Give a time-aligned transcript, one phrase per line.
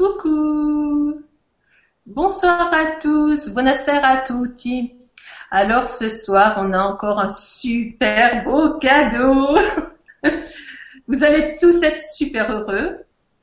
[0.00, 1.20] Coucou
[2.06, 4.94] Bonsoir à tous, buonasera à tutti.
[5.50, 9.58] Alors ce soir, on a encore un super beau cadeau.
[11.06, 13.00] Vous allez tous être super heureux.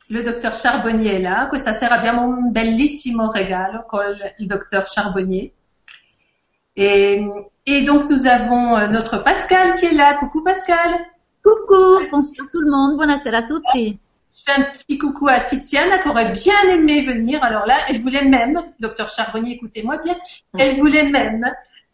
[0.09, 1.47] Le docteur Charbonnier est là.
[1.51, 5.53] Questa sera abbiamo un bellissimo regalo con le docteur Charbonnier.
[6.75, 7.23] Et,
[7.67, 10.15] et donc nous avons euh, notre Pascal qui est là.
[10.15, 10.89] Coucou Pascal.
[11.43, 14.00] Coucou, bonsoir tout le monde, buonasera a tutti.
[14.47, 17.43] Un petit coucou à Tiziana qui aurait bien aimé venir.
[17.43, 20.15] Alors là, elle voulait même, docteur Charbonnier, écoutez-moi bien,
[20.57, 21.46] elle voulait même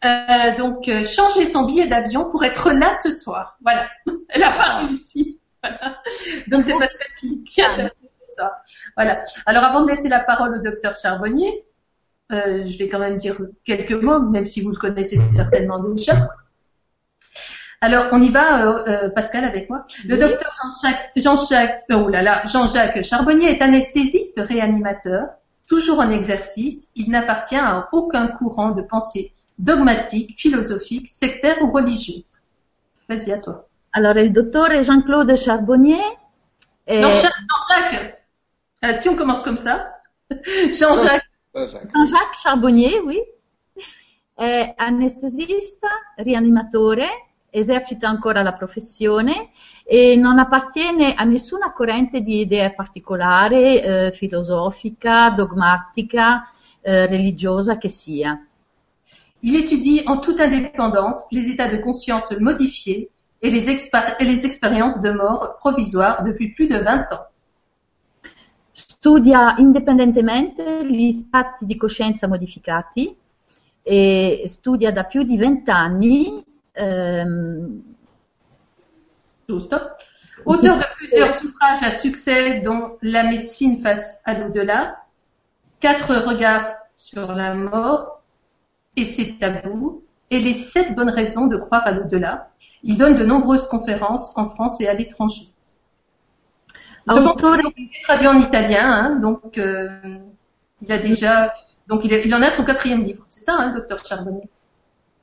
[0.04, 3.56] euh, donc euh, changer son billet d'avion pour être là ce soir.
[3.62, 3.88] Voilà,
[4.28, 5.40] elle n'a pas réussi.
[5.62, 6.00] Voilà.
[6.46, 7.92] Donc c'est parce qui a fait
[8.36, 8.62] ça.
[8.96, 9.24] Voilà.
[9.46, 11.64] Alors avant de laisser la parole au docteur Charbonnier,
[12.32, 16.28] euh, je vais quand même dire quelques mots, même si vous le connaissez certainement déjà.
[17.84, 19.84] Alors, on y va, euh, euh, Pascal, avec moi.
[20.06, 25.26] Le docteur Jean-Jacques, Jean-Jacques, oh là là, Jean-Jacques Charbonnier est anesthésiste réanimateur,
[25.66, 26.88] toujours en exercice.
[26.94, 32.22] Il n'appartient à aucun courant de pensée dogmatique, philosophique, sectaire ou religieux.
[33.10, 33.68] Vas-y, à toi.
[33.92, 36.00] Alors, le docteur Jean-Claude Charbonnier.
[36.88, 38.18] Non, Jean-Jacques.
[38.82, 39.92] Euh, si on commence comme ça.
[40.32, 41.28] Jean-Jacques.
[41.54, 43.20] Jean-Jacques Charbonnier, oui.
[44.36, 49.50] È anestesista, rianimatore, esercita ancora la professione
[49.84, 57.88] e non appartiene a nessuna corrente di idea particolare, eh, filosofica, dogmatica, eh, religiosa che
[57.88, 58.44] sia.
[59.40, 63.10] Il étudie en toute indépendance les états de conscience modifiés
[63.40, 67.26] et les, et les expériences de mort provisoire depuis plus de 20 ans.
[68.72, 73.14] Studia indipendentemente gli stati di coscienza modificati
[73.82, 75.70] e studia da più di 20
[76.78, 77.68] Euh,
[80.46, 84.96] Auteur de plusieurs ouvrages à succès, dont La médecine face à l'au-delà,
[85.80, 88.22] Quatre regards sur la mort
[88.96, 92.50] et ses tabous, et les sept bonnes raisons de croire à l'au-delà.
[92.82, 95.48] Il donne de nombreuses conférences en France et à l'étranger.
[97.08, 97.56] Autore...
[98.04, 99.88] traduit en italien, hein, donc euh,
[100.82, 101.54] il a déjà,
[101.86, 104.48] donc il, il, en a son quatrième livre, c'est ça, hein, docteur Charbonnier?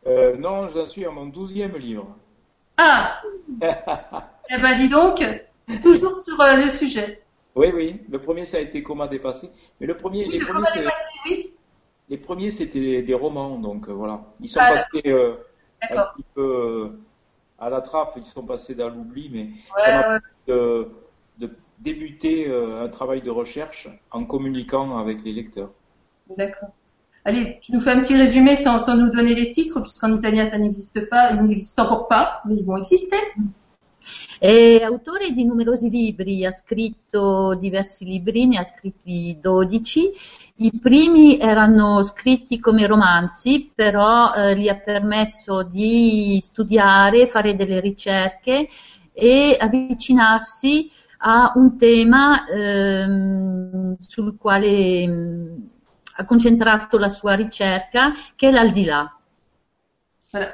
[0.08, 2.16] Euh, non, j'en suis à mon douzième livre.
[2.78, 3.22] Ah
[3.62, 5.24] Eh ben dis donc,
[5.82, 7.22] toujours sur euh, le sujet.
[7.56, 8.02] Oui, oui.
[8.10, 9.50] Le premier, ça a été Comment dépasser.
[9.80, 10.68] Mais le premier, les, premiers,
[11.26, 11.54] oui.
[12.10, 14.22] les premiers, c'était des, romans, donc euh, voilà.
[14.40, 15.36] Ils sont ah, passés euh,
[15.82, 16.92] un petit peu
[17.60, 20.90] à la trappe, ils sont passés dans l'oubli, mais ça m'a de,
[21.38, 25.72] de, débuter un travail de recherche en communiquant avec les lecteurs.
[26.36, 26.70] D'accord.
[27.24, 30.46] Allez, tu nous fais un petit résumé sans, sans nous donner les titres, puisqu'en italien
[30.46, 33.18] ça n'existe pas, ils n'existent encore pas, mais ils vont exister.
[34.40, 40.12] È autore di numerosi libri, ha scritto diversi libri, ne ha scritti 12.
[40.56, 47.80] I primi erano scritti come romanzi, però eh, gli ha permesso di studiare, fare delle
[47.80, 48.68] ricerche
[49.14, 50.90] e avvicinarsi
[51.20, 55.70] a un tema ehm, sul quale
[56.16, 59.16] ha concentrato la sua ricerca, che è l'aldilà.
[60.32, 60.54] Voilà.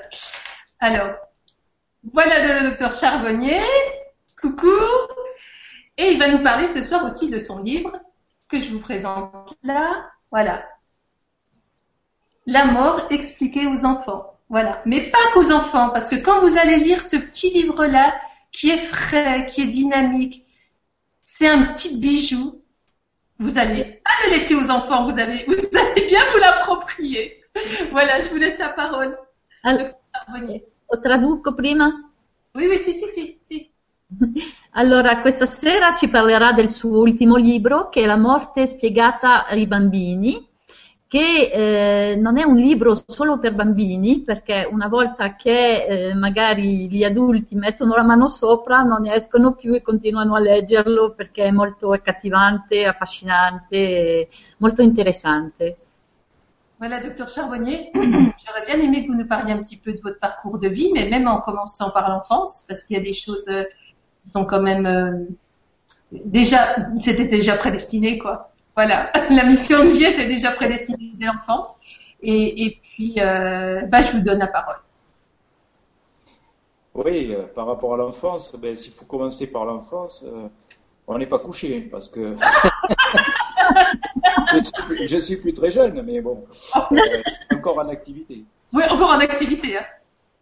[0.80, 1.16] Alors,
[2.14, 3.62] voilà le docteur Charbonnier.
[4.40, 4.70] Coucou.
[5.98, 8.00] Et il va nous parler ce soir aussi de son livre
[8.48, 10.10] que je vous présente là.
[10.32, 10.66] Voilà.
[12.46, 14.38] La mort expliquée aux enfants.
[14.50, 14.82] Voilà.
[14.86, 18.16] Mais pas qu'aux enfants, parce que quand vous allez lire ce petit livre-là,
[18.52, 20.46] qui est frais, qui est dynamique,
[21.24, 22.62] c'est un petit bijou.
[23.40, 27.44] Vous n'allez pas le laisser aux enfants, vous allez, vous allez bien vous l'approprier.
[27.92, 29.18] Voilà, je vous laisse la parole.
[29.64, 29.96] Allora,
[31.02, 32.12] traduco prima?
[32.54, 33.70] Oui, oui, sì, sì, sì, sì.
[34.72, 39.68] Allora, questa sera ci parlerà del suo ultimo libro, che è La morte spiegata ai
[39.68, 40.47] bambini,
[41.08, 46.90] che eh, non è un libro solo per bambini, perché una volta che eh, magari
[46.90, 51.46] gli adulti mettono la mano sopra non ne escono più e continuano a leggerlo perché
[51.46, 54.28] è molto accattivante, affascinante,
[54.58, 55.78] molto interessante.
[56.78, 60.20] Voilà, docteur Charbonnier, j'aurais bien aimé que vous nous parliez un petit peu de votre
[60.20, 63.48] parcours de vie, mais même en commençant par l'enfance, parce qu'il y a des choses
[63.48, 63.64] euh,
[64.24, 65.26] qui sont quand même euh,
[66.12, 68.52] déjà, c'était déjà prédestiné, quoi.
[68.78, 71.80] Voilà, la mission de vie était déjà prédestinée dès l'enfance.
[72.22, 74.76] Et, et, puis, euh, bah, je vous donne la parole.
[76.94, 80.48] Oui, euh, par rapport à l'enfance, ben, s'il faut commencer par l'enfance, euh,
[81.08, 82.36] on n'est pas couché parce que
[85.06, 86.46] je, suis plus, très jeune, mais bon,
[87.52, 88.46] encore en activité.
[88.74, 89.80] Oui, encore en activité.
[89.80, 89.86] Hein.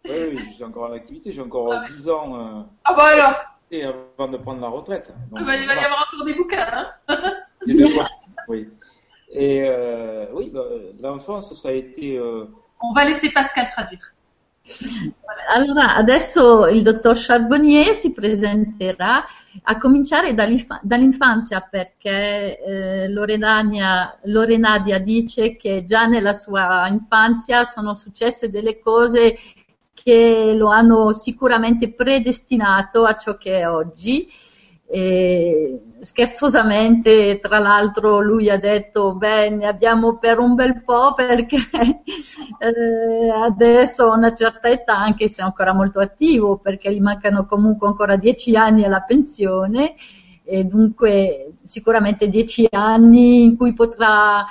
[0.04, 2.66] Oui, oui, je suis encore en activité, j'ai encore ah 10 ans.
[2.84, 5.10] Ah bah alors Et avant de prendre la retraite.
[5.30, 6.90] Donc, ah bah, il va y avoir encore des bouquins.
[7.08, 7.32] Hein
[7.66, 8.04] il y a
[8.48, 8.68] Oui.
[9.30, 10.64] Et euh, oui, bah,
[11.00, 12.16] l'enfance, ça a été.
[12.16, 12.44] Euh...
[12.80, 14.12] On va laisser Pascal traduire.
[15.48, 19.24] Allora, adesso il dottor Charbonnier si presenterà
[19.62, 28.50] a cominciare dall'infanzia perché eh, Loredania, Lorenadia dice che già nella sua infanzia sono successe
[28.50, 29.38] delle cose
[29.94, 34.28] che lo hanno sicuramente predestinato a ciò che è oggi
[34.88, 41.56] e scherzosamente, tra l'altro, lui ha detto: Beh, ne abbiamo per un bel po' perché
[42.58, 47.46] eh, adesso a una certa età, anche se è ancora molto attivo, perché gli mancano
[47.46, 49.96] comunque ancora dieci anni alla pensione,
[50.44, 54.44] e dunque sicuramente dieci anni in cui potrà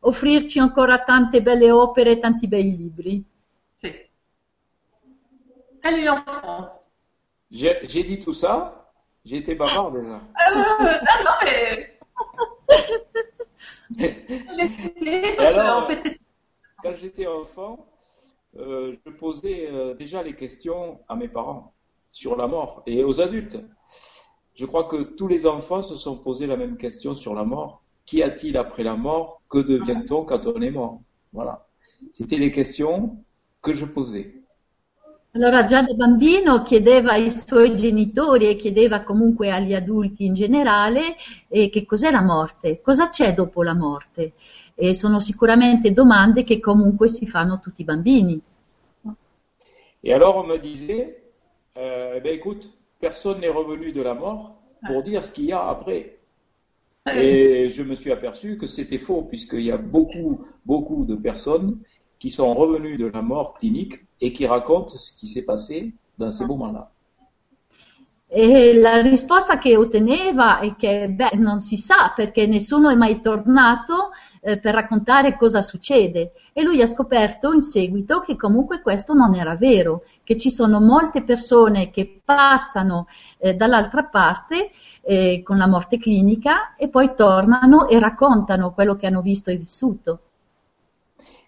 [0.00, 3.22] offrirci ancora tante belle opere e tanti bei libri.
[3.74, 3.92] Sì.
[5.82, 6.84] En France.
[7.48, 8.85] J'ai dit tout ça
[9.26, 10.20] J'ai été bavard déjà.
[10.20, 11.98] Euh, non, non, mais.
[15.38, 16.20] alors, en fait,
[16.80, 17.88] quand j'étais enfant,
[18.56, 21.74] euh, je posais euh, déjà les questions à mes parents
[22.12, 23.58] sur la mort et aux adultes.
[24.54, 27.82] Je crois que tous les enfants se sont posés la même question sur la mort.
[28.04, 29.42] Qu'y a-t-il après la mort?
[29.48, 31.00] Que devient-on quand on est mort?
[31.32, 31.66] Voilà.
[32.12, 33.24] C'était les questions
[33.60, 34.45] que je posais.
[35.36, 41.14] Allora già da bambino chiedeva ai suoi genitori e chiedeva comunque agli adulti in generale
[41.48, 44.32] eh, che cos'è la morte, cosa c'è dopo la morte.
[44.74, 48.40] E sono sicuramente domande che comunque si fanno tutti i bambini.
[50.00, 51.18] Et alors on me disait,
[51.76, 54.56] euh, ben écoute, personne n'est revenu de la mort
[54.86, 56.16] pour dire ce qu'il y a après.
[57.14, 61.78] Et je me suis aperçu que c'était faux, puisqu'il y a beaucoup, beaucoup de personnes
[62.18, 66.30] qui sont revenus de la mort clinique et qui racontent ce qui s'est passé dans
[66.30, 66.90] ces moments-là.
[68.28, 73.20] E la risposta che otteneva è che beh, non si sa perché nessuno è mai
[73.20, 74.10] tornato
[74.40, 79.36] eh, per raccontare cosa succede e lui ha scoperto in seguito che comunque questo non
[79.36, 83.06] era vero, che ci sono molte persone che passano
[83.38, 84.70] eh, dall'altra parte
[85.02, 89.56] eh, con la morte clinica e poi tornano e raccontano quello che hanno visto e
[89.56, 90.20] vissuto.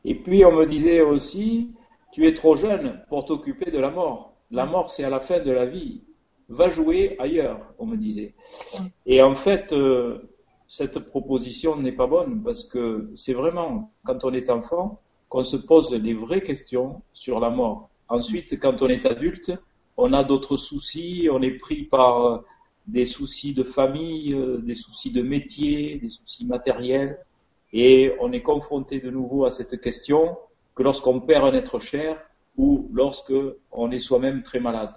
[0.04, 1.74] Et puis on me disait aussi,
[2.18, 4.34] tu es trop jeune pour t'occuper de la mort.
[4.50, 6.02] La mort, c'est à la fin de la vie.
[6.48, 8.34] Va jouer ailleurs, on me disait.
[9.06, 10.18] Et en fait, euh,
[10.66, 15.56] cette proposition n'est pas bonne parce que c'est vraiment quand on est enfant qu'on se
[15.56, 17.88] pose les vraies questions sur la mort.
[18.08, 19.52] Ensuite, quand on est adulte,
[19.96, 22.38] on a d'autres soucis, on est pris par euh,
[22.88, 27.24] des soucis de famille, euh, des soucis de métier, des soucis matériels.
[27.72, 30.36] Et on est confronté de nouveau à cette question
[30.78, 32.16] que lorsqu'on perd un être cher
[32.56, 33.34] ou lorsque
[33.72, 34.94] on est soi-même très malade.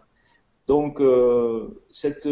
[0.68, 2.30] Donc euh, cette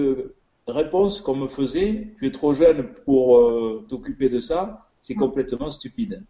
[0.67, 5.71] réponse qu'on me faisait, tu es trop jeune pour euh, t'occuper de ça, c'est complètement
[5.71, 6.23] stupide.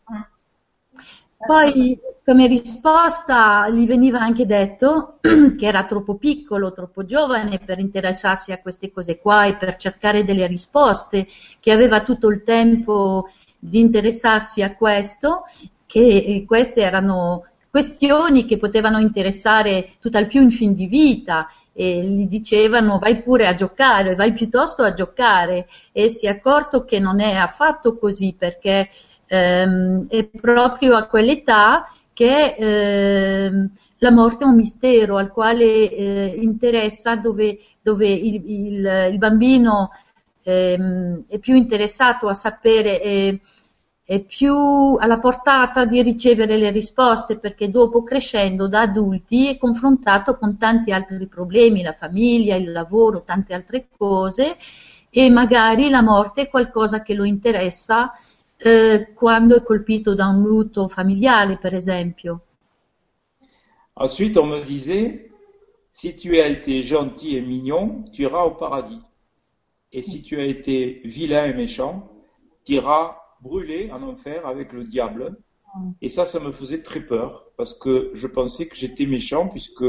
[1.45, 8.54] Poi, come risposta, gli veniva anche detto che era troppo piccolo, troppo giovane per interessarsi
[8.54, 11.27] a queste cose qua e per cercare delle risposte,
[11.60, 15.44] che aveva tutto il tempo di interessarsi a questo,
[15.89, 22.03] che eh, queste erano questioni che potevano interessare tutt'al più in fin di vita e
[22.03, 25.68] gli dicevano vai pure a giocare, vai piuttosto a giocare.
[25.92, 28.90] E si è accorto che non è affatto così perché
[29.25, 36.33] ehm, è proprio a quell'età che ehm, la morte è un mistero al quale eh,
[36.37, 39.90] interessa dove, dove il, il, il bambino
[40.44, 43.40] ehm, è più interessato a sapere eh,
[44.09, 50.35] è più alla portata di ricevere le risposte perché dopo crescendo da adulti è confrontato
[50.35, 54.57] con tanti altri problemi, la famiglia, il lavoro, tante altre cose
[55.11, 58.11] e magari la morte è qualcosa che lo interessa
[58.57, 62.39] eh, quando è colpito da un lutto familiare, per esempio.
[63.94, 65.30] Ensuite, on me disait,
[65.92, 69.04] si tu as été gentil et mignon, tu iras au paradis.
[69.92, 72.09] Et si tu as été vilain et méchant,
[72.66, 75.37] tu iras brûlé en enfer avec le diable.
[76.01, 79.85] Et ça, ça me faisait très peur parce que je pensais que j'étais méchant puisque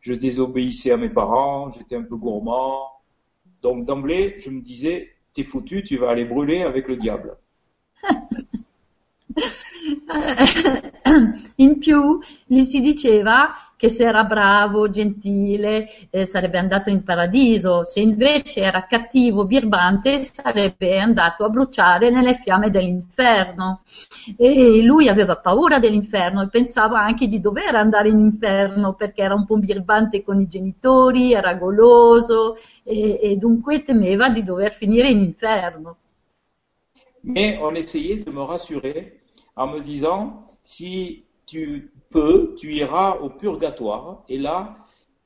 [0.00, 2.90] je désobéissais à mes parents, j'étais un peu gourmand.
[3.62, 7.38] Donc d'emblée, je me disais, t'es foutu, tu vas aller brûler avec le diable.
[11.58, 17.84] In più gli si diceva che se era bravo, gentile, eh, sarebbe andato in paradiso,
[17.84, 23.82] se invece era cattivo, birbante, sarebbe andato a bruciare nelle fiamme dell'inferno.
[24.36, 29.34] E lui aveva paura dell'inferno e pensava anche di dover andare in inferno perché era
[29.34, 35.08] un po' birbante con i genitori, era goloso e, e dunque temeva di dover finire
[35.08, 35.96] in inferno.
[37.22, 39.20] Mais on essayait de me rassurer
[39.56, 44.76] en me disant, si tu peux, tu iras au purgatoire et là,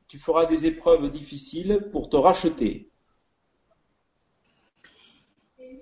[0.09, 2.89] tu feras des épreuves difficiles pour te racheter.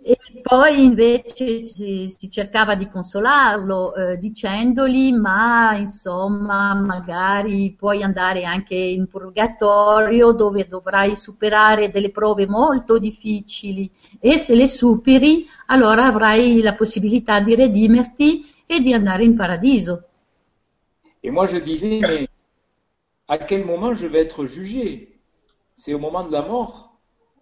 [0.09, 8.45] E poi invece si, si cercava di consolarlo eh, dicendogli ma insomma magari puoi andare
[8.45, 16.07] anche in purgatorio dove dovrai superare delle prove molto difficili e se le superi allora
[16.07, 20.05] avrai la possibilità di redimerti e di andare in paradiso.
[21.23, 22.29] Et moi je disais mais
[23.29, 25.21] à quel moment je vais être jugé?
[25.77, 26.99] C'est au moment de la mort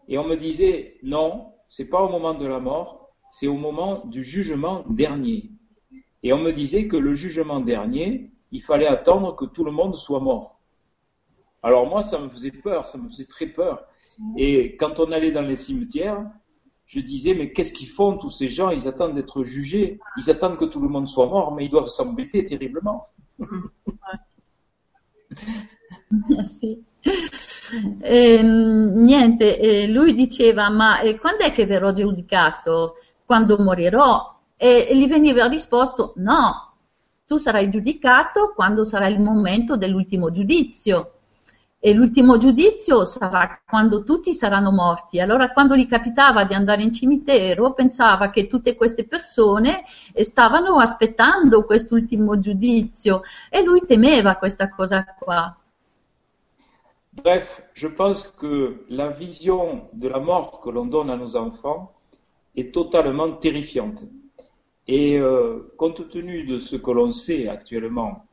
[0.08, 4.04] Et on me disait non, c'est pas au moment de la mort, c'est au moment
[4.06, 5.50] du jugement dernier.
[6.22, 9.96] Et on me disait que le jugement dernier, il fallait attendre que tout le monde
[9.96, 10.60] soit mort.
[11.62, 13.86] Alors moi, ça me faisait peur, ça me faisait très peur.
[14.36, 16.24] Et quand on allait dans les cimetières,
[16.86, 18.70] je disais, mais qu'est-ce qu'ils font tous ces gens?
[18.70, 21.88] Ils attendent d'être jugés, ils attendent que tout le monde soit mort, mais ils doivent
[21.88, 23.04] s'embêter terriblement.
[26.28, 26.84] Merci.
[28.00, 32.94] E, niente, e lui diceva, ma eh, quando è che verrò giudicato?
[33.24, 34.32] Quando morirò?
[34.56, 36.76] E gli veniva risposto, no,
[37.26, 41.13] tu sarai giudicato quando sarà il momento dell'ultimo giudizio.
[41.86, 45.20] E l'ultimo giudizio sarà quando tutti saranno morti.
[45.20, 51.66] Allora, quando gli capitava di andare in cimitero, pensava che tutte queste persone stavano aspettando
[51.66, 55.54] quest'ultimo giudizio e lui temeva questa cosa qua.
[57.10, 61.92] Bref, je pense que la vision de la mort que l'on donne à nos enfants
[62.54, 64.02] est totalement terrifiante.
[64.86, 68.24] Et euh, compte tenu de ce que l'on sait actuellement,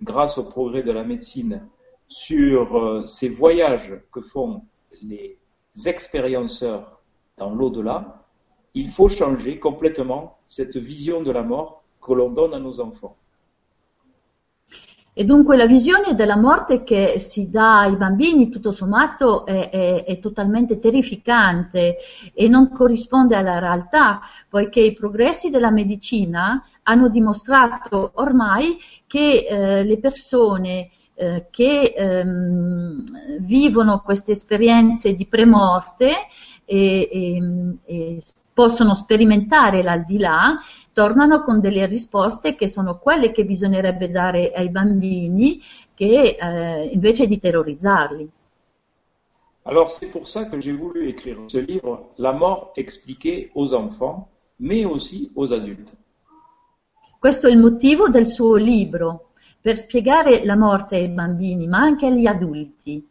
[0.00, 1.66] grâce au progrès de la médecine,
[2.12, 4.62] sur euh, ces voyages que font
[5.00, 5.38] les
[5.86, 7.00] expérienceurs
[7.38, 8.26] dans l'au-delà,
[8.74, 13.16] il faut changer complètement cette vision de la mort que l'on donne à nos enfants.
[15.14, 20.04] E dunque la visione della morte che si dà ai bambini, tutto sommato, è, è,
[20.04, 21.98] è, totalmente terrificante
[22.32, 29.84] e non corrisponde alla realtà, poiché i progressi della medicina hanno dimostrato ormai che eh,
[29.84, 30.88] le persone
[31.22, 33.04] eh, che ehm,
[33.40, 36.26] vivono queste esperienze di premorte
[36.64, 40.58] e, e, e possono sperimentare l'aldilà,
[40.92, 45.62] tornano con delle risposte che sono quelle che bisognerebbe dare ai bambini
[45.94, 48.28] che eh, invece di terrorizzarli.
[49.64, 54.28] Alors c'est pour ça que j'ai voulu écrire ce livre, La mort expliquée aux enfants,
[54.58, 55.94] mais aussi aux adultes.
[57.20, 59.31] Questo è il motivo del suo libro,
[59.62, 63.08] per spiegare la morte ai bambini, ma anche agli adulti.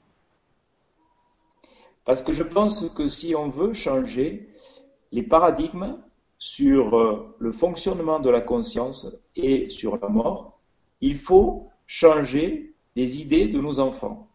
[2.03, 4.49] Parce que je pense que si on veut changer
[5.11, 5.97] les paradigmes
[6.37, 10.59] sur euh, le fonctionnement de la conscience et sur la mort,
[10.99, 14.27] il faut changer les idées de nos enfants.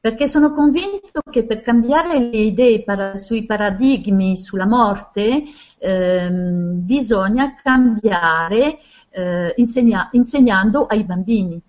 [0.00, 5.42] Perché sono convinto che per cambiare le idee para, sui paradigmi sulla morte
[5.78, 8.78] ehm, bisogna cambiare
[9.18, 11.60] eh, insegna, insegnando ai bambini.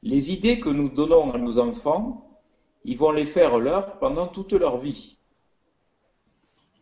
[0.00, 2.40] Les idées que nous donnons à nos enfants,
[2.84, 5.16] ils vont les faire leurs pendant toute leur vie.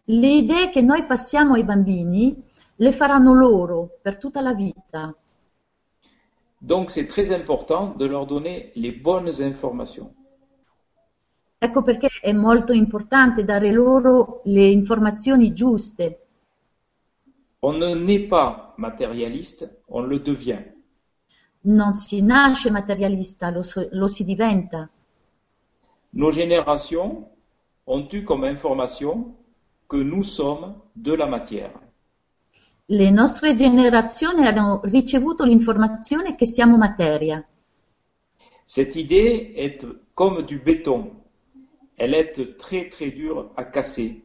[0.07, 2.37] Le idee che noi passiamo ai bambini
[2.77, 5.15] le faranno loro per tutta la vita.
[6.59, 10.11] Donc c'est très important de leur donner les bonnes informations.
[11.59, 16.24] Ecco perché è molto importante dare loro le informazioni giuste.
[17.67, 20.63] On ne naît pas matérialiste, on le devient.
[21.65, 24.91] Non si nasce materialista, lo, lo si diventa.
[26.13, 27.27] Nos générations
[27.87, 29.35] ont eu comme information
[29.89, 31.73] que nous sommes de la matière.
[32.91, 37.43] Le nostre generazioni hanno ricevuto l'informazione che siamo materia.
[38.67, 41.13] Cette idée est comme du béton.
[41.97, 44.23] Elle est très très dure à casser.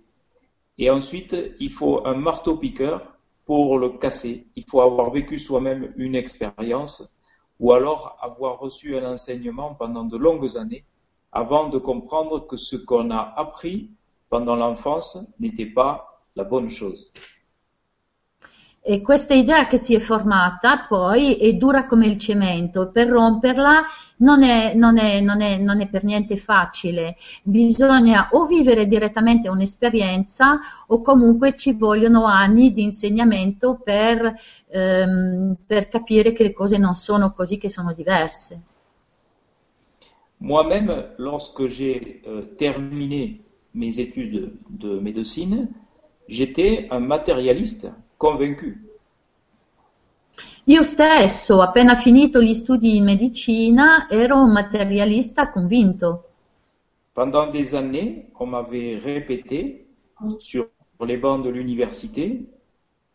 [0.77, 3.15] Et ensuite, il faut un marteau-piqueur
[3.50, 4.46] pour le casser.
[4.56, 7.18] Il faut avoir vécu soi-même une expérience
[7.60, 10.86] ou alors avoir reçu un enseignement pendant de longues années
[11.32, 13.89] avant de comprendre que ce qu'on a appris
[14.29, 17.12] pendant l'enfance n'était pas la bonne chose.
[18.81, 23.83] E questa idea che si è formata poi è dura come il cemento, per romperla
[24.17, 29.50] non è, non è, non è, non è per niente facile, bisogna o vivere direttamente
[29.50, 34.33] un'esperienza o comunque ci vogliono anni di insegnamento per,
[34.69, 38.62] ehm, per capire che le cose non sono così, che sono diverse.
[40.41, 43.41] Moi-même, lorsque j'ai euh, terminé
[43.74, 45.67] mes études de médecine,
[46.29, 48.65] j'étais un matérialiste convaincu.
[50.65, 56.25] Io stesso, appena finito gli studi in medicina, ero un materialista convinto.
[57.13, 59.88] Pendant des années, on m'avait répété
[60.38, 62.45] sur les bancs de l'université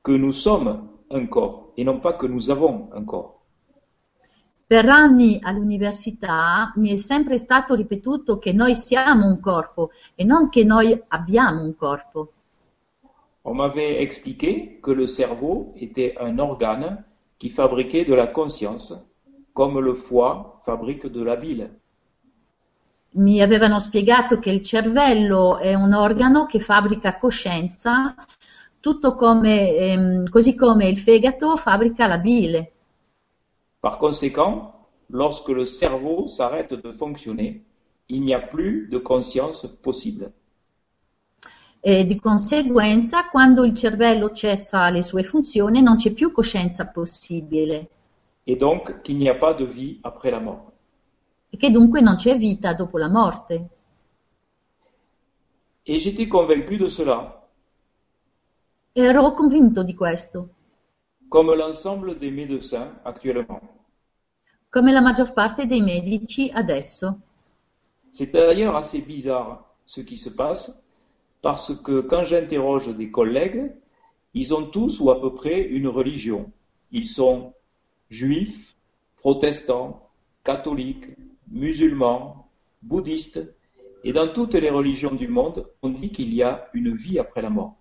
[0.02, 3.42] que nous sommes un corps et non pas que nous avons un corps.
[4.66, 10.48] Per anni all'università mi è sempre stato ripetuto che noi siamo un corpo e non
[10.48, 12.33] che noi abbiamo un corpo.
[13.44, 17.04] On m'avait expliqué que le cerveau était un organe
[17.38, 18.94] qui fabriquait de la conscience,
[19.52, 21.70] comme le foie fabrique de la bile.
[23.16, 28.14] Mi avevano spiegato che il cervello è un organo che fabbrica coscienza,
[28.80, 32.72] tutto come, ehm, così come il fegato fabbrica la bile.
[33.80, 37.62] Par conséquent, lorsque le cerveau s'arrête de fonctionner,
[38.08, 40.32] il n'y a plus de conscience possible.
[41.86, 47.88] E di conseguenza, quando il cervello cessa le sue funzioni, non c'è più coscienza possibile
[48.46, 50.72] Et donc qu'il n'y a pas de vie après la mort.
[51.50, 53.68] e che dunque non c'è vita dopo la morte.
[55.86, 57.42] Et j'étais convaincu de cela,
[58.96, 60.48] Ero convinto di questo,
[61.28, 63.60] comme l'ensemble des médecins actuellement.
[64.70, 67.18] come la maggior parte dei medici adesso.
[68.10, 70.83] C'est d'ailleurs assez bizarre ce qui se passe,
[71.44, 73.70] parce que quand j'interroge des collègues,
[74.32, 76.50] ils ont tous ou à peu près une religion.
[76.90, 77.52] Ils sont
[78.08, 78.74] juifs,
[79.18, 80.08] protestants,
[80.42, 81.04] catholiques,
[81.50, 82.48] musulmans,
[82.82, 83.42] bouddhistes,
[84.04, 87.42] et dans toutes les religions du monde, on dit qu'il y a une vie après
[87.42, 87.76] la mort.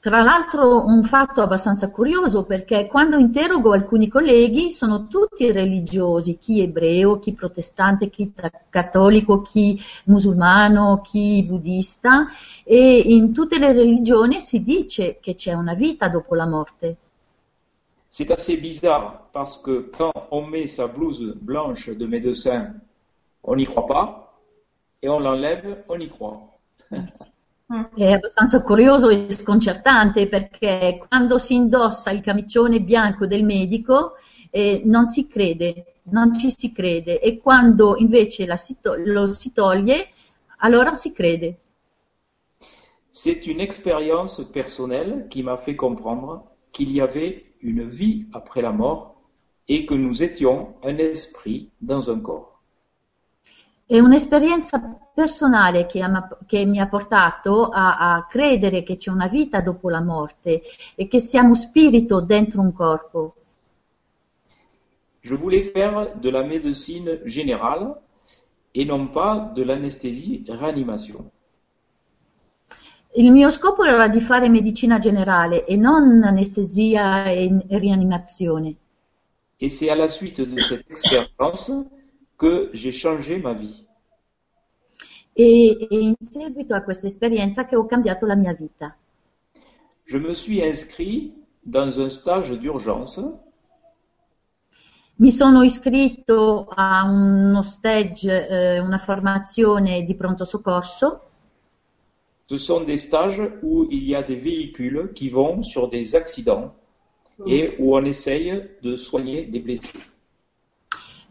[0.00, 6.62] Tra l'altro un fatto abbastanza curioso perché quando interrogo alcuni colleghi sono tutti religiosi, chi
[6.62, 8.32] ebreo, chi protestante, chi
[8.70, 12.26] cattolico, chi musulmano, chi buddista
[12.64, 16.96] e in tutte le religioni si dice che c'è una vita dopo la morte.
[18.08, 22.80] C'est assez bizarre parce que quand on met sa blouse blanche de médecin,
[23.42, 24.32] on n'y croit pas,
[25.02, 26.48] et on l'enlève, on y croit.
[27.94, 34.14] È abbastanza curioso e sconcertante perché quando si indossa il camicione bianco del medico
[34.50, 39.24] eh, non si crede, non ci si crede e quando invece la si to- lo
[39.24, 40.08] si toglie
[40.56, 41.58] allora si crede.
[43.08, 48.72] C'est une expérience personnelle qui m'a fait comprendre qu'il y avait une vie après la
[48.72, 49.14] mort
[49.68, 52.60] et que nous étions un esprit dans un corps.
[53.86, 54.80] È un'esperienza
[55.20, 59.90] personale che, ama- che mi ha portato a, a credere che c'è una vita dopo
[59.90, 60.62] la morte
[60.96, 63.34] e che siamo spirito dentro un corpo.
[65.20, 68.00] Je voulais faire de la médecine générale
[68.72, 71.30] et non pas de l'anesthésie-réanimation.
[73.12, 78.76] Il mio scopo era di fare medicina generale e non anestesia e rianimazione.
[79.58, 81.70] Et c'est à la suite de cette expérience
[82.38, 83.89] que j'ai changé ma vie.
[85.32, 88.96] E, e in seguito a questa esperienza che ho cambiato la mia vita.
[90.04, 93.40] Je me suis inscrit dans un stage d'urgence
[95.20, 101.20] Mi sono iscritto a uno stage, eh, una formazione di pronto soccorso.
[102.46, 106.74] Ce sont des stages où il y a des véhicules qui vont sur des accidents
[107.46, 109.98] et où on essaye de soigner des blessés.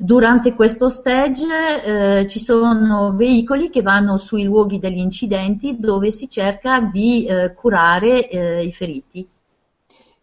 [0.01, 1.43] Durante questo stage
[1.83, 7.53] eh, ci sono veicoli che vanno sui luoghi degli incidenti dove si cerca di eh,
[7.53, 9.27] curare eh, i feriti.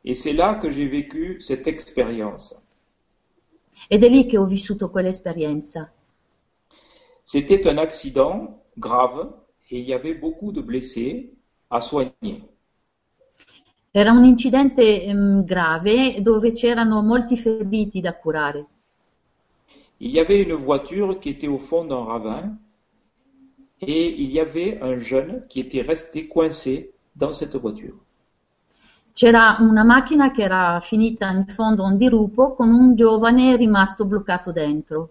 [0.03, 2.59] Et c'est là que j'ai vécu cette expérience.
[3.87, 5.93] Ed è lì che ho vissuto quell'esperienza.
[7.23, 9.29] C'était un accident grave
[9.69, 11.35] et il y avait beaucoup de blessés
[11.69, 12.49] à soigner.
[13.91, 18.69] Era un incidente ehm, grave dove c'erano molti feriti da curare.
[19.99, 22.59] Il y avait une voiture qui était au fond d'un ravin
[23.81, 27.95] et il y avait un jeune qui était resté coincé dans cette voiture.
[29.15, 34.05] C'era una macchina che era finita in fondo a un dirupo con un giovane rimasto
[34.05, 35.11] bloccato dentro.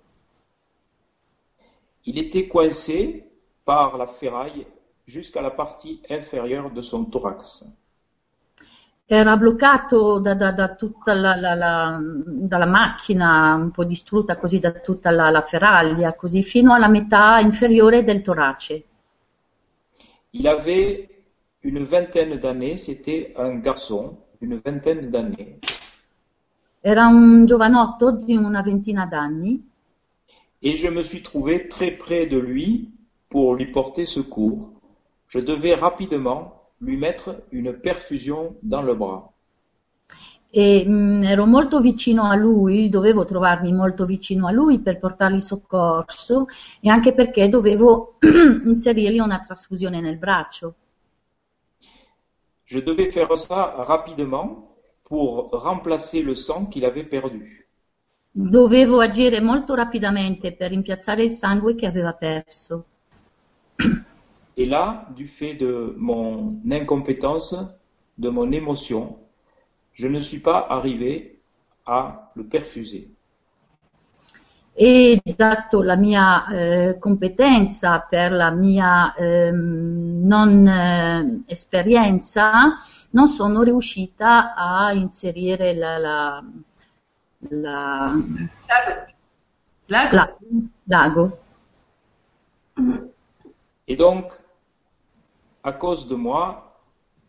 [2.03, 3.27] Il était coincé
[3.63, 4.67] par la ferraille
[5.07, 7.65] jusqu'à la partie inférieure de son thorax.
[9.07, 14.59] Era bloccato da, da- da tutta la, la- la- dalla macchina, un po' distrutta così
[14.59, 18.83] da tutta la, ferraglia, così fino alla metà inferiore del torace.
[20.33, 21.07] Il avait
[21.63, 25.59] une vingtaine d'années, c'était un garçon, une vingtaine d'années.
[26.81, 29.61] Era un giovanotto di una ventina d'anni
[30.61, 32.91] Et je me suis trouvé très près de lui
[33.29, 34.71] pour lui porter secours.
[35.27, 39.31] Je devais rapidement lui mettre une perfusion dans le bras.
[40.49, 45.41] E mh, ero molto vicino a lui, dovevo trovarmi molto vicino a lui per portargli
[45.41, 46.45] soccorso
[46.79, 48.15] e anche perché dovevo
[48.65, 50.75] inserirgli una trasfusione nel braccio.
[52.63, 57.65] Je devais faire ça rapidement pour remplacer le sang qu'il avait perdu.
[58.31, 62.85] Dovevo agire molto rapidamente per rimpiazzare il sangue che aveva perso.
[64.57, 67.55] Et là, du fait de mon incompétence,
[68.17, 69.17] de mon émotion,
[69.93, 71.39] je ne suis pas arrivé
[71.85, 73.09] à le perfuser.
[74.77, 82.75] E dato la mia eh, competenza per la mia ehm, non eh, esperienza,
[83.11, 86.43] non sono riuscita a inserire la, la,
[87.49, 88.13] la-
[89.87, 90.15] Lago.
[90.15, 90.35] la-
[90.85, 91.37] l'ago.
[93.87, 94.25] Et donc,
[95.65, 96.79] à cause de moi,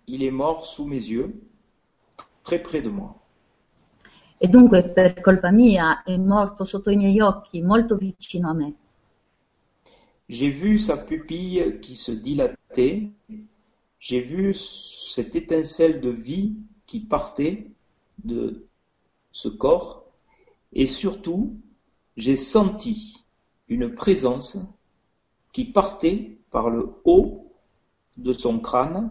[0.06, 1.40] il est mort sous mes yeux,
[2.44, 3.16] très près de moi.
[4.38, 8.74] E dunque per colpa mia è morto sotto i miei occhi, molto vicino a me.
[10.28, 13.10] J'ai vu sa pupille qui se dilatait,
[13.98, 17.70] j'ai vu cette étincelle de vie qui partait
[18.22, 18.66] de
[19.32, 20.04] ce corps,
[20.74, 21.58] et surtout,
[22.18, 23.24] j'ai senti
[23.68, 24.58] une présence
[25.52, 27.45] qui partait par le haut
[28.16, 29.10] de son crâne,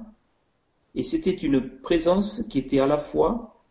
[0.95, 3.61] et c'était une présence qui était à la fois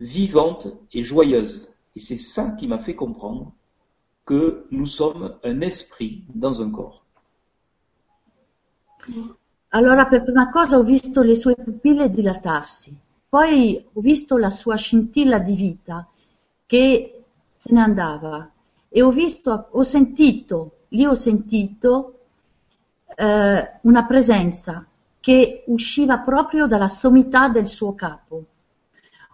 [0.00, 1.70] vivante et joyeuse.
[1.96, 3.52] Et c'est ça qui m'a fait comprendre
[4.24, 7.04] que nous sommes un esprit dans un corps.
[9.68, 12.96] Allora per prima cosa ho visto le sue pupille dilatarsi,
[13.28, 16.08] poi ho visto la sua scintilla di vita
[16.64, 17.24] che
[17.56, 18.50] se ne andava
[18.88, 22.23] e ho visto, ho sentito, lì ho sentito
[23.14, 24.84] eh, una presenza
[25.20, 28.44] che usciva proprio dalla sommità del suo capo.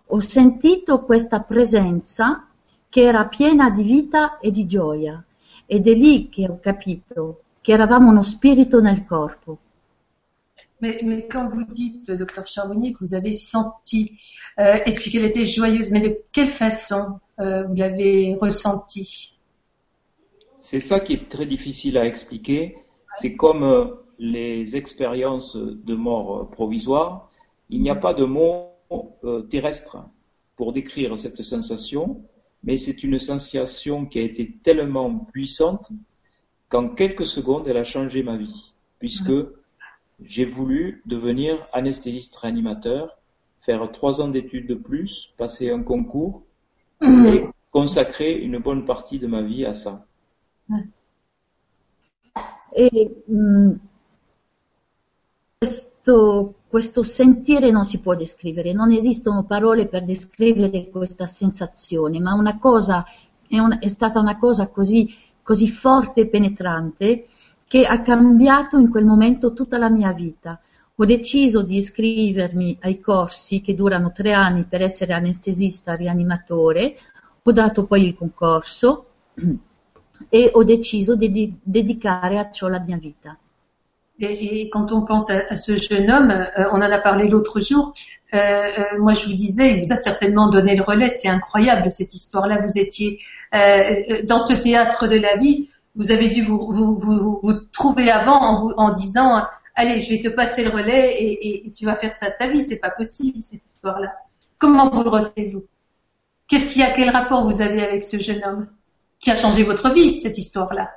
[0.06, 2.46] Ho sentito questa presenza
[2.88, 5.22] che era piena di vita e di gioia
[5.66, 9.58] ed è lì che ho capito che eravamo uno spirito nel corpo.
[10.80, 14.18] Mais, mais quand vous dites, docteur Charbonnier, que vous avez senti,
[14.58, 19.36] euh, et puis qu'elle était joyeuse, mais de quelle façon euh, vous l'avez ressenti
[20.58, 22.76] C'est ça qui est très difficile à expliquer.
[23.18, 23.86] C'est comme euh,
[24.18, 27.30] les expériences de mort euh, provisoire.
[27.68, 28.70] Il n'y a pas de mot
[29.24, 29.98] euh, terrestre
[30.56, 32.22] pour décrire cette sensation,
[32.64, 35.90] mais c'est une sensation qui a été tellement puissante
[36.68, 39.32] qu'en quelques secondes, elle a changé ma vie, puisque
[40.22, 43.18] j'ai voulu devenir anesthésiste réanimateur,
[43.62, 46.42] faire trois ans d'études de plus, passer un concours
[47.02, 50.06] et consacrer une bonne partie de ma vie à ça.
[52.72, 53.72] E mh,
[55.58, 62.34] questo, questo sentire non si può descrivere, non esistono parole per descrivere questa sensazione, ma
[62.34, 63.04] una cosa,
[63.46, 67.26] è, un- è stata una cosa così, così forte e penetrante
[67.66, 70.58] che ha cambiato in quel momento tutta la mia vita.
[70.96, 76.96] Ho deciso di iscrivermi ai corsi che durano tre anni per essere anestesista rianimatore,
[77.42, 79.06] ho dato poi il concorso
[80.28, 83.36] e ho deciso di di dedicare a ciò la mia vita.
[84.20, 87.60] Et, et quand on pense à, ce jeune homme, euh, on en a parlé l'autre
[87.60, 87.94] jour.
[88.34, 91.08] euh, euh, moi, je vous disais, il vous a certainement donné le relais.
[91.08, 92.60] C'est incroyable cette histoire-là.
[92.60, 93.20] Vous étiez
[93.52, 95.70] dans ce théâtre de la vie.
[95.96, 101.14] Vous avez dû vous, trouver avant en, disant, allez, je vais te passer le relais
[101.20, 102.60] et, et tu vas faire ça de ta vie.
[102.60, 104.14] C'est pas possible cette histoire-là.
[104.58, 105.64] Comment vous le ressentez vous
[106.46, 108.68] Qu'est-ce qu'il y a Quel rapport vous avez avec ce jeune homme?
[109.20, 110.90] Qui a changé votre vie cette histoire-là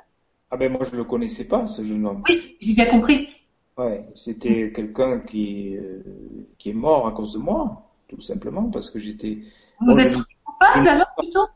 [0.50, 2.22] Ah ben moi je le connaissais pas ce jeune homme.
[2.28, 3.28] Oui, j'ai bien compris.
[3.76, 6.02] Ouais, c'était quelqu'un qui euh,
[6.58, 9.38] qui est mort à cause de moi, tout simplement parce que j'étais.
[9.80, 11.46] Vous Bon, êtes je- senti coupable alors plutôt?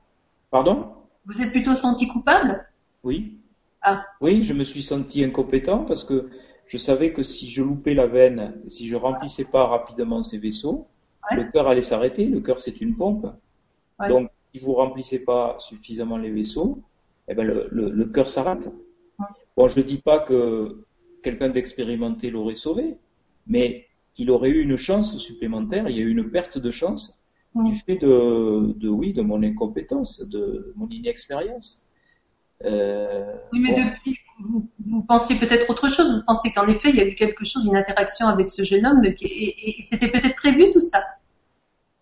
[0.51, 0.93] Pardon?
[1.27, 2.67] Vous êtes plutôt senti coupable?
[3.05, 3.39] Oui.
[3.83, 4.05] Ah.
[4.21, 6.29] Oui, je me suis senti incompétent parce que
[6.67, 10.87] je savais que si je loupais la veine, si je remplissais pas rapidement ces vaisseaux,
[11.31, 11.37] Ouais.
[11.37, 12.27] le cœur allait s'arrêter.
[12.27, 13.27] Le cœur c'est une pompe.
[14.01, 14.09] Ouais.
[14.09, 16.83] Donc si vous remplissez pas suffisamment les vaisseaux,
[17.29, 18.69] eh ben le, le, le cœur s'arrête.
[19.57, 20.85] Bon, je dis pas que
[21.23, 22.97] quelqu'un d'expérimenté l'aurait sauvé,
[23.47, 25.89] mais il aurait eu une chance supplémentaire.
[25.89, 27.23] Il y a eu une perte de chance
[27.55, 31.85] du fait de, de oui, de mon incompétence, de mon inexpérience.
[32.65, 33.91] Euh, Oui, mais bon.
[33.91, 36.15] depuis, vous, vous pensez peut-être autre chose.
[36.15, 38.87] Vous pensez qu'en effet, il y a eu quelque chose, une interaction avec ce jeune
[38.87, 41.03] homme, et c'était peut-être prévu tout ça?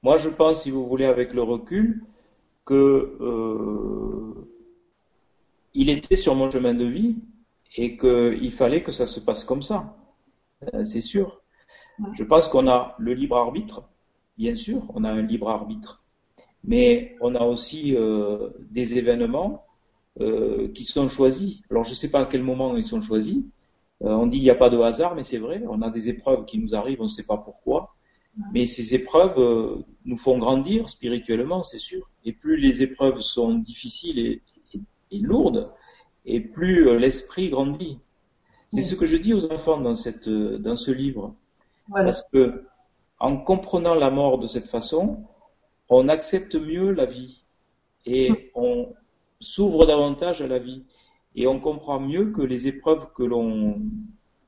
[0.03, 2.05] Moi, je pense, si vous voulez, avec le recul,
[2.67, 4.49] que euh,
[5.75, 7.17] il était sur mon chemin de vie
[7.77, 9.97] et qu'il fallait que ça se passe comme ça.
[10.75, 11.41] Euh, c'est sûr.
[12.13, 13.89] Je pense qu'on a le libre arbitre,
[14.37, 16.03] bien sûr, on a un libre arbitre,
[16.65, 19.65] mais on a aussi euh, des événements
[20.21, 21.63] euh, qui sont choisis.
[21.71, 23.39] Alors je ne sais pas à quel moment ils sont choisis.
[24.03, 26.09] Euh, on dit il n'y a pas de hasard, mais c'est vrai, on a des
[26.09, 27.96] épreuves qui nous arrivent, on ne sait pas pourquoi.
[28.53, 32.11] Mais ces épreuves euh, nous font grandir spirituellement, c'est sûr.
[32.25, 34.43] Et plus les épreuves sont difficiles et,
[35.11, 35.73] et, lourdes,
[36.27, 37.99] et plus euh, l'esprit grandit.
[38.73, 41.35] C'est ce que je dis aux enfants dans, cette, dans ce livre.
[41.91, 42.65] Parce que
[43.19, 45.25] en comprenant la mort de cette façon,
[45.89, 47.43] on accepte mieux la vie
[48.05, 48.93] et on
[49.41, 50.85] s'ouvre davantage à la vie
[51.35, 53.81] et on comprend mieux que les épreuves que l'on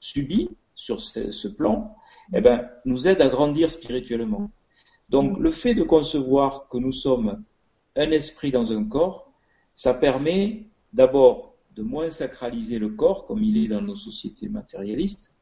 [0.01, 1.97] subit sur ce, plan,
[2.33, 4.51] eh ben, nous aident à grandir spirituellement.
[5.09, 7.43] Donc, le fait de concevoir que nous sommes
[7.97, 9.33] un esprit dans un corps,
[9.75, 15.33] ça permet d'abord de moins sacraliser le corps comme il est dans nos sociétés matérialistes,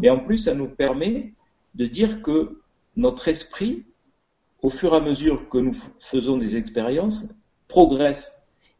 [0.00, 1.32] mais en plus, ça nous permet
[1.74, 2.60] de dire que
[2.96, 3.84] notre esprit,
[4.62, 7.28] au fur et à mesure que nous faisons des expériences,
[7.68, 8.32] progresse.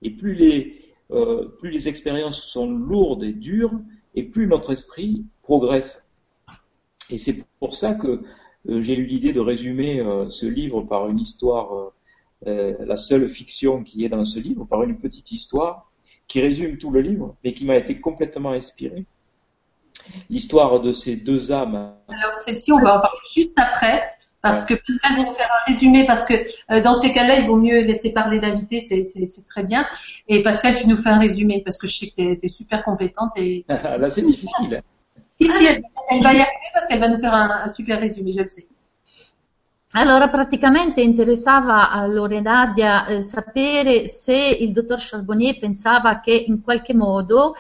[0.02, 3.72] Et plus les, euh, plus les expériences sont lourdes et dures,
[4.14, 6.06] et plus notre esprit progresse.
[7.11, 8.23] Et c'est pour ça que
[8.69, 11.92] euh, j'ai eu l'idée de résumer euh, ce livre par une histoire,
[12.45, 15.90] la seule fiction qui est dans ce livre, par une petite histoire
[16.29, 19.07] qui résume tout le livre, mais qui m'a été complètement inspirée
[20.31, 21.95] l'histoire de ces deux âmes.
[22.09, 24.03] Alors Cécile, on va en parler juste après,
[24.42, 26.35] parce que Pascal va nous faire un résumé, parce que
[26.71, 29.03] euh, dans ces cas-là, il vaut mieux laisser parler l'invité, c'est
[29.49, 29.87] très bien.
[30.29, 32.85] Et Pascal, tu nous fais un résumé, parce que je sais que tu es, super
[32.85, 33.31] compétente.
[33.37, 33.64] Et...
[33.69, 34.83] Là, c'est difficile.
[35.38, 38.38] Ici, elle, va y arriver parce qu'elle va nous faire un, un super résumé, je
[38.38, 38.68] le sais.
[39.92, 46.92] Allora, praticamente interessava a Lorenadia eh, sapere se il dottor Charbonnier pensava che in qualche
[46.92, 47.55] modo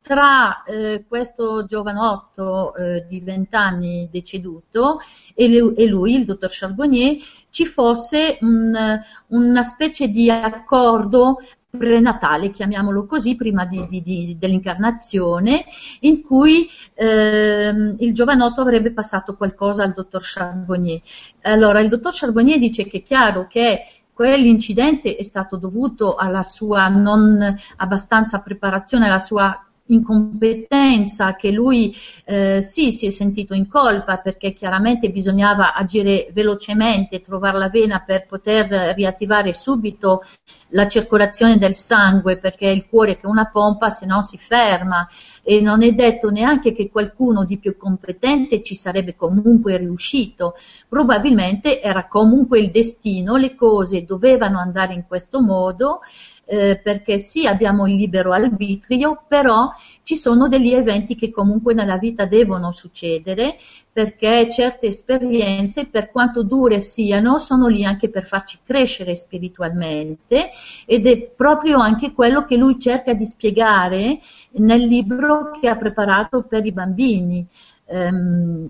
[0.00, 5.00] tra eh, questo giovanotto eh, di 20 anni deceduto
[5.34, 7.16] e, le, e, lui, il dottor Charbonnier,
[7.50, 11.38] ci fosse un, una specie di accordo
[11.76, 15.64] prenatale, chiamiamolo così, prima di, di, di, dell'incarnazione,
[16.00, 21.00] in cui eh, il giovanotto avrebbe passato qualcosa al dottor Charbonnier.
[21.42, 26.88] Allora, il dottor Charbonnier dice che è chiaro che quell'incidente è stato dovuto alla sua
[26.88, 31.94] non abbastanza preparazione, alla sua incompetenza, che lui
[32.24, 38.00] eh, sì si è sentito in colpa perché chiaramente bisognava agire velocemente, trovare la vena
[38.00, 40.22] per poter riattivare subito
[40.68, 45.06] la circolazione del sangue perché il cuore che una pompa se no si ferma
[45.44, 50.54] e non è detto neanche che qualcuno di più competente ci sarebbe comunque riuscito,
[50.88, 56.00] probabilmente era comunque il destino, le cose dovevano andare in questo modo
[56.46, 59.70] eh, perché sì abbiamo il libero arbitrio, però
[60.02, 63.56] ci sono degli eventi che comunque nella vita devono succedere
[63.94, 70.50] perché certe esperienze, per quanto dure siano, sono lì anche per farci crescere spiritualmente
[70.84, 74.18] ed è proprio anche quello che lui cerca di spiegare
[74.54, 77.46] nel libro che ha preparato per i bambini.
[77.84, 78.68] Um,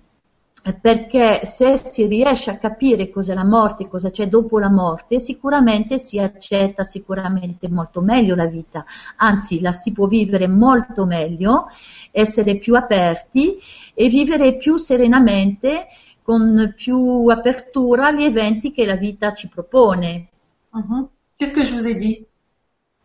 [0.81, 5.99] perché se si riesce a capire cos'è la morte, cosa c'è dopo la morte, sicuramente
[5.99, 8.85] si accetta sicuramente molto meglio la vita,
[9.17, 11.67] anzi la si può vivere molto meglio,
[12.11, 13.59] essere più aperti
[13.93, 15.87] e vivere più serenamente,
[16.23, 20.29] con più apertura agli eventi che la vita ci propone.
[20.73, 21.11] Uh-huh.
[21.37, 22.27] Qu'est-ce que je vous ai dit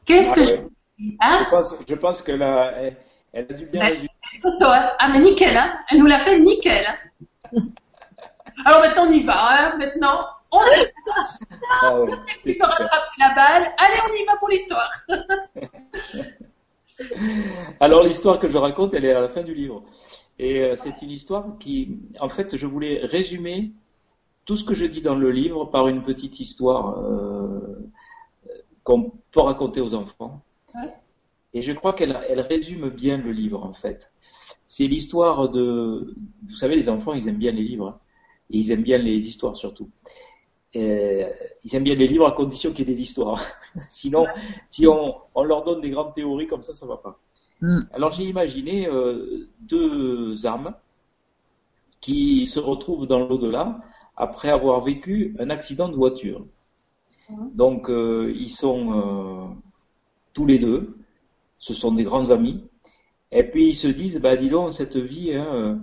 [0.06, 0.48] Qu'est-ce ah, que ouais.
[0.48, 1.44] je vous ai dit hein?
[1.44, 2.98] je, pense, je pense qu'elle a, elle,
[3.34, 4.10] elle a dû bien résumer.
[4.98, 6.86] Ah mais nickel, hein elle nous l'a fait nickel.
[6.88, 7.10] Hein
[8.66, 9.78] alors maintenant on y va, hein.
[9.78, 10.72] maintenant on y va.
[11.82, 12.10] Ah ouais,
[12.60, 13.72] rattraper la balle.
[13.78, 14.90] Allez, on y va pour l'histoire.
[17.80, 19.84] Alors l'histoire que je raconte, elle est à la fin du livre.
[20.38, 23.72] Et euh, c'est une histoire qui, en fait, je voulais résumer
[24.46, 27.90] tout ce que je dis dans le livre par une petite histoire euh,
[28.84, 30.42] qu'on peut raconter aux enfants.
[31.54, 34.12] Et je crois qu'elle elle résume bien le livre, en fait.
[34.70, 36.14] C'est l'histoire de...
[36.48, 38.00] Vous savez, les enfants, ils aiment bien les livres.
[38.52, 39.90] Et ils aiment bien les histoires surtout.
[40.76, 41.28] Euh,
[41.64, 43.44] ils aiment bien les livres à condition qu'il y ait des histoires.
[43.88, 44.28] Sinon,
[44.70, 47.20] si on, on, leur donne des grandes théories comme ça, ça va pas.
[47.62, 47.80] Mm.
[47.92, 50.76] Alors j'ai imaginé euh, deux âmes
[52.00, 53.82] qui se retrouvent dans l'au-delà
[54.16, 56.46] après avoir vécu un accident de voiture.
[57.28, 57.56] Mm.
[57.56, 59.48] Donc euh, ils sont euh,
[60.34, 60.96] tous les deux,
[61.58, 62.69] ce sont des grands amis,
[63.32, 65.80] et puis ils se disent, bah dis donc, cette vie, hein,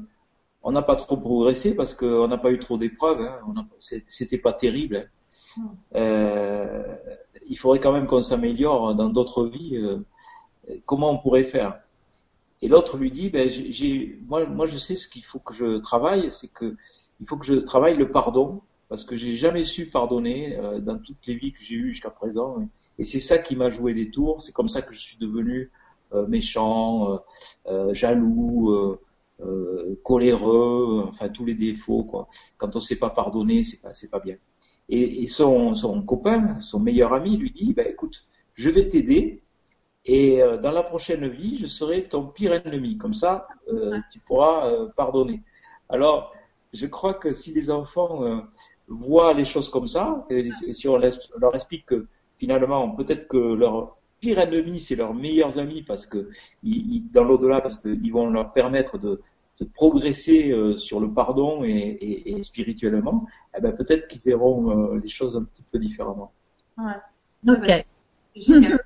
[0.62, 3.20] on n'a pas trop progressé parce qu'on n'a pas eu trop d'épreuves.
[3.20, 3.68] Hein.
[3.78, 4.96] C'était pas terrible.
[4.96, 5.62] Hein.
[5.62, 5.68] Hmm.
[5.94, 6.96] Euh,
[7.48, 9.76] il faudrait quand même qu'on s'améliore dans d'autres vies.
[9.76, 9.98] Euh,
[10.84, 11.80] comment on pourrait faire?
[12.62, 15.78] Et l'autre lui dit, ben, j'ai, moi, moi, je sais ce qu'il faut que je
[15.78, 16.74] travaille, c'est que
[17.20, 20.98] il faut que je travaille le pardon, parce que j'ai jamais su pardonner euh, dans
[20.98, 22.56] toutes les vies que j'ai eues jusqu'à présent.
[22.98, 24.40] Et c'est ça qui m'a joué des tours.
[24.40, 25.70] C'est comme ça que je suis devenu
[26.28, 27.16] méchant, euh,
[27.68, 28.98] euh jaloux,
[30.02, 32.06] coléreux, enfin tous les défauts.
[32.56, 34.36] Quand on sait pas pardonner, c'est pas, pas bien.
[34.88, 35.74] Et, son,
[36.06, 39.42] copain, son meilleur ami, lui dit, ben, écoute, je vais t'aider
[40.06, 42.96] et euh, dans la prochaine vie, je serai ton pire ennemi.
[42.96, 45.42] Comme ça, euh, tu pourras euh, pardonner.
[45.88, 46.32] Alors,
[46.72, 48.42] je crois que si les enfants
[48.88, 52.06] voient les choses comme ça, et, si on leur explique que
[52.38, 56.30] finalement, peut-être que leur pire ennemi, c'est leurs meilleurs amis, parce que
[56.62, 59.20] ils, dans l'au-delà, parce qu'ils vont leur permettre de,
[59.60, 63.26] de progresser sur le pardon et, et, et spirituellement,
[63.56, 66.32] eh ben peut-être qu'ils verront les choses un petit peu différemment.
[66.78, 66.94] Ouais.
[67.48, 67.86] Ok.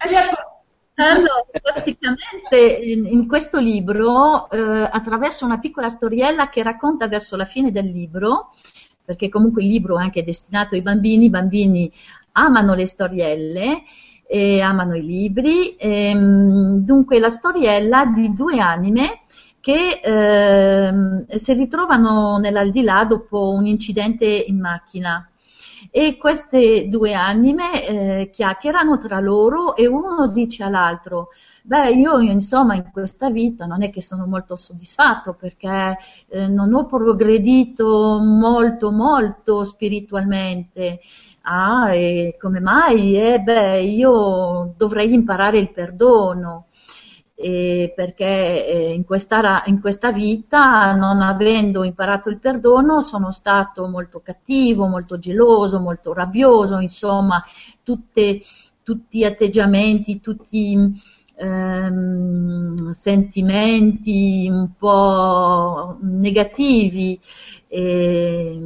[0.00, 0.54] Allez, à toi.
[0.96, 7.44] Allora, praticamente in, in questo libro, eh, attraverso una piccola storiella che racconta verso la
[7.44, 8.52] fine del libro,
[9.04, 11.92] perché comunque il libro è anche destinato ai bambini, i bambini
[12.32, 13.82] amano le storielle
[14.26, 19.20] e amano i libri, e, ehm, dunque la storiella di due anime
[19.60, 25.26] che eh, si ritrovano nell'aldilà dopo un incidente in macchina
[25.90, 31.28] e queste due anime eh, chiacchierano tra loro e uno dice all'altro,
[31.62, 35.96] beh io insomma in questa vita non è che sono molto soddisfatto perché
[36.28, 41.00] eh, non ho progredito molto molto spiritualmente.
[41.46, 43.16] Ah, e come mai?
[43.18, 46.68] Eh beh, io dovrei imparare il perdono
[47.34, 53.86] eh, perché eh, in, questa, in, questa, vita, non avendo imparato il perdono, sono stato
[53.88, 57.44] molto cattivo, molto geloso, molto rabbioso, insomma,
[57.82, 58.40] tutte,
[58.82, 60.92] tutti atteggiamenti, tutti
[61.36, 67.18] ehm, sentimenti un po' negativi.
[67.68, 68.58] E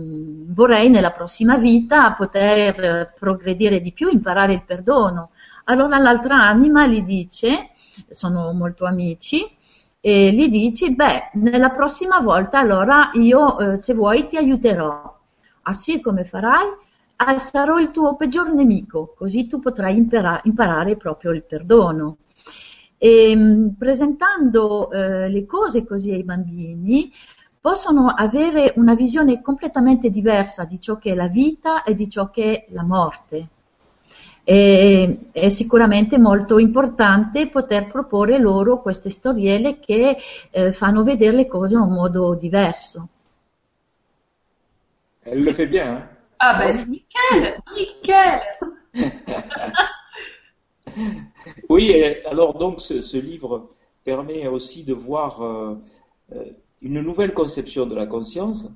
[0.49, 5.31] vorrei nella prossima vita poter progredire di più, imparare il perdono.
[5.65, 7.71] Allora l'altra anima gli dice,
[8.11, 9.47] sono molto amici,
[10.01, 15.17] e gli dici, beh, nella prossima volta allora io, eh, se vuoi, ti aiuterò.
[15.63, 16.67] Ah sì, come farai?
[17.17, 22.17] Ah, sarò il tuo peggior nemico, così tu potrai impara- imparare proprio il perdono.
[22.99, 27.11] E, ehm, presentando eh, le cose così ai bambini,
[27.61, 32.31] possono avere una visione completamente diversa di ciò che è la vita e di ciò
[32.31, 33.49] che è la morte
[34.49, 40.17] e è sicuramente molto importante poter proporre loro queste storielle che
[40.51, 43.09] eh, fanno vedere le cose in un modo diverso.
[45.23, 46.09] Elle le fait bien.
[46.39, 48.41] Ah ben nickel, nickel.
[51.69, 51.93] oui,
[52.25, 53.71] alors donc ce, ce, livre
[54.05, 55.75] permet aussi de voir euh,
[56.33, 56.45] euh,
[56.83, 58.71] une nouvelle conception de la conscience,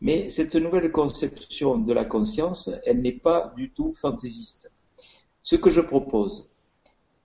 [0.00, 4.70] mais cette nouvelle conception de la conscience, elle n'est pas du tout fantaisiste.
[5.42, 6.48] Ce que je propose,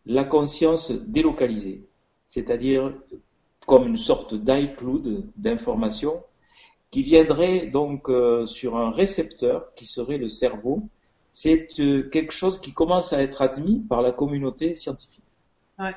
[0.05, 1.83] la conscience délocalisée,
[2.27, 2.93] c'est-à-dire
[3.67, 6.23] comme une sorte d'iCloud d'information
[6.89, 10.83] qui viendrait donc euh, sur un récepteur qui serait le cerveau,
[11.31, 15.23] c'est euh, quelque chose qui commence à être admis par la communauté scientifique.
[15.79, 15.95] Ouais.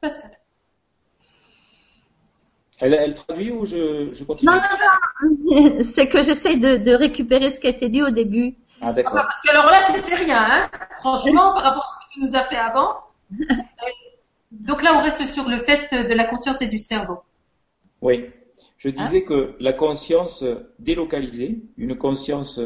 [0.00, 0.38] Pascal.
[2.78, 4.50] Elle, elle, traduit ou je, je continue?
[4.50, 5.76] Non, non, non.
[5.82, 8.54] C'est que j'essaie de, de, récupérer ce qui a été dit au début.
[8.82, 9.14] Ah, d'accord.
[9.14, 10.70] parce que alors là, c'était rien, hein.
[10.98, 12.96] Franchement, par rapport à ce que tu nous as fait avant.
[14.50, 17.20] Donc là, on reste sur le fait de la conscience et du cerveau.
[18.02, 18.30] Oui.
[18.78, 20.44] Je disais que la conscience
[20.78, 22.60] délocalisée, une conscience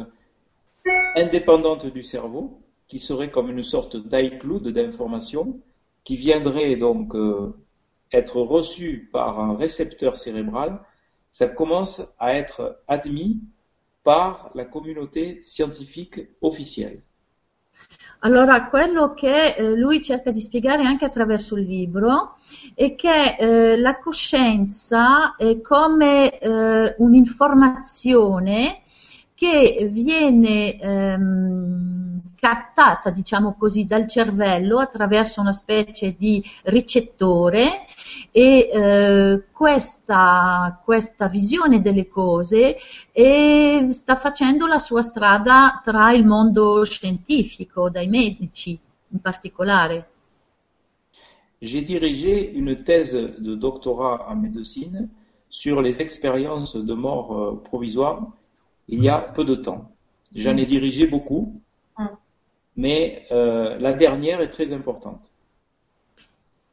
[1.17, 5.61] indépendante du cerveau, qui serait comme une sorte d'iCloud d'information,
[6.05, 7.55] qui viendrait donc euh,
[8.13, 10.81] être reçue par un récepteur cérébral,
[11.31, 13.41] ça commence à être admis
[14.03, 17.03] par la communauté scientifique officielle.
[18.23, 22.37] Allora, quello che eh, lui cerca di spiegare anche attraverso il libro
[22.75, 28.83] è che eh, la coscienza è come eh, un'informazione
[29.41, 37.87] che viene ehm, captata, diciamo così, dal cervello attraverso una specie di ricettore
[38.31, 42.77] e eh, questa, questa, visione delle cose
[43.13, 48.79] e sta facendo la sua strada tra il mondo scientifico, dai medici
[49.09, 50.09] in particolare.
[51.61, 55.09] J'ai dirigé une thèse de doctorat en médecine
[55.49, 58.35] sur les expériences de mort euh, provisoire
[58.91, 59.93] il y a peu de temps.
[60.35, 61.61] J'en ai dirigé beaucoup,
[62.77, 65.23] mais euh, la dernière est très importante.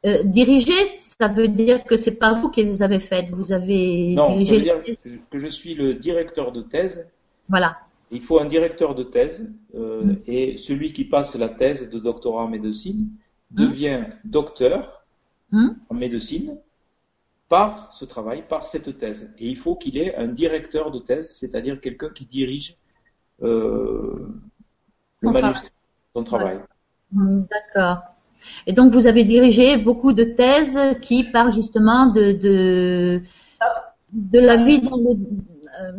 [0.06, 3.30] Euh, diriger, ça veut dire que c'est pas vous qui les avez faites.
[3.30, 4.66] Vous avez non, dirigé.
[4.68, 7.08] ça veut dire que je suis le directeur de thèse.
[7.48, 7.78] Voilà.
[8.10, 10.16] Il faut un directeur de thèse euh, mm.
[10.26, 13.08] et celui qui passe la thèse de doctorat en médecine
[13.50, 13.56] mm.
[13.56, 15.04] devient docteur
[15.52, 16.58] en médecine
[17.48, 19.32] par ce travail, par cette thèse.
[19.38, 22.76] Et il faut qu'il ait un directeur de thèse, c'est-à-dire quelqu'un qui dirige
[23.42, 24.28] euh,
[25.22, 25.70] le manuscrit,
[26.14, 26.60] son travail.
[27.12, 27.98] D'accord.
[28.66, 33.22] Et donc vous avez dirigé beaucoup de thèses qui parlent justement de de,
[34.12, 35.92] de la vie euh,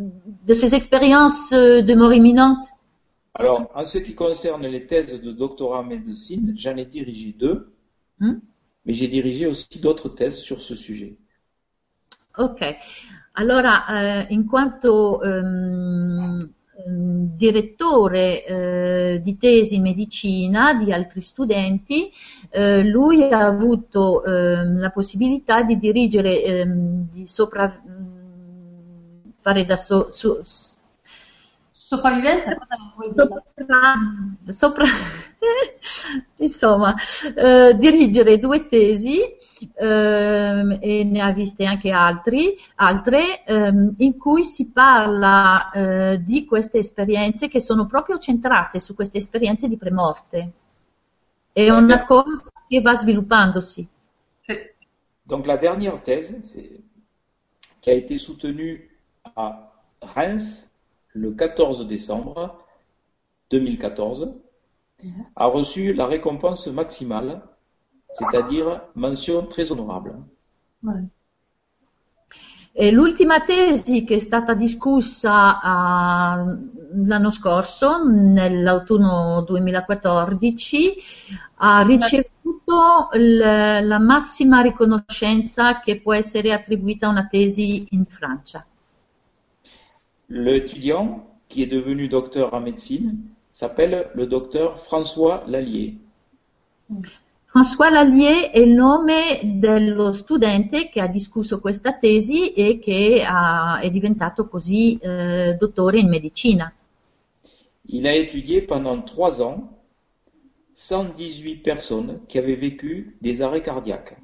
[0.46, 2.66] de ces expériences de mort imminente.
[3.34, 7.72] Alors, en ce qui concerne les thèses de doctorat en médecine, j'en ai dirigé deux,
[8.18, 8.34] hmm?
[8.84, 11.16] mais j'ai dirigé aussi d'autres thèses sur ce sujet.
[12.36, 12.76] Ok.
[13.32, 16.38] Allora, eh, in quanto ehm,
[17.36, 22.10] direttore eh, di tesi in medicina di altri studenti,
[22.50, 27.80] eh, lui ha avuto eh, la possibilità di dirigere, ehm, di sopra,
[29.40, 30.40] fare da so, so,
[31.90, 34.52] Sopravvivenza cosa vuol dire?
[34.52, 34.84] Sopra,
[36.36, 36.94] insomma,
[37.34, 39.18] eh, dirigere due tesi
[39.74, 46.44] eh, e ne ha viste anche altri, altre eh, in cui si parla eh, di
[46.44, 50.52] queste esperienze che sono proprio centrate su queste esperienze di premorte.
[51.50, 53.88] È una cosa che va sviluppandosi.
[55.24, 56.40] Donc la dernière thèse
[57.82, 58.88] qui a été soutenue
[59.34, 59.72] à
[60.14, 60.69] Reims
[61.20, 62.64] le 14 décembre
[63.50, 64.34] 2014,
[65.36, 67.42] a reçu la récompense maximale,
[68.10, 70.14] c'est-à-dire mention très honorable.
[72.72, 80.94] E l'ultima tesi che è stata discussa uh, l'anno scorso, nell'autunno 2014,
[81.56, 88.64] ha ricevuto l- la massima riconoscenza che può essere attribuita a una tesi in Francia.
[90.30, 93.18] L'étudiant, qui est devenu docteur en médecine,
[93.50, 95.96] s'appelle le docteur François Lallier.
[97.46, 103.80] François Lallier è il nome dello studente che ha discusso questa tesi e che ha,
[103.80, 106.72] è diventato così eh, dottore in medicina.
[107.86, 109.68] Il a étudié pendant trois ans
[110.76, 114.16] 118 personnes qui avaient vécu des arrêts cardiaques.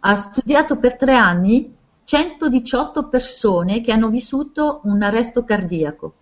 [0.00, 1.74] Ha studiato per tre anni
[2.04, 6.14] 118 persone che hanno vissuto un arresto cardiaco.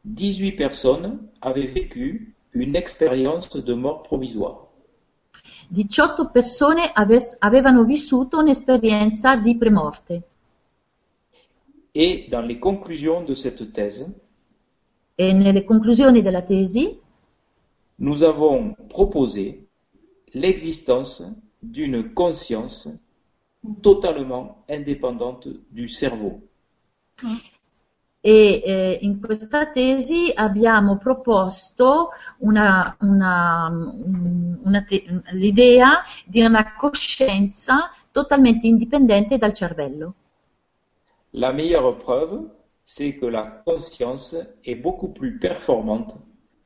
[0.00, 4.68] 18 personnes avaient vécu une expérience de mort provisoire.
[5.68, 10.22] 18 persone ave- avevano vissuto un'esperienza di premorte.
[11.94, 14.12] Et dans les conclusions de cette thèse,
[15.14, 16.98] e nelle conclusioni della tesi,
[17.96, 19.68] nous avons proposé
[20.32, 21.22] l'existence
[21.60, 22.88] d'une conscience
[23.82, 26.40] totalement indépendante du cerveau.
[28.24, 33.68] E eh, in questa tesi abbiamo proposto una, una,
[34.62, 40.14] una te- l'idea di una coscienza totalmente indipendente dal cervello.
[41.32, 42.48] La meilleure preuve,
[42.84, 46.16] c'est que la conscience est beaucoup plus performante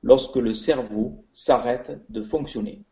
[0.03, 2.85] lorsque le cerveau s'arrête de fonctionner.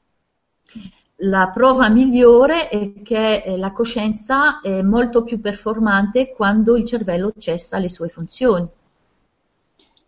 [1.19, 7.33] La prova migliore è che eh, la coscienza è molto più performante quando il cervello
[7.39, 8.69] cessa le sue funzioni.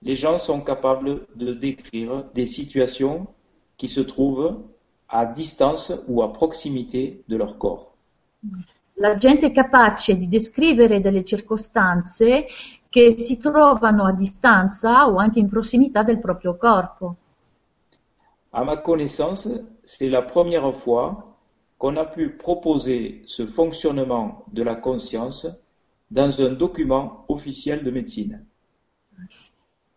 [0.01, 3.27] Les gens sont capables de décrire des situations
[3.79, 4.63] qui se trouvent
[5.09, 7.93] à distance ou à proximité de leur corps.
[8.95, 12.47] La gente è capace di descrivere delle circostanze
[12.89, 17.17] che si trovano a distanza o anche in prossimità del proprio corpo.
[18.51, 21.37] À ma connaissance, c'est la première fois
[21.79, 25.47] qu'on a pu proposer ce fonctionnement de la conscience
[26.11, 28.45] dans un document officiel de médecine.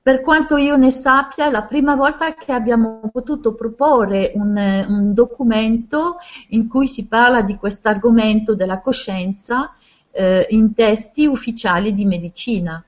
[0.01, 4.55] Per quanto io ne sappia, è la prima volta che abbiamo potuto proporre un,
[4.87, 6.17] un documento
[6.49, 9.73] in cui si parla di questo argomento della coscienza
[10.11, 12.83] eh, in testi ufficiali di medicina.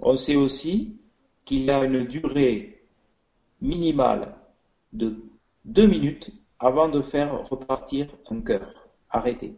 [0.00, 0.98] On sait aussi
[1.44, 2.86] qu'il y a une durée
[3.60, 4.34] minimale
[4.92, 5.16] de
[5.64, 8.70] deux minutes avant de faire repartir un cœur
[9.08, 9.56] arrêté.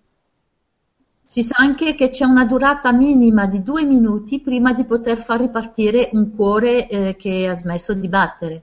[1.30, 5.38] Si sa anche che c'è una durata minima di due minuti prima di poter far
[5.38, 8.62] ripartire un cuore eh, che ha smesso di battere.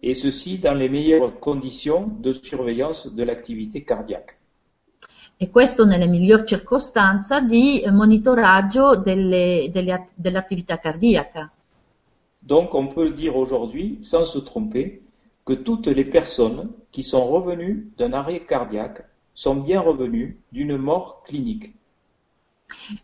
[0.00, 4.38] Et ceci dans les meilleures conditions de surveillance de l'activité cardiaque.
[5.36, 11.52] E questo nelle migliori circostanze di monitoraggio delle, delle, dell'attività cardiaca.
[12.38, 15.02] Donc on peut dire aujourd'hui, sans se tromper,
[15.44, 21.22] que toutes les personnes qui sont revenues d'un arrêt cardiaque sont bien revenues d'une mort
[21.24, 21.74] clinique.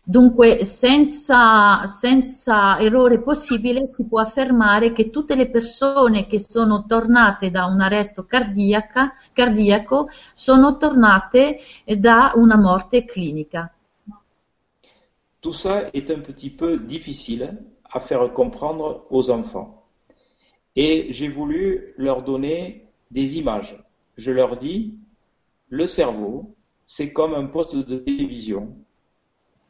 [0.03, 7.51] Dunque, senza, senza, errore possibile, si può affermare che tutte le persone che sono tornate
[7.51, 13.71] da un arresto cardiaco sono tornate da una morte clinica.
[15.39, 19.85] Tout ça est un petit peu difficile à faire comprendre aux enfants.
[20.75, 23.81] Et j'ai voulu leur donner des images.
[24.17, 24.95] Je leur dis,
[25.69, 26.55] le cerveau,
[26.85, 28.75] c'est comme un poste de télévision.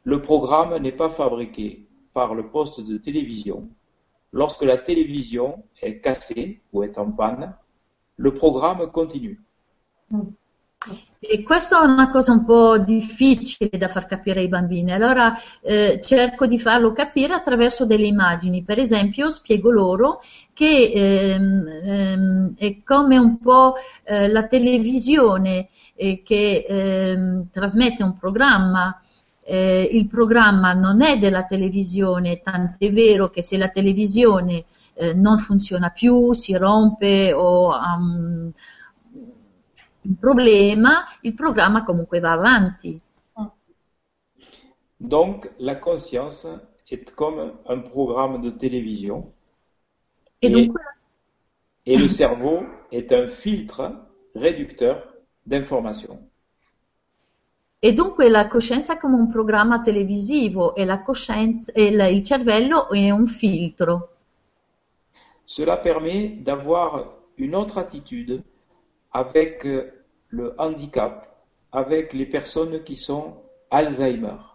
[0.04, 3.68] Le programme n'est pas fabriqué par le poste de télévision.
[4.32, 7.54] Lorsque la télévision est cassée ou est en panne,
[8.16, 9.40] le programme continue.
[11.18, 16.00] E questo è una cosa un po' difficile da far capire ai bambini, allora eh,
[16.02, 18.62] cerco di farlo capire attraverso delle immagini.
[18.62, 20.22] Per esempio, spiego loro
[20.54, 23.74] che ehm, ehm, è come un po'
[24.04, 25.68] eh, la televisione
[26.00, 29.00] eh, che ehm, trasmette un programma.
[29.42, 35.38] Eh, il programma non è della televisione, tant'è vero che se la televisione eh, non
[35.38, 38.52] funziona più, si rompe o ha un
[40.02, 43.00] un problema, il programma comunque va avanti.
[44.96, 46.46] Donc la conscience
[46.88, 49.32] est comme un programme de télévision
[50.42, 50.76] et, et, donc,
[51.86, 53.92] et le cerveau est un filtre
[54.34, 55.09] réducteur
[55.42, 56.18] d'informations.
[57.82, 62.22] E dunque la coscienza è come un programma televisivo e, la coscienza, e la, il
[62.22, 64.08] cervello è un filtro.
[65.46, 68.42] Cela permet d'avoir une autre attitude
[69.12, 71.26] avec le handicap,
[71.70, 73.36] avec les personnes qui sont
[73.70, 74.49] Alzheimer.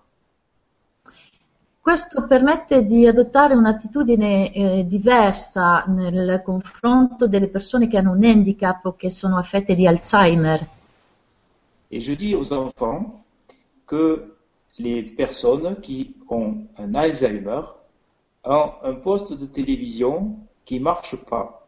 [1.86, 8.84] Questo permette di adottare un'attitudine eh, diversa nel confronto delle persone che hanno un handicap
[8.86, 10.68] o che sono affette di Alzheimer.
[11.92, 13.24] Et je dis aux enfants
[13.86, 14.36] que
[14.80, 17.62] les personnes qui ont un Alzheimer
[18.44, 21.68] ont un poste de télévision qui marche pas.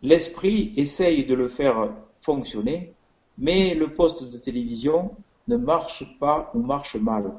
[0.00, 2.94] L'esprit essaye de le faire fonctionner,
[3.36, 5.14] mais le poste de télévision
[5.48, 7.30] ne marche pas ou marche mal.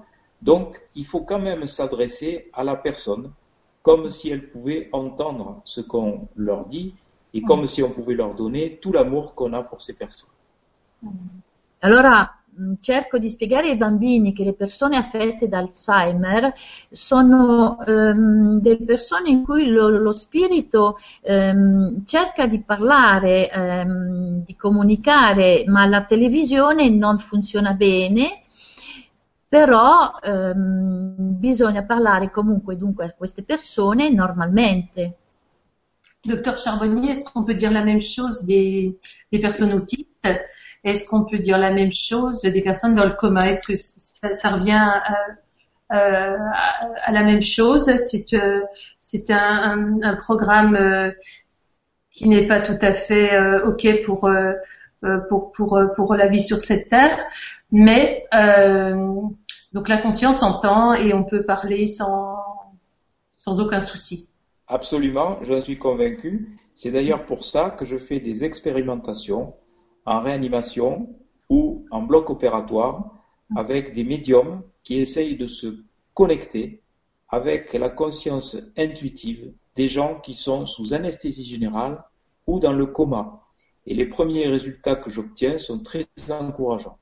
[0.43, 3.31] Donc, il faut quand même s'adresser à la personne
[3.81, 6.95] comme si elle pouvait entendre ce qu'on leur dit
[7.33, 10.29] et comme si on pouvait leur donner tout l'amour qu'on a pour ces personnes.
[11.79, 12.29] Allora,
[12.81, 16.53] cerco di spiegare ai bambini che le persone affette da Alzheimer
[16.91, 24.55] sono ehm, delle persone in cui lo, lo spirito ehm, cerca di parlare, ehm, di
[24.55, 28.42] comunicare, ma la televisione non funziona bene,
[29.53, 35.13] però ehm, bisogna parlare comunque dunque a queste persone normalmente.
[36.25, 38.97] Docteur Charbonnier, est-ce qu'on peut dire la même chose des,
[39.29, 40.27] personnes autistes?
[40.83, 43.47] Est-ce qu'on peut dire la même chose des personnes dans le coma?
[43.47, 44.89] Est-ce que ça, revient
[45.89, 47.93] à, la même chose?
[47.95, 48.61] C'est euh,
[49.29, 51.11] un, programme euh,
[52.09, 54.27] qui n'est pas tout à fait euh, ok pour
[56.15, 57.23] la vie sur cette terre,
[57.73, 58.25] mais
[59.73, 62.37] donc la conscience entend et on peut parler sans
[63.31, 64.29] sans aucun souci.
[64.67, 66.57] Absolument, j'en suis convaincu.
[66.73, 69.53] C'est d'ailleurs pour ça que je fais des expérimentations
[70.05, 71.09] en réanimation
[71.49, 73.11] ou en bloc opératoire
[73.57, 76.81] avec des médiums qui essayent de se connecter
[77.27, 82.01] avec la conscience intuitive des gens qui sont sous anesthésie générale
[82.47, 83.41] ou dans le coma.
[83.85, 86.97] Et les premiers résultats que j'obtiens sont très encourageants.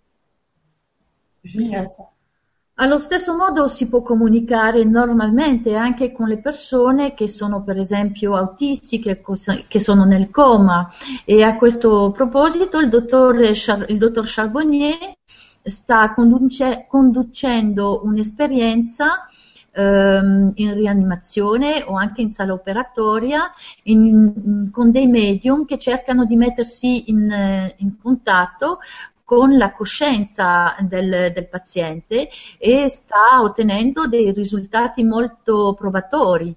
[2.76, 8.36] Allo stesso modo si può comunicare normalmente anche con le persone che sono per esempio
[8.36, 9.22] autistiche,
[9.68, 10.90] che sono nel coma.
[11.26, 15.14] E a questo proposito il dottor, il dottor Charbonnier
[15.62, 19.28] sta conduce, conducendo un'esperienza
[19.72, 23.52] ehm, in rianimazione o anche in sala operatoria
[23.84, 28.80] in, con dei medium che cercano di mettersi in, in contatto
[29.32, 32.28] con la coscienza del, del, paziente
[32.58, 36.54] e sta ottenendo dei risultati molto probatori.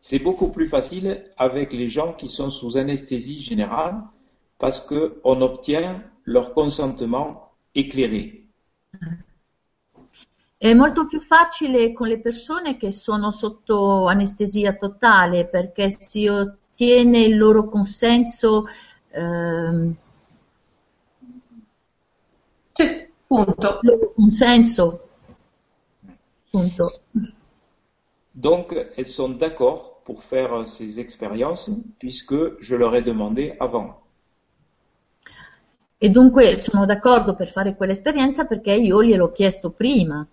[0.00, 4.02] C'est beaucoup plus facile avec les gens qui sont sous anesthésie générale
[4.58, 8.48] parce qu'on obtient leur consentement éclairé.
[10.58, 17.20] È molto più facile con le persone che sono sotto anestesia totale perché si ottiene
[17.20, 18.64] il loro consenso.
[19.10, 19.94] Ehm,
[22.74, 23.80] sì, punto.
[24.14, 25.08] Consenso.
[26.50, 27.00] Punto.
[28.32, 34.02] Donc, elles sont d'accord pour faire ces expériences puisque je leur ai demandé avant.
[35.98, 40.26] E dunque sono d'accordo per fare quell'esperienza perché io gliel'ho chiesto prima.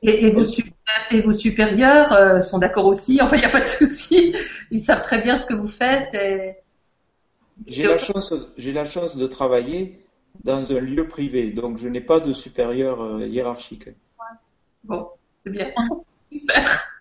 [0.00, 0.62] Et, et, vos,
[1.10, 4.32] et vos, supérieurs euh, sont d'accord aussi, enfin il n'y a pas de souci,
[4.70, 6.14] ils savent très bien ce que vous faites.
[6.14, 6.56] Et...
[7.66, 10.00] J'ai la, chance, la chance de travailler
[10.44, 13.86] dans un lieu privé, donc je n'ai pas de supérieur euh, hiérarchique.
[13.86, 13.94] Ouais.
[14.84, 15.08] Bon,
[15.44, 15.72] c'est bien.
[16.32, 16.94] Super.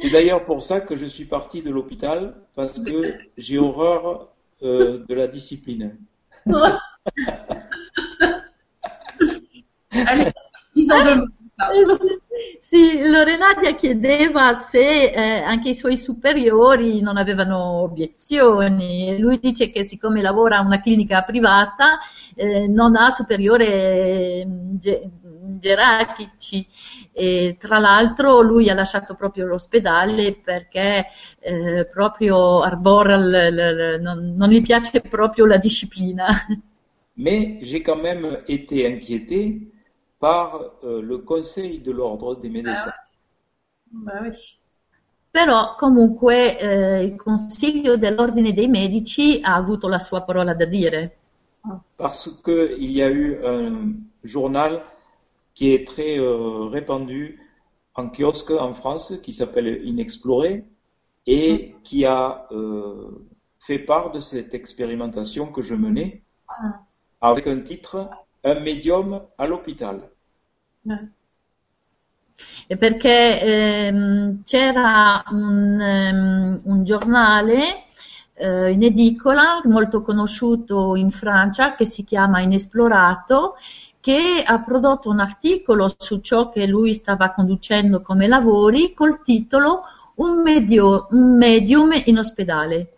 [0.00, 4.28] C'est d'ailleurs pour ça que je suis parti de l'hôpital, parce que j'ai horreur
[4.62, 5.96] euh, de la discipline.
[9.90, 10.30] Allez,
[10.74, 11.30] ils en demandent.
[12.56, 19.18] Sì, Lorenadia chiedeva se eh, anche i suoi superiori non avevano obiezioni.
[19.18, 21.98] Lui dice che siccome lavora a una clinica privata
[22.34, 24.46] eh, non ha superiore
[24.78, 25.10] ge-
[25.58, 26.66] gerarchici
[27.12, 31.06] e tra l'altro lui ha lasciato proprio l'ospedale perché
[31.40, 36.26] eh, proprio arbora, l- l- non, non gli piace proprio la disciplina.
[37.16, 39.72] Mais j'ai quand même été inquiété
[40.18, 42.92] par euh, le Conseil de l'ordre des médecins.
[43.90, 44.30] Bah oui.
[45.30, 51.16] Però comunque eh, il Consiglio dell'Ordine dei Medici ha avuto la sua parola da dire.
[51.96, 54.82] Parce qu'il y a eu un journal
[55.54, 57.40] qui est très euh, répandu
[57.94, 60.64] en kiosque en France qui s'appelle Inexploré
[61.26, 61.82] et mm.
[61.82, 63.26] qui a euh,
[63.58, 66.70] fait part de cette expérimentation que je menais mm.
[67.20, 68.08] avec un titre
[68.42, 70.08] un médium à l'hôpital.
[72.66, 77.84] E perché ehm, c'era un, um, un giornale
[78.34, 83.56] eh, in edicola molto conosciuto in Francia che si chiama Inesplorato
[84.00, 89.82] che ha prodotto un articolo su ciò che lui stava conducendo come lavori col titolo
[90.18, 92.88] Un, medio, un medium in ospedale.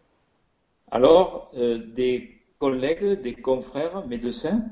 [0.89, 4.63] Alors, euh, des collègues, des confrères médecins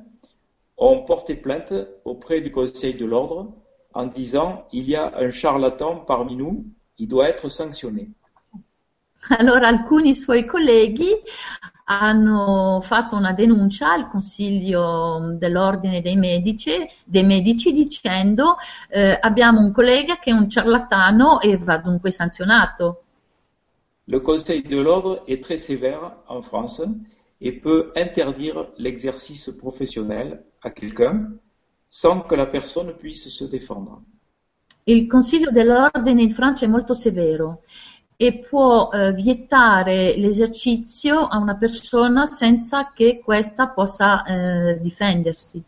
[0.78, 1.74] ont porté plainte
[2.04, 3.52] auprès du Conseil de l'ordre
[3.92, 6.66] en disant il y a un charlatan parmi nous,
[6.98, 8.10] il doit être sanctionné.
[9.30, 11.10] Allora alcuni suoi colleghi
[11.90, 18.56] hanno fatto una denuncia al Consiglio dell'Ordine dei Medici, dei medici dicendo
[18.88, 23.02] eh, abbiamo un collega che è un ciarlatano e va dunque sanzionato.
[24.04, 26.82] Le Conseil de l'Ordre est très sévère en France
[27.40, 31.32] et peut interdire l'exercice professionnel à quelqu'un
[31.88, 34.02] sans que la personne puisse se défendre.
[34.84, 37.62] Il Consiglio dell'Ordine in Francia è molto severo
[38.16, 45.62] e può eh, vietare l'esercizio a una persona senza che questa possa eh, difendersi.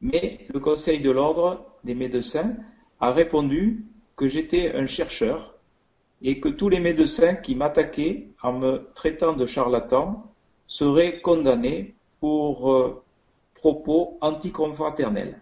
[0.00, 2.56] Mais le Conseil de l'Ordre des médecins
[2.98, 5.55] a répondu que j'étais un chercheur
[6.22, 10.32] et que tous les médecins qui m'attaquaient en me traitant de charlatan
[10.66, 13.02] seraient condamnés pour euh,
[13.54, 15.40] propos anticonfraternels.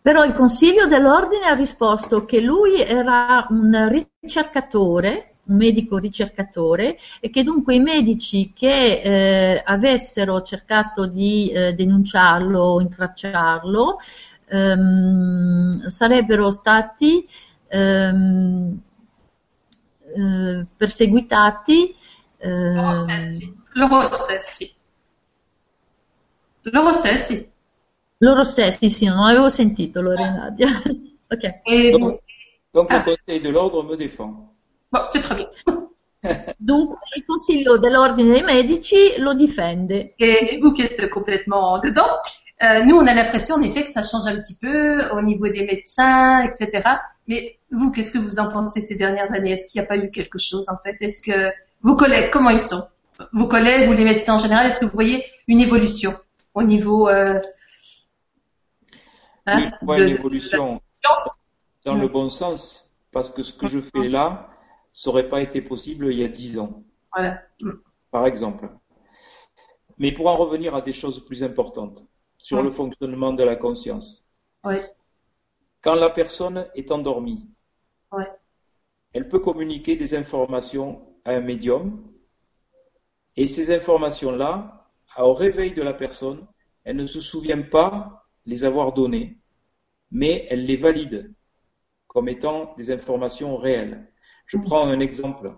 [0.00, 7.28] Però il Consiglio dell'Ordine ha risposto che lui era un ricercatore, un medico ricercatore, e
[7.28, 13.98] che dunque i medici che eh, avessero cercato di eh, denunciarlo o intracciarlo
[14.48, 17.28] ehm, sarebbero stati
[20.76, 21.94] perseguitati.
[22.40, 23.56] Loro stessi.
[23.74, 24.74] Loro stessi.
[26.62, 27.50] Loro stessi?
[28.18, 30.52] Loro stessi, sì, non avevo sentito Lorena.
[30.56, 31.60] ok.
[31.64, 31.90] Et...
[31.92, 32.18] Donc,
[32.72, 33.04] donc ah.
[33.06, 34.54] le Conseil de l'Ordre me défend.
[34.90, 35.48] Bon, c'est très bien.
[36.58, 40.14] Dunque il Consiglio dell'Ordine dei Medici lo difende.
[40.18, 42.18] Et vous qui êtes complètement dedans,
[42.62, 45.48] euh, nous on a l'impression en effet que ça change un petit peu au niveau
[45.48, 46.82] des médecins, etc.
[47.28, 49.52] Mais vous, qu'est-ce que vous en pensez ces dernières années?
[49.52, 50.96] Est-ce qu'il n'y a pas eu quelque chose en fait?
[51.00, 51.50] Est-ce que
[51.82, 52.82] vos collègues, comment ils sont?
[53.32, 56.14] Vos collègues ou les médecins en général, est-ce que vous voyez une évolution
[56.54, 57.38] au niveau euh,
[59.48, 60.82] Hein, il faut une évolution
[61.84, 64.50] dans le bon sens, parce que ce que je fais là,
[64.92, 66.82] ça n'aurait pas été possible il y a dix ans.
[67.14, 67.40] Voilà.
[68.10, 68.68] Par exemple.
[69.96, 72.04] Mais pour en revenir à des choses plus importantes,
[72.36, 74.28] sur le fonctionnement de la conscience.
[74.64, 74.76] Oui.
[75.80, 77.48] Quand la personne est endormie,
[79.12, 82.04] elle peut communiquer des informations à un médium,
[83.36, 86.46] et ces informations-là, au réveil de la personne,
[86.84, 89.38] elle ne se souvient pas les avoir données,
[90.10, 91.34] mais elle les valide
[92.06, 94.10] comme étant des informations réelles.
[94.46, 94.64] Je mm.
[94.64, 95.54] prends un exemple.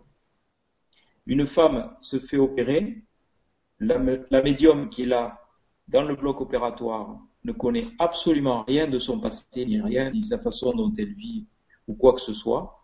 [1.27, 3.05] Une femme se fait opérer,
[3.79, 5.41] la, médium qui est là
[5.89, 10.39] dans le bloc opératoire ne connaît absolument rien de son passé, ni rien, ni sa
[10.39, 11.47] façon dont elle vit
[11.89, 12.83] ou quoi que ce soit.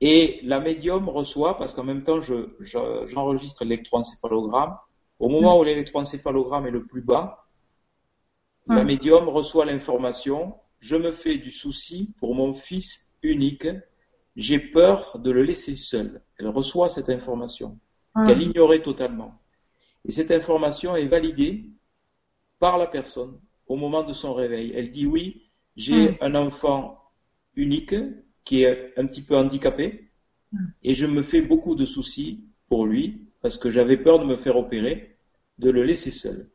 [0.00, 4.76] Et la médium reçoit, parce qu'en même temps, j'enregistre l'électroencéphalogramme.
[5.18, 7.46] Au moment où l'électroencéphalogramme est le plus bas,
[8.66, 8.86] la mm.
[8.86, 10.56] médium reçoit l'information.
[10.80, 13.66] Je me fais du souci pour mon fils unique.
[14.36, 16.22] J'ai peur de le laisser seul.
[16.38, 17.78] Elle reçoit cette information
[18.14, 18.26] mm.
[18.26, 19.40] qu'elle ignorait totalement.
[20.04, 21.70] Et cette information est validée
[22.58, 24.72] par la personne au moment de son réveil.
[24.74, 26.16] Elle dit oui, j'ai mm.
[26.20, 27.02] un enfant
[27.54, 27.94] unique
[28.44, 30.10] qui est un petit peu handicapé
[30.82, 34.36] et je me fais beaucoup de soucis pour lui parce que j'avais peur de me
[34.36, 35.18] faire opérer,
[35.58, 36.50] de le laisser seul.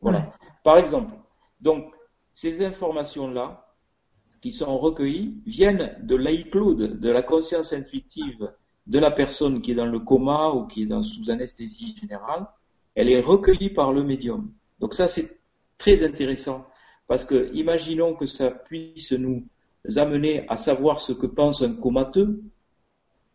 [0.00, 0.32] Voilà.
[0.64, 1.14] Par exemple,
[1.60, 1.92] donc
[2.32, 3.74] ces informations-là
[4.40, 8.52] qui sont recueillies viennent de l'iCloud, de la conscience intuitive
[8.86, 12.46] de la personne qui est dans le coma ou qui est dans, sous anesthésie générale.
[12.94, 14.52] Elle est recueillie par le médium.
[14.78, 15.35] Donc ça, c'est
[15.78, 16.66] très intéressant
[17.06, 19.46] parce que imaginons que ça puisse nous
[19.96, 22.42] amener à savoir ce que pense un comateux.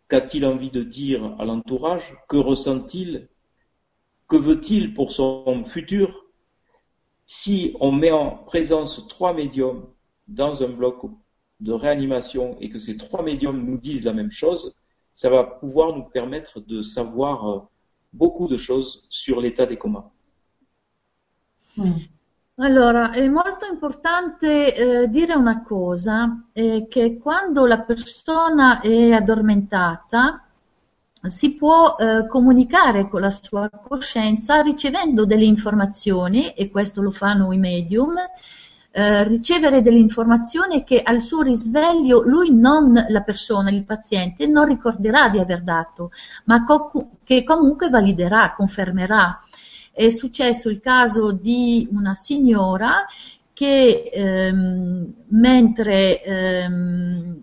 [0.10, 2.18] Qu'a-t-il envie de dire à l'entourage?
[2.28, 3.30] Que ressent-il?
[4.28, 6.26] Que veut-il pour son futur?
[7.26, 9.88] Si on met en présence trois médiums
[10.28, 11.10] dans un bloc
[11.62, 14.76] de réanimation et que ces trois médiums nous disent la même chose,
[15.14, 17.60] ça va pouvoir nous permettre de savoir euh,
[18.12, 20.12] beaucoup de choses sur l'état des comas.
[21.78, 21.92] Hmm.
[22.56, 30.46] Allora, è molto importante eh, dire una cosa, eh, che quando la persona è addormentata
[31.28, 37.52] si può eh, comunicare con la sua coscienza ricevendo delle informazioni, e questo lo fanno
[37.52, 38.16] i medium,
[38.94, 44.66] eh, ricevere delle informazioni che al suo risveglio lui non la persona, il paziente, non
[44.66, 46.12] ricorderà di aver dato,
[46.46, 46.92] ma co-
[47.24, 49.40] che comunque validerà, confermerà
[49.92, 53.06] è successo il caso di una signora
[53.54, 57.42] che ehm, mentre ehm,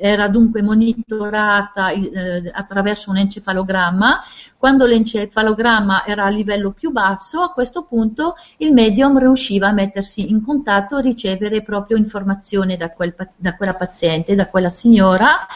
[0.00, 4.22] era dunque monitorata eh, attraverso un encefalogramma,
[4.56, 10.30] quando l'encefalogramma era a livello più basso, a questo punto il medium riusciva a mettersi
[10.30, 15.46] in contatto ricevere proprio informazioni da, quel, da quella paziente, da quella signora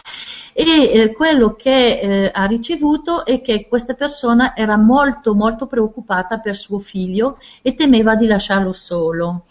[0.53, 6.37] e eh, quello che eh, ha ricevuto è che questa persona era molto molto preoccupata
[6.37, 9.45] per suo figlio e temeva di lasciarlo solo.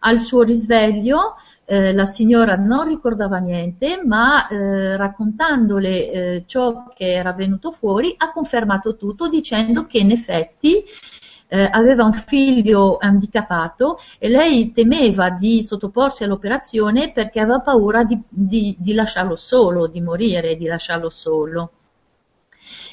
[0.00, 1.36] Al suo risveglio
[1.66, 8.14] eh, la signora non ricordava niente, ma eh, raccontandole eh, ciò che era venuto fuori
[8.18, 10.84] ha confermato tutto dicendo che in effetti
[11.48, 18.20] eh, aveva un figlio handicappato e lei temeva di sottoporsi all'operazione perché aveva paura di,
[18.28, 21.70] di, di lasciarlo solo, di morire, di lasciarlo solo.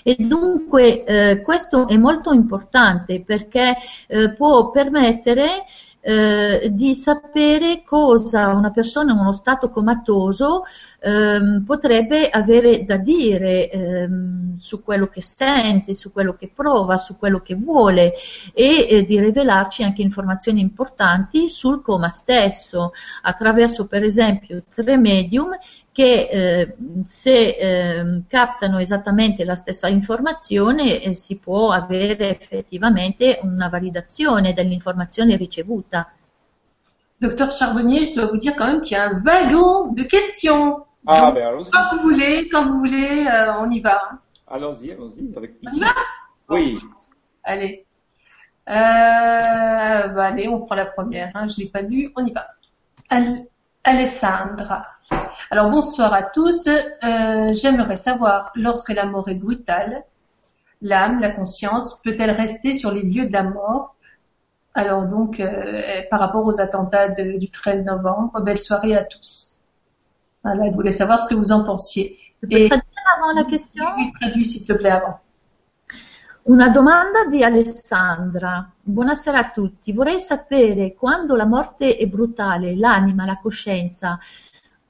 [0.04, 3.76] E dunque eh, questo è molto importante perché
[4.08, 5.66] eh, può permettere
[6.02, 10.64] eh, di sapere cosa una persona in uno stato comatoso
[11.02, 17.18] ehm, potrebbe avere da dire ehm, su quello che sente, su quello che prova, su
[17.18, 18.14] quello che vuole
[18.54, 22.92] e eh, di rivelarci anche informazioni importanti sul coma stesso
[23.24, 25.58] attraverso per esempio tre medium
[25.92, 26.76] che eh,
[27.06, 35.36] se eh, captano esattamente la stessa informazione eh, si può avere effettivamente una validazione dell'informazione
[35.36, 36.14] ricevuta.
[37.20, 40.86] Docteur Charbonnier, je dois vous dire quand même qu'il y a un wagon de questions.
[41.08, 41.72] Ah, Donc, ben allons-y.
[41.72, 44.00] Quand vous voulez, quand vous voulez, euh, on y va.
[44.48, 45.72] Allons-y, allons-y, avec plaisir.
[45.74, 45.96] On y va?
[46.50, 46.80] Oui.
[47.44, 47.86] Allez.
[48.70, 51.32] Euh, bah, allez, on prend la première.
[51.34, 51.48] Hein.
[51.50, 52.46] Je l'ai pas lu, on y va.
[53.84, 54.86] Alessandra.
[55.50, 56.68] Alors bonsoir à tous.
[56.68, 60.04] Euh, j'aimerais savoir, lorsque la mort est brutale,
[60.82, 63.96] l'âme, la conscience, peut-elle rester sur les lieux de la mort?
[64.74, 69.51] Alors donc, euh, par rapport aux attentats du 13 novembre, belle soirée à tous.
[70.44, 72.18] Voilà, je voulais savoir ce que vous en pensiez.
[72.40, 75.20] Tu peux Et, traduire avant la question Oui, traduis s'il te plaît avant.
[76.44, 78.72] Una domanda di Alessandra.
[78.82, 79.94] Buonasera a tutti.
[79.94, 84.18] Vorrei sapere quando la morte è brutale, l'anima, la coscienza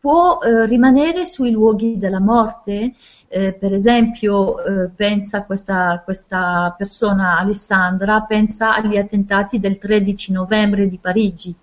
[0.02, 2.94] può eh, rimanere sui luoghi della morte?
[3.28, 10.88] Eh, per esempio, eh, pensa questa, questa persona, Alessandra, pensa agli attentati del 13 novembre
[10.88, 11.56] di Parigi.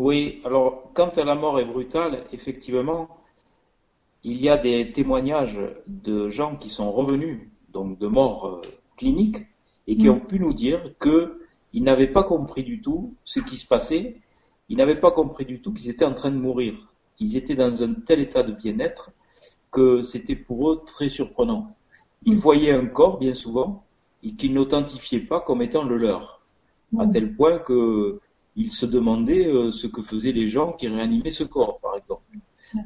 [0.00, 3.08] Oui, alors quand la mort est brutale, effectivement,
[4.24, 8.60] il y a des témoignages de gens qui sont revenus, donc de morts euh,
[8.96, 9.46] cliniques,
[9.86, 10.12] et qui mm.
[10.12, 14.16] ont pu nous dire qu'ils n'avaient pas compris du tout ce qui se passait,
[14.70, 16.74] ils n'avaient pas compris du tout qu'ils étaient en train de mourir
[17.18, 19.10] ils étaient dans un tel état de bien-être
[19.70, 21.76] que c'était pour eux très surprenant.
[22.24, 22.38] Ils mm.
[22.38, 23.84] voyaient un corps bien souvent
[24.22, 26.40] et qu'ils n'authentifiaient pas comme étant le leur,
[26.98, 27.10] à mm.
[27.10, 27.58] tel point
[28.60, 32.22] qu'ils se demandaient euh, ce que faisaient les gens qui réanimaient ce corps, par exemple.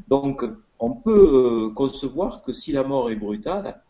[0.09, 0.45] Donc,
[0.79, 3.83] on peut euh, concevoir que si la mort est brutale,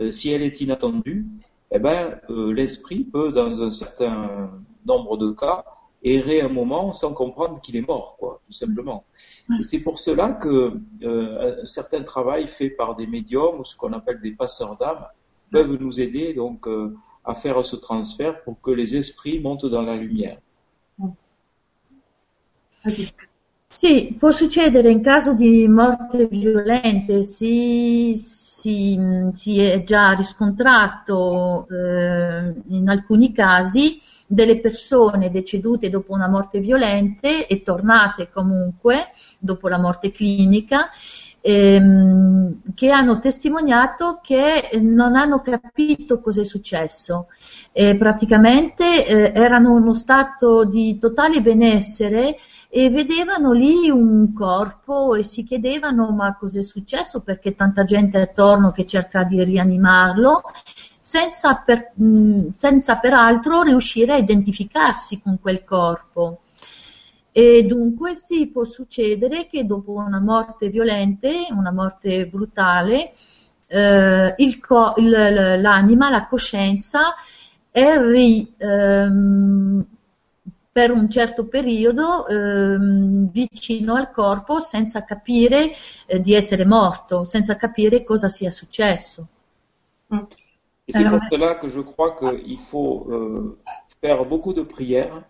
[0.00, 1.26] euh, si elle est inattendue,
[1.70, 4.50] eh ben, l'esprit peut, dans un certain
[4.86, 5.64] nombre de cas,
[6.02, 9.04] errer un moment sans comprendre qu'il est mort, quoi, tout simplement.
[9.60, 13.92] Et c'est pour cela que un certain travail fait par des médiums ou ce qu'on
[13.92, 15.04] appelle des passeurs d'âme
[15.50, 16.66] peuvent nous aider donc
[17.24, 20.38] a faire ce transfert pour che les esprits montent dans la lumière.
[23.78, 28.98] Sì, può succedere in caso di morte violente, si, si,
[29.32, 37.46] si è già riscontrato eh, in alcuni casi delle persone decedute dopo una morte violente
[37.46, 40.90] e tornate comunque dopo la morte clinica
[41.40, 47.28] ehm, che hanno testimoniato che non hanno capito cosa è successo.
[47.72, 52.36] E praticamente eh, erano in uno stato di totale benessere
[52.70, 58.72] e vedevano lì un corpo e si chiedevano ma cos'è successo perché tanta gente attorno
[58.72, 60.42] che cerca di rianimarlo
[60.98, 61.92] senza, per,
[62.52, 66.40] senza peraltro riuscire a identificarsi con quel corpo.
[67.32, 73.12] E dunque sì, può succedere che dopo una morte violente, una morte brutale,
[73.66, 75.08] eh, il co- il,
[75.60, 77.14] l'anima, la coscienza
[77.70, 79.86] è ri, ehm,
[80.78, 85.72] per un certo periodo ehm, vicino al corpo senza capire
[86.06, 89.26] eh, di essere morto, senza capire cosa sia successo.
[90.12, 90.18] Mm.
[90.86, 93.58] Et c'est pour cela que je crois qu'il faut euh,
[94.00, 95.24] faire beaucoup de prières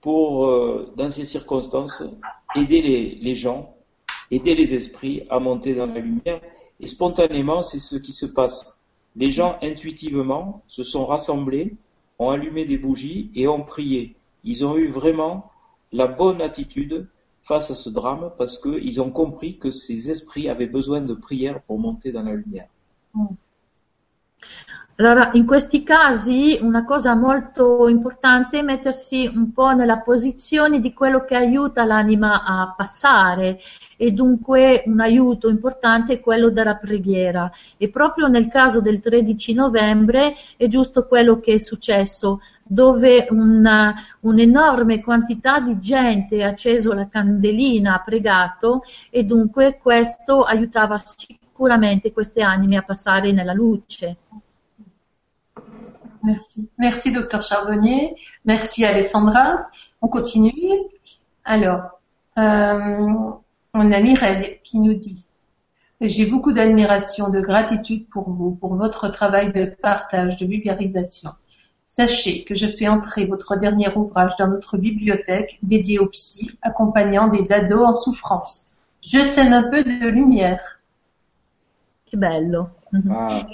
[0.00, 2.02] pour, euh, dans ces circonstances,
[2.56, 3.72] aider les, les, gens,
[4.32, 6.40] aider les esprits à monter dans la lumière.
[6.80, 8.82] Et spontanément, c'est ce qui se passe.
[9.14, 11.76] Les gens, intuitivement, se sont rassemblés,
[12.18, 14.16] ont allumé des bougies et ont prié.
[14.46, 15.50] Ils ont eu vraiment
[15.92, 17.08] la bonne attitude
[17.42, 21.60] face à ce drame parce qu'ils ont compris que ces esprits avaient besoin de prières
[21.62, 22.68] pour monter dans la lumière.
[23.14, 23.26] Mm.
[24.98, 30.94] Allora, in questi casi una cosa molto importante è mettersi un po' nella posizione di
[30.94, 33.58] quello che aiuta l'anima a passare
[33.98, 39.52] e dunque un aiuto importante è quello della preghiera e proprio nel caso del 13
[39.52, 46.92] novembre è giusto quello che è successo dove una, un'enorme quantità di gente ha acceso
[46.92, 54.16] la candelina, ha pregato e dunque questo aiutava sicuramente queste anime a passare nella luce.
[56.22, 56.68] Merci.
[56.74, 58.14] Merci, docteur Charbonnier.
[58.42, 59.64] Merci, Alessandra.
[60.00, 60.90] On continue.
[61.44, 62.00] Alors,
[62.36, 63.32] euh,
[63.72, 65.24] on a Mireille qui nous dit
[66.00, 71.30] J'ai beaucoup d'admiration, de gratitude pour vous, pour votre travail de partage, de vulgarisation.
[71.86, 77.28] Sachez que je fais entrer votre dernier ouvrage dans notre bibliothèque dédiée aux psy, accompagnant
[77.28, 78.66] des ados en souffrance.
[79.00, 80.80] Je sème un peu de lumière.
[82.10, 82.70] Che bello.
[83.08, 83.46] Ah.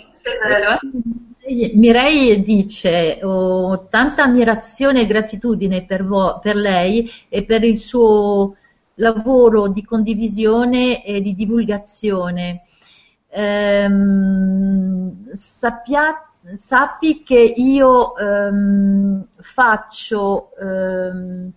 [1.75, 8.57] Mirei dice ho tanta ammirazione e gratitudine per, vo- per lei e per il suo
[8.95, 12.63] lavoro di condivisione e di divulgazione.
[13.29, 21.53] Ehm, sappia, sappi che io ehm, faccio ehm,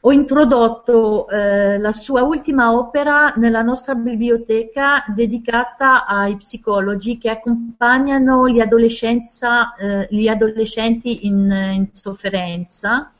[0.00, 8.48] ho introdotto eh, la sua ultima opera nella nostra biblioteca dedicata ai psicologi che accompagnano
[8.48, 13.12] gli, eh, gli adolescenti in, in, sofferenza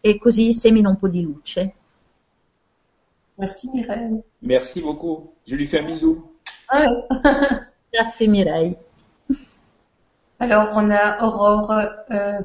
[0.00, 1.74] e così semino un po' di luce.
[3.34, 4.22] Merci Mireille.
[4.38, 5.34] Merci beaucoup.
[5.44, 6.36] Je lui fais un bisou.
[7.90, 8.76] Grazie Mireille.
[10.42, 11.70] Alors on a Aurore
[12.10, 12.40] euh,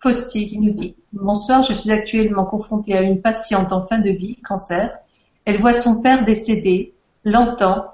[0.00, 4.10] Postier qui nous dit Bonsoir, je suis actuellement confrontée à une patiente en fin de
[4.10, 4.96] vie, cancer.
[5.44, 6.94] Elle voit son père décédé,
[7.24, 7.86] l'entend,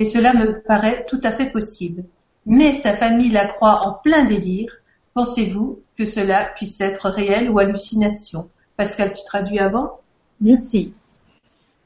[0.00, 2.02] et cela me paraît tout à fait possible.
[2.46, 4.72] Mais sa famille la croit en plein délire.
[5.14, 8.48] Pensez-vous que cela puisse être réel ou hallucination?
[8.76, 10.00] Pascal, tu traduis avant?
[10.40, 10.94] Merci.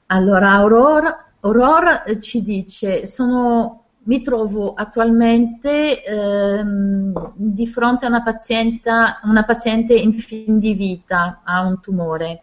[0.08, 8.90] Allora, Aurora, Aurora ci dice, sono, mi trovo attualmente ehm, di fronte a una paziente,
[9.24, 12.42] una paziente in fin di vita, ha un tumore,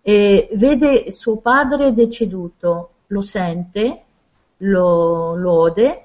[0.00, 4.02] e vede suo padre deceduto, lo sente,
[4.58, 6.02] lo, lo ode,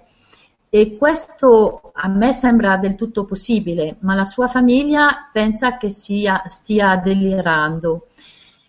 [0.70, 6.44] e questo a me sembra del tutto possibile, ma la sua famiglia pensa che sia,
[6.46, 8.08] stia delirando.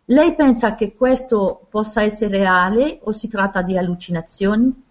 [0.06, 4.90] Lei pensa che questo possa essere reale o si tratta di hallucinazioni?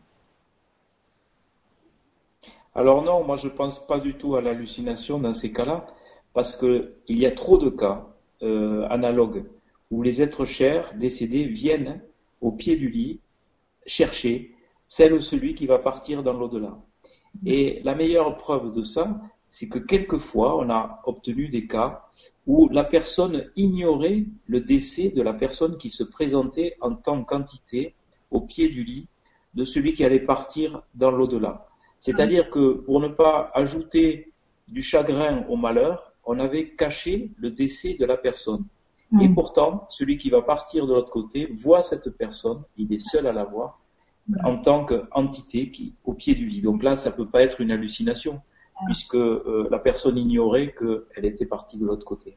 [2.74, 5.88] Alors non, moi je ne pense pas du tout à l'hallucination dans ces cas-là,
[6.34, 8.08] parce qu'il y a trop de cas
[8.44, 9.46] euh, analogues
[9.92, 12.02] où les êtres chers décédés viennent
[12.40, 13.20] au pied du lit
[13.86, 14.56] chercher
[14.88, 16.78] celle ou celui qui va partir dans l'au-delà.
[17.46, 19.20] Et la meilleure preuve de ça,
[19.50, 22.06] c'est que quelquefois, on a obtenu des cas
[22.48, 27.96] où la personne ignorait le décès de la personne qui se présentait en tant qu'entité
[28.32, 29.08] au pied du lit
[29.56, 31.68] de celui qui allait partir dans l'au-delà.
[32.02, 34.34] C'est-à-dire que pour ne pas ajouter
[34.68, 38.66] du chagrin au malheur, on avait caché le décès de la personne.
[39.22, 39.36] Et mm.
[39.36, 43.34] pourtant, celui qui va partir de l'autre côté voit cette personne, il est seul à
[43.34, 43.80] la voir,
[44.44, 46.62] en tant qu'entité qui au pied du lit.
[46.62, 48.42] Donc là, ça peut pas être une hallucination,
[48.88, 52.36] puisque euh, la personne ignorait qu'elle était partie de l'autre côté.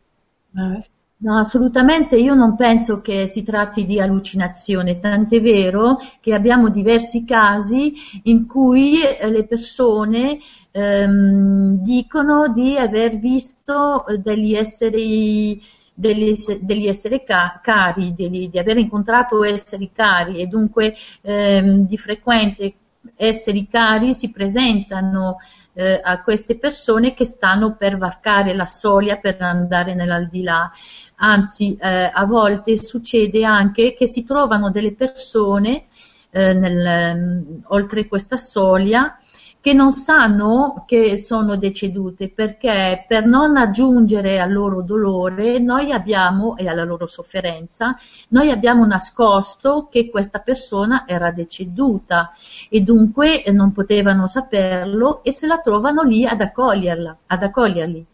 [0.59, 0.75] Ah
[1.19, 7.25] no, assolutamente, io non penso che si tratti di allucinazione, tant'è vero che abbiamo diversi
[7.25, 7.95] casi
[8.25, 10.39] in cui eh, le persone
[10.71, 15.61] ehm, dicono di aver visto eh, degli esseri
[15.95, 21.97] degli, degli esseri ca- cari, di, di, aver incontrato esseri cari e dunque ehm, di
[21.97, 22.75] frequente
[23.17, 25.37] esseri cari si presentano
[25.75, 30.71] eh, a queste persone che stanno per varcare la soglia per andare nell'aldilà.
[31.17, 35.85] Anzi, eh, a volte succede anche che si trovano delle persone
[36.31, 39.17] eh, nel, oltre questa soglia
[39.65, 46.59] che non sanno che sono decedute perché per non aggiungere al loro dolore noi abbiamo
[46.59, 47.97] e alla loro sofferenza
[48.29, 52.33] noi abbiamo nascosto che questa persona era deceduta
[52.69, 58.07] e dunque non potevano saperlo e se la trovano lì ad accoglierla, ad accoglierli.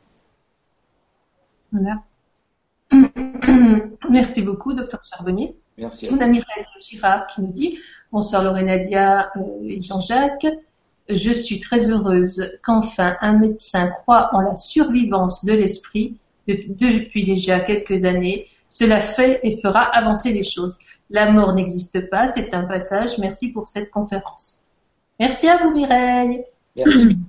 [1.70, 2.00] Voilà.
[4.08, 5.52] Merci beaucoup, docteur Charbonnier.
[5.76, 6.06] Merci.
[6.12, 7.76] On a Mireille Girard qui nous dit
[8.12, 10.46] Bonsoir Lorena Dia euh, et Jean-Jacques.
[11.12, 17.60] Je suis très heureuse qu'enfin un médecin croit en la survivance de l'esprit depuis déjà
[17.60, 18.46] quelques années.
[18.68, 20.78] Cela fait et fera avancer les choses.
[21.08, 23.18] La mort n'existe pas, c'est un passage.
[23.18, 24.60] Merci pour cette conférence.
[25.18, 26.44] Merci à vous Mireille.
[26.76, 27.18] Merci.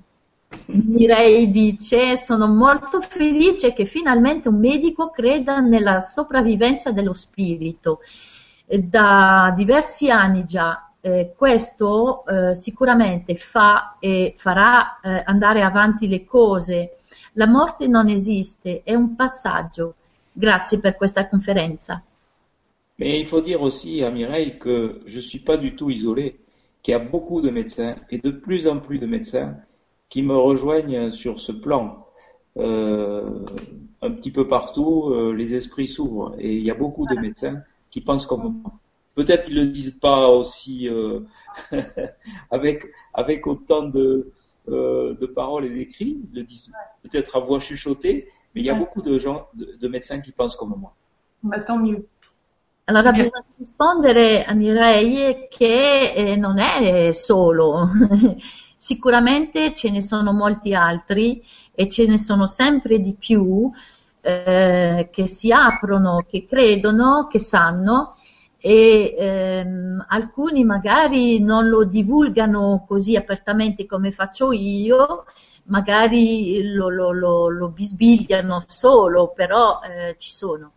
[0.66, 8.00] Mireille dice sono molto felice che finalmente un medico creda nella sopravvivenza dello spirito.
[8.66, 16.24] Da diversi anni già eh, questo eh, sicuramente fa e farà eh, andare avanti le
[16.24, 16.96] cose.
[17.34, 19.94] La morte non esiste, è un passaggio.
[20.32, 22.02] Grazie per questa conferenza.
[22.96, 26.38] Mais il faut dire aussi à Mireille que je ne suis pas du tout isolé,
[26.82, 29.56] qu'il y a beaucoup de médecins et de plus en plus de médecins
[30.08, 32.06] qui me rejoignent sur ce plan.
[32.58, 33.44] Euh,
[34.02, 37.62] un petit peu partout, euh, les esprits s'ouvrent et il y a beaucoup de médecins
[37.90, 38.72] qui pensent comme moi.
[39.14, 41.20] Peut-être ils le disent pas aussi euh,
[42.50, 44.32] avec avec autant de
[44.68, 46.70] euh, de paroles et d'écrits, ils le disent
[47.02, 50.30] peut-être à voix chuchotée, mais il y a beaucoup de gens, de, de médecins qui
[50.30, 50.94] pensent comme moi.
[51.42, 52.06] Bah, tant mieux.
[52.84, 57.88] Allora bisogna rispondere a Mireille che eh, non è solo,
[58.76, 63.70] sicuramente ce ne sono molti altri e ce ne sono sempre di più
[64.20, 68.16] eh, che si aprono, che credono, che sanno
[68.64, 75.24] e ehm, alcuni magari non lo divulgano così apertamente come faccio io,
[75.64, 80.70] magari lo, lo, lo, lo bisbigliano solo, però eh, ci sono,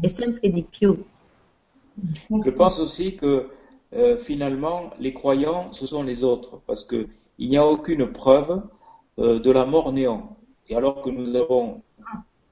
[0.00, 1.04] e sempre di più.
[2.44, 3.50] Je pense aussi que
[3.92, 8.62] euh, finalement, les croyants, ce sont les autres, parce qu'il n'y a aucune preuve
[9.18, 10.36] euh, de la mort néant.
[10.68, 11.82] Et alors que nous avons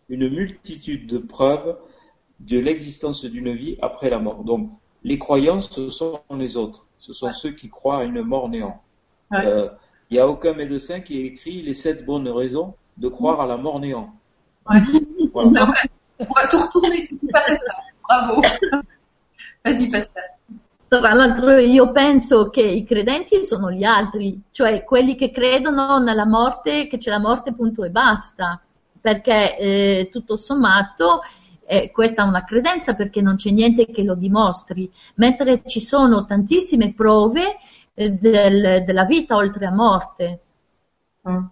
[0.09, 1.77] une multitude de preuves
[2.41, 4.45] de l'existence d'une vie après la mort.
[4.45, 4.71] Donc,
[5.03, 6.87] les croyants, ce sont les autres.
[6.99, 8.83] Ce sont ceux qui croient à une mort néant.
[9.33, 9.47] Il ouais.
[9.47, 9.69] euh,
[10.11, 13.57] n'y a aucun médecin qui ait écrit les sept bonnes raisons de croire à la
[13.57, 14.13] mort néant.
[14.69, 14.81] Ouais.
[15.33, 15.73] Voilà.
[16.19, 17.73] On va tout retourner, c'est tout à fait ça.
[18.03, 18.43] Bravo.
[19.65, 20.25] Vas-y, Pascal.
[20.89, 26.27] Tra l'altro io penso che i credenti sono gli altri, cioè quelli che credono nella
[26.27, 28.61] morte, che c'è la morte punto e basta,
[29.01, 31.21] perché eh, tutto sommato
[31.71, 36.25] eh, questa è una credenza perché non c'è niente che lo dimostri, mentre ci sono
[36.25, 37.59] tantissime prove
[37.95, 40.41] eh, del, della vita oltre la morte.
[41.29, 41.45] Mm.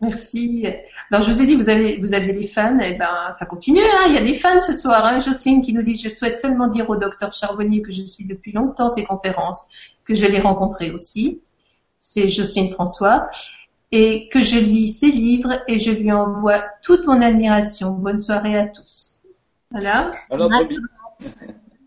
[0.00, 0.66] Merci.
[1.10, 3.82] Alors, je vous ai dit vous, avez, vous aviez des fans, et ben, ça continue,
[3.82, 4.06] hein.
[4.08, 5.20] Il y a des fans ce soir, hein.
[5.20, 8.50] Jocelyne qui nous dit, je souhaite seulement dire au docteur Charbonnier que je suis depuis
[8.50, 9.68] longtemps ses conférences,
[10.04, 11.40] que je l'ai rencontré aussi.
[12.00, 13.28] C'est Jocelyne François.
[13.90, 17.92] Et que je lis ses livres et je lui envoie toute mon admiration.
[17.92, 19.18] Bonne soirée à tous.
[19.70, 20.10] Voilà.
[20.30, 20.76] Un altro,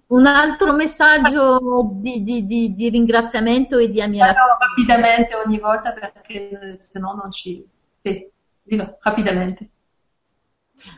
[0.07, 4.39] un altro messaggio di, di, di, di, ringraziamento e di ammirazione.
[4.39, 7.65] Allora, rapidamente ogni volta perché se no non ci
[8.01, 8.27] Sì,
[8.63, 9.69] dillo rapidamente.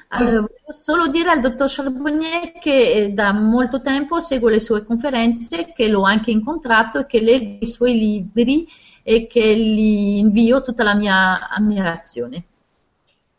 [0.10, 4.84] Allora, volevo solo dire al dottor Charbonnier che eh, da molto tempo segue le sue
[4.84, 8.68] conferenze, che l'ho anche incontrato e che leggo i suoi libri
[9.04, 12.44] e che gli invio tutta la mia ammirazione.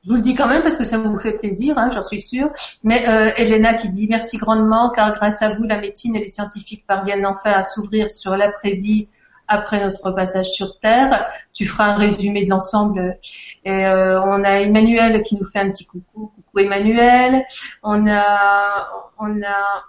[0.05, 2.21] Je vous le dis quand même parce que ça vous fait plaisir, hein, j'en suis
[2.21, 2.51] sûre.
[2.83, 6.27] Mais euh, Elena qui dit merci grandement car grâce à vous, la médecine et les
[6.27, 9.09] scientifiques parviennent enfin à s'ouvrir sur l'après-vie
[9.49, 11.27] après notre passage sur Terre.
[11.55, 13.19] Tu feras un résumé de l'ensemble.
[13.67, 16.31] Euh, on a Emmanuel qui nous fait un petit coucou.
[16.35, 17.45] Coucou Emmanuel.
[17.83, 19.85] On a, on a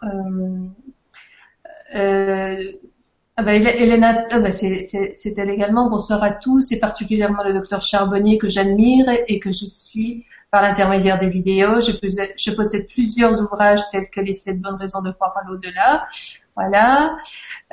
[1.93, 2.71] euh,
[3.37, 4.85] ah bah, Elena, ah bah c'est
[5.37, 5.89] elle également.
[5.89, 10.61] Bonsoir à tous, et particulièrement le docteur Charbonnier que j'admire et que je suis par
[10.61, 11.81] l'intermédiaire des vidéos.
[11.81, 16.07] Je, je, possède plusieurs ouvrages tels que les sept bonnes raisons de croire à l'au-delà.
[16.55, 17.17] Voilà.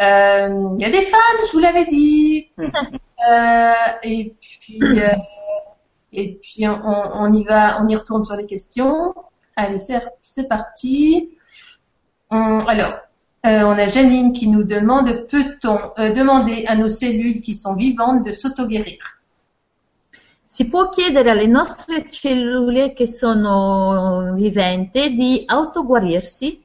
[0.00, 2.50] Euh, il y a des fans, je vous l'avais dit.
[2.58, 5.14] euh, et puis, euh,
[6.12, 9.14] et puis on, on, y va, on y retourne sur les questions.
[9.54, 11.38] Allez, c'est parti.
[12.30, 12.94] On, alors,
[13.44, 17.74] euh, on a Janine qui nous demande peut-on euh, demander à nos cellules qui sont
[17.74, 19.20] vivantes de s'auto-guérir?
[20.44, 26.62] Si può chiedere alle nostre cellule che sono viventi di autoguarirsi?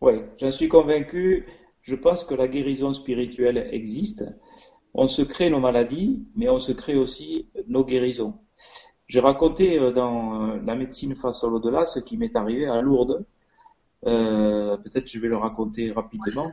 [0.00, 1.44] Oui, j'en suis convaincu.
[1.82, 4.24] Je pense que la guérison spirituelle existe.
[4.94, 8.34] On se crée nos maladies, mais on se crée aussi nos guérisons.
[9.08, 13.24] J'ai raconté euh, dans la médecine face à l'au-delà ce qui m'est arrivé à Lourdes.
[14.06, 16.46] Euh, Peut-être je vais le raconter rapidement.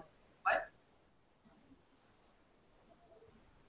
[0.46, 0.60] Ouais.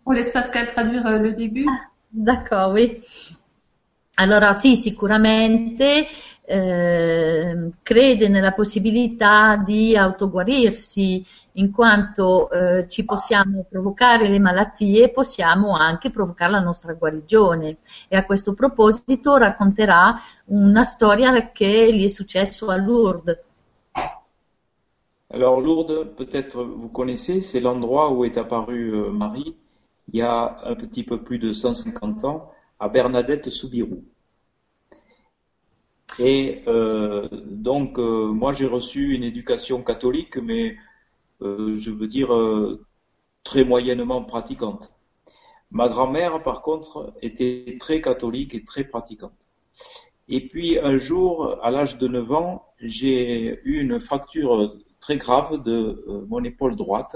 [0.07, 1.66] On laisse Pascal traduire euh, le début.
[2.11, 3.03] D'accord, oui.
[4.14, 6.07] Allora sì, sicuramente
[6.47, 11.24] eh, crede nella possibilità di autoguarirsi,
[11.55, 17.79] in quanto eh, ci possiamo provocare le malattie, possiamo anche provocare la nostra guarigione.
[18.09, 20.14] E a questo proposito racconterà
[20.47, 23.46] una storia che gli è successo a Lourdes.
[25.31, 29.57] Alors Lourdes, peut-être vous connaissez, c'est l'endroit où est apparue euh, Marie
[30.12, 34.05] il y a un petit peu plus de 150 ans à Bernadette Soubirou.
[36.20, 40.77] Et euh, donc, euh, moi, j'ai reçu une éducation catholique, mais
[41.41, 42.31] je veux dire
[43.43, 44.93] très moyennement pratiquante.
[45.72, 49.49] Ma grand-mère, par contre, était très catholique et très pratiquante.
[50.29, 54.76] Et puis, un jour, à l'âge de 9 ans, j'ai eu une fracture
[55.07, 57.14] très grave de mon épaule droite.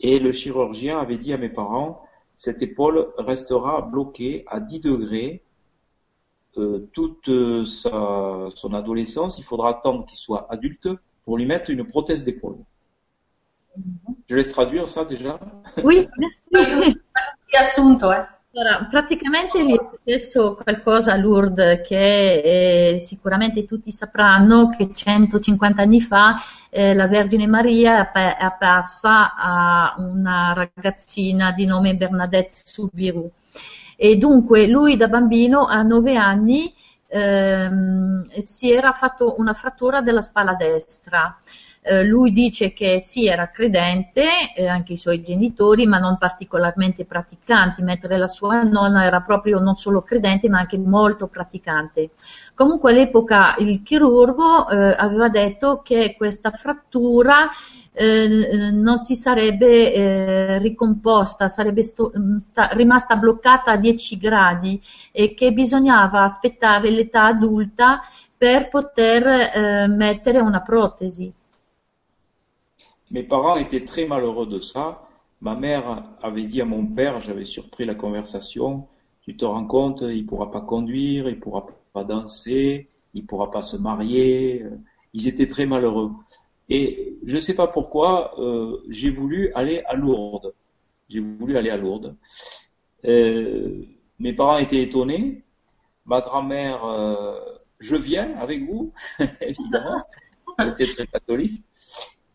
[0.00, 2.04] Et le chirurgien avait dit à mes parents,
[2.34, 5.42] cette épaule restera bloquée à 10 degrés
[6.58, 10.90] euh, toute euh, sa, son adolescence, il faudra attendre qu'il soit adulte
[11.24, 12.58] pour lui mettre une prothèse d'épaule.
[14.28, 15.40] Je laisse traduire ça déjà
[15.82, 16.44] Oui, merci.
[18.58, 25.82] Allora, praticamente gli è successo qualcosa a Lourdes che eh, sicuramente tutti sapranno che 150
[25.82, 26.36] anni fa
[26.70, 33.30] eh, la Vergine Maria è apparsa a una ragazzina di nome Bernadette Soubirou
[33.94, 36.72] e dunque lui da bambino a nove anni
[37.08, 41.36] ehm, si era fatto una frattura della spalla destra.
[41.88, 47.04] Eh, lui dice che sì, era credente, eh, anche i suoi genitori, ma non particolarmente
[47.04, 52.10] praticanti, mentre la sua nonna era proprio non solo credente, ma anche molto praticante.
[52.54, 57.50] Comunque all'epoca il chirurgo eh, aveva detto che questa frattura
[57.92, 64.82] eh, non si sarebbe eh, ricomposta, sarebbe sto, mm, sta, rimasta bloccata a 10 gradi
[65.12, 68.00] e che bisognava aspettare l'età adulta
[68.36, 71.32] per poter eh, mettere una protesi.
[73.10, 75.08] Mes parents étaient très malheureux de ça.
[75.40, 78.88] Ma mère avait dit à mon père, j'avais surpris la conversation,
[79.22, 83.62] tu te rends compte, il pourra pas conduire, il pourra pas danser, il pourra pas
[83.62, 84.64] se marier,
[85.12, 86.12] ils étaient très malheureux.
[86.68, 90.52] Et je ne sais pas pourquoi, euh, j'ai voulu aller à Lourdes.
[91.08, 92.16] J'ai voulu aller à Lourdes.
[93.04, 93.82] Euh,
[94.18, 95.42] mes parents étaient étonnés.
[96.04, 97.38] Ma grand-mère, euh,
[97.78, 98.92] je viens avec vous,
[99.40, 100.02] évidemment.
[100.58, 101.62] Elle était très catholique.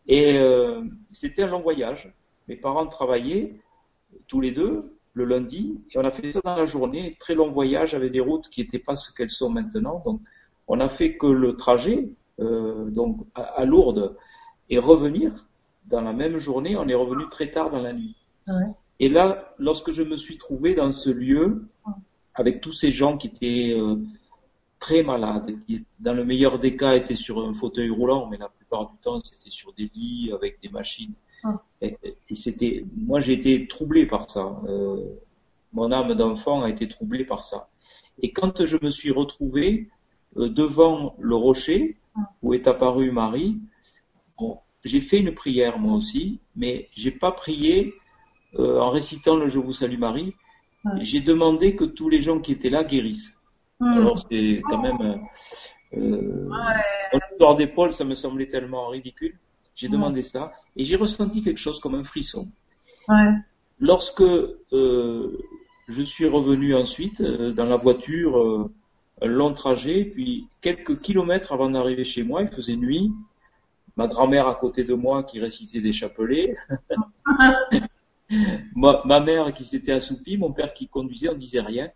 [0.06, 2.12] Et euh, c'était un long voyage.
[2.48, 3.60] Mes parents travaillaient
[4.26, 7.16] tous les deux le lundi et on a fait ça dans la journée.
[7.20, 10.02] Très long voyage avec des routes qui n'étaient pas ce qu'elles sont maintenant.
[10.04, 10.20] Donc,
[10.68, 12.08] on a fait que le trajet
[12.40, 14.16] euh, donc à, Lourdes
[14.70, 15.46] et revenir
[15.86, 16.76] dans la même journée.
[16.76, 18.16] On est revenu très tard dans la nuit.
[19.00, 21.66] Et là, lorsque je me suis trouvé dans ce lieu
[22.34, 23.96] avec tous ces gens qui étaient euh,
[24.82, 28.48] très malades, qui dans le meilleur des cas étaient sur un fauteuil roulant, mais la
[28.48, 31.14] plupart du temps c'était sur des lits avec des machines.
[31.80, 31.96] Et,
[32.34, 34.60] c'était, moi j'ai été troublé par ça.
[34.68, 35.04] Euh,
[35.72, 37.68] mon âme d'enfant a été troublée par ça.
[38.22, 39.88] Et quand je me suis retrouvé
[40.36, 41.96] euh, devant le rocher
[42.42, 43.60] où est apparue Marie,
[44.84, 47.94] j'ai fait une prière moi aussi, mais j'ai pas prié
[48.58, 50.34] euh, en récitant le Je vous salue Marie.
[50.98, 53.41] J'ai demandé que tous les gens qui étaient là guérissent.
[53.82, 53.98] Hmm.
[53.98, 55.26] Alors c'est quand même
[55.96, 57.56] euh, ouais.
[57.56, 59.36] d'épaule, ça me semblait tellement ridicule.
[59.74, 62.48] J'ai demandé ça et j'ai ressenti quelque chose comme un frisson.
[63.08, 63.32] Ouais.
[63.80, 65.38] Lorsque euh,
[65.88, 68.72] je suis revenu ensuite euh, dans la voiture, euh,
[69.20, 73.10] un long trajet, puis quelques kilomètres avant d'arriver chez moi, il faisait nuit.
[73.96, 76.54] Ma grand-mère à côté de moi qui récitait des chapelets.
[78.76, 81.90] ma, ma, mère qui s'était assoupie, mon père qui conduisait, on disait rien.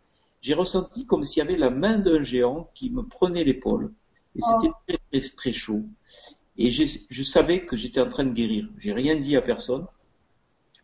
[0.46, 3.92] J'ai ressenti comme s'il y avait la main d'un géant qui me prenait l'épaule.
[4.36, 4.76] Et c'était oh.
[4.86, 5.82] très, très, très chaud.
[6.56, 8.68] Et je savais que j'étais en train de guérir.
[8.78, 9.86] J'ai rien dit à personne.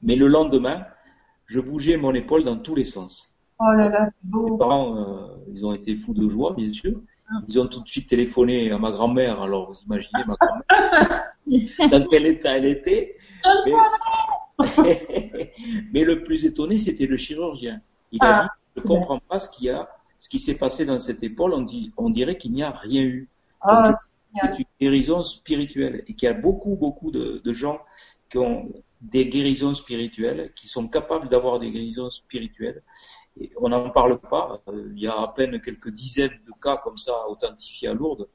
[0.02, 0.84] Mais le lendemain,
[1.46, 3.38] je bougeais mon épaule dans tous les sens.
[3.60, 4.50] Oh là là, c'est beau.
[4.50, 7.00] Mes parents, euh, ils ont été fous de joie, bien sûr.
[7.30, 7.34] Ah.
[7.46, 9.40] Ils ont tout de suite téléphoné à ma grand-mère.
[9.42, 11.22] Alors, vous imaginez ma grand-mère
[11.88, 13.16] dans quel état elle était.
[13.64, 13.72] Mais...
[15.92, 17.80] mais, le plus étonné, c'était le chirurgien.
[18.10, 18.42] Il a ah.
[18.42, 19.88] dit, je ne comprends pas ce qu'il y a,
[20.18, 21.52] ce qui s'est passé dans cette épaule.
[21.54, 23.28] On, dit, on dirait qu'il n'y a rien eu.
[23.66, 23.70] Oh,
[24.34, 27.80] c'est une guérison spirituelle et qu'il y a beaucoup, beaucoup de, gens
[28.30, 32.82] qui ont des guérisons spirituelles, qui sont capables d'avoir des guérisons spirituelles.
[33.40, 34.62] Et on n'en parle pas.
[34.68, 38.28] Euh, il y a à peine quelques dizaines de cas comme ça authentifiés à Lourdes.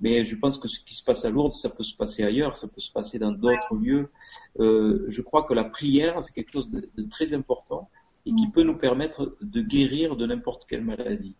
[0.00, 2.56] Mais je pense que ce qui se passe à Lourdes, ça peut se passer ailleurs,
[2.56, 4.10] ça peut se passer dans d'autres lieux.
[4.58, 7.90] Euh, je crois que la prière, c'est quelque chose de, de, très important
[8.26, 8.52] et qui mm.
[8.52, 11.34] peut nous permettre de guérir de n'importe quelle maladie.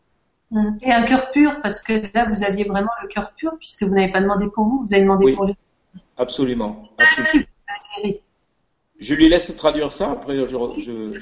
[0.82, 3.94] Et un cœur pur, parce que là, vous aviez vraiment le cœur pur, puisque vous
[3.94, 5.56] n'avez pas demandé pour vous, vous avez demandé pour les.
[6.16, 6.88] Absolument.
[6.98, 7.46] absolument.
[9.04, 10.46] Je lui laisse traduire ça, après je...
[10.46, 11.20] je,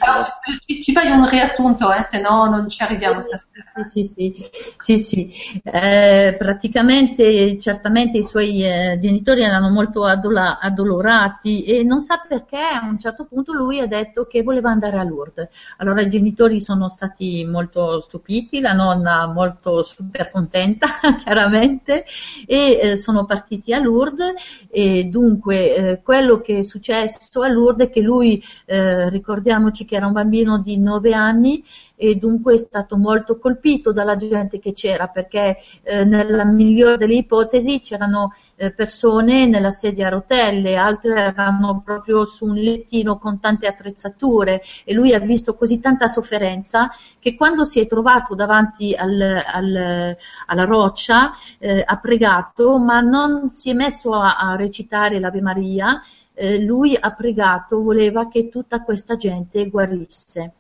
[0.66, 3.64] ci, ci, fai un riassunto, eh, se no non ci arriviamo stasera.
[3.90, 4.32] Sì, sì,
[4.78, 5.32] sì, sì.
[5.64, 12.58] Eh, praticamente, certamente i suoi eh, genitori erano molto adola, addolorati e non sa perché
[12.58, 15.48] a un certo punto lui ha detto che voleva andare a Lourdes.
[15.78, 20.86] Allora i genitori sono stati molto stupiti, la nonna molto super contenta,
[21.20, 22.04] chiaramente,
[22.46, 27.70] e eh, sono partiti a Lourdes e dunque eh, quello che è successo a Lourdes
[27.72, 31.64] Lourdes che lui, eh, ricordiamoci che era un bambino di 9 anni
[32.02, 37.14] e dunque è stato molto colpito dalla gente che c'era perché eh, nella migliore delle
[37.14, 43.38] ipotesi c'erano eh, persone nella sedia a rotelle, altre erano proprio su un lettino con
[43.38, 46.90] tante attrezzature e lui ha visto così tanta sofferenza
[47.20, 50.16] che quando si è trovato davanti al, al,
[50.46, 56.02] alla roccia eh, ha pregato ma non si è messo a, a recitare l'Ave Maria
[56.42, 60.52] eh, lui ha pregato, voleva che tutta questa gente guarisse.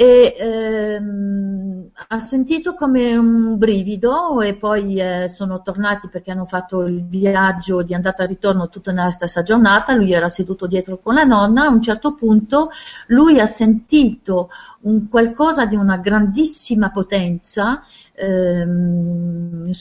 [0.00, 6.82] E ehm, ha sentito come un brivido e poi eh, sono tornati perché hanno fatto
[6.82, 11.14] il viaggio di andata e ritorno tutta nella stessa giornata, lui era seduto dietro con
[11.14, 12.70] la nonna, a un certo punto
[13.08, 14.50] lui ha sentito
[14.82, 19.72] un qualcosa di una grandissima potenza ehm,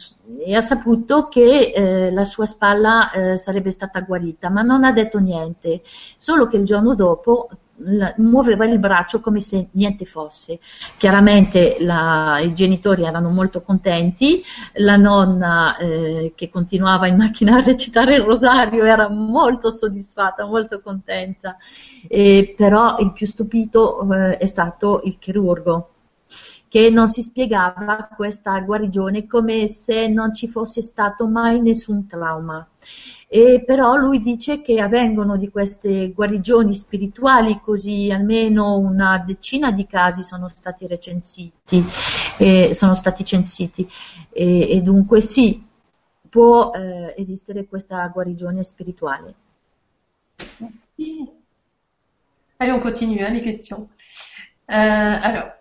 [0.44, 4.92] e ha saputo che eh, la sua spalla eh, sarebbe stata guarita, ma non ha
[4.92, 5.84] detto niente,
[6.18, 7.50] solo che il giorno dopo
[8.18, 10.60] muoveva il braccio come se niente fosse.
[10.98, 14.44] Chiaramente la, i genitori erano molto contenti,
[14.74, 20.82] la nonna eh, che continuava in macchina a recitare il rosario era molto soddisfatta, molto
[20.82, 21.58] contenta,
[22.08, 25.90] e, però il più stupito eh, è stato il chirurgo
[26.70, 32.68] che non si spiegava questa guarigione come se non ci fosse stato mai nessun trauma.
[33.30, 39.86] E però lui dice che avvengono di queste guarigioni spirituali, così almeno una decina di
[39.86, 41.84] casi sono stati recensiti,
[42.38, 43.86] eh, sono stati censiti.
[44.30, 45.62] E, e dunque sì,
[46.30, 49.34] può eh, esistere questa guarigione spirituale.
[52.60, 53.88] Allez, on continue hein, les questions.
[54.70, 55.52] Euh,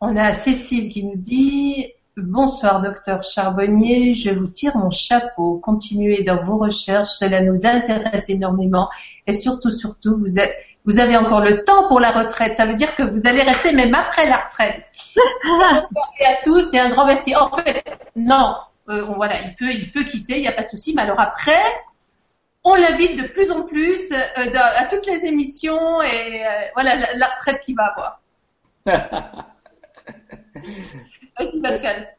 [0.00, 4.12] on a Cécile qui nous dit Bonsoir, docteur Charbonnier.
[4.12, 5.58] Je vous tire mon chapeau.
[5.58, 7.10] Continuez dans vos recherches.
[7.10, 8.88] Cela nous intéresse énormément.
[9.28, 10.18] Et surtout, surtout,
[10.84, 12.56] vous, avez encore le temps pour la retraite.
[12.56, 14.90] Ça veut dire que vous allez rester même après la retraite.
[16.18, 17.36] Et à tous et un grand merci.
[17.36, 17.84] En fait,
[18.16, 18.56] non.
[18.88, 20.94] Euh, voilà, il peut, il peut quitter, il n'y a pas de souci.
[20.96, 21.62] Mais alors après,
[22.64, 27.14] on l'invite de plus en plus euh, à toutes les émissions et euh, voilà la,
[27.14, 28.20] la, retraite qu'il va avoir.
[31.38, 32.16] Vas-y Pascal.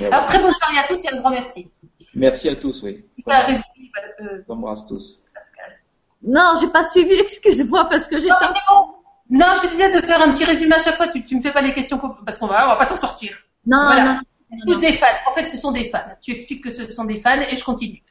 [0.00, 1.70] Alors très bonne soirée à tous et un grand merci.
[2.14, 3.04] Merci à tous, oui.
[3.28, 5.22] Euh, J'embrasse tous.
[5.34, 5.78] Pascal.
[6.22, 8.28] Non, j'ai pas suivi, excuse-moi parce que j'ai.
[8.28, 8.94] Non, bon.
[9.30, 11.08] Non, je te disais de faire un petit résumé à chaque fois.
[11.08, 13.36] Tu, tu me fais pas les questions parce qu'on va, on va pas s'en sortir.
[13.66, 14.20] Non, voilà.
[14.50, 14.78] non, non.
[14.78, 15.06] des fans.
[15.26, 16.04] En fait, ce sont des fans.
[16.20, 18.02] Tu expliques que ce sont des fans et je continue.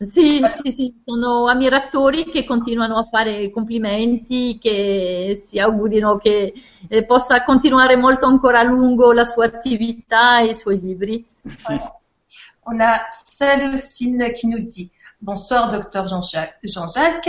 [0.00, 6.52] Sì, sì, sì, sono ammiratori che continuano a fare complimenti, che si augurino che
[6.86, 11.26] eh, possa continuare molto ancora a lungo la sua attività e i suoi libri.
[11.42, 11.92] Voilà.
[12.70, 17.28] On a Salocine qui nous dit Bonsoir, docteur Jean-Jacques.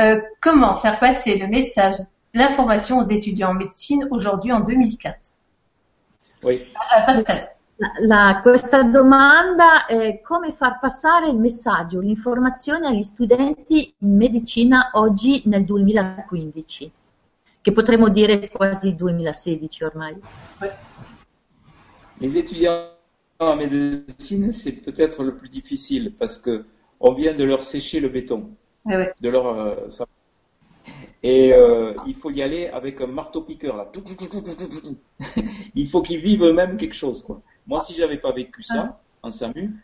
[0.00, 1.94] Euh, comment faire passer le message,
[2.34, 5.36] l'information aux étudiants en médecine aujourd'hui en 2004
[6.42, 6.66] Oui.
[6.74, 7.53] Euh, Pascal.
[7.76, 15.42] La, questa domanda è come far passare il messaggio, l'informazione agli studenti in medicina oggi
[15.46, 16.92] nel 2015,
[17.60, 20.16] che potremmo dire quasi 2016 ormai.
[22.18, 22.90] Les étudiants
[23.40, 26.64] en médecine, c'est peut-être le plus difficile parce que
[27.00, 28.50] on vient de leur sécher le béton,
[28.84, 29.06] oui, oui.
[29.20, 29.88] de leur euh,
[31.24, 33.90] et euh, il faut y aller avec un marteau-piqueur là.
[35.74, 37.42] il faut qu'ils vivent eux-mêmes quelque chose quoi.
[37.66, 39.74] Moi, si j'avais pas vécu ça en SAMU,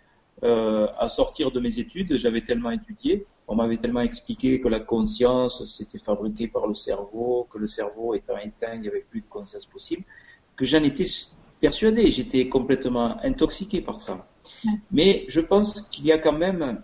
[0.42, 4.80] euh, à sortir de mes études, j'avais tellement étudié, on m'avait tellement expliqué que la
[4.80, 9.20] conscience c'était fabriqué par le cerveau, que le cerveau étant éteint, il n'y avait plus
[9.20, 10.04] de conscience possible,
[10.56, 11.04] que j'en étais
[11.60, 14.26] persuadé, j'étais complètement intoxiqué par ça.
[14.90, 16.82] Mais je pense qu'il y a quand même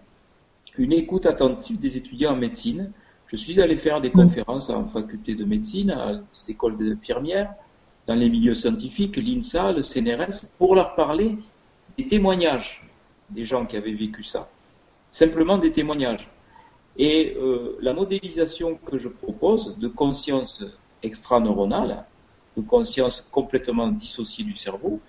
[0.76, 2.92] une écoute attentive des étudiants en médecine.
[3.26, 7.54] Je suis allé faire des conférences en faculté de médecine, à des écoles d'infirmières,
[8.06, 11.36] dans les milieux scientifiques, l'INSA, le CNRS, pour leur parler
[11.98, 12.82] des témoignages
[13.30, 14.48] des gens qui avaient vécu ça.
[15.10, 16.28] Simplement des témoignages.
[16.98, 20.64] Et euh, la modélisation que je propose de conscience
[21.02, 22.04] extraneuronale,
[22.56, 25.00] de conscience complètement dissociée du cerveau,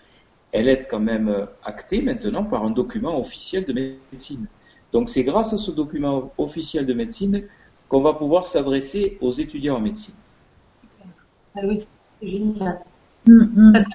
[0.52, 3.74] elle est quand même actée maintenant par un document officiel de
[4.12, 4.48] médecine.
[4.92, 7.48] Donc c'est grâce à ce document officiel de médecine
[7.90, 10.16] qu'on va pouvoir s'adresser aux étudiants en médecine.
[11.56, 11.88] Ah oui.
[13.30, 13.72] Mm-hmm.
[13.72, 13.86] Per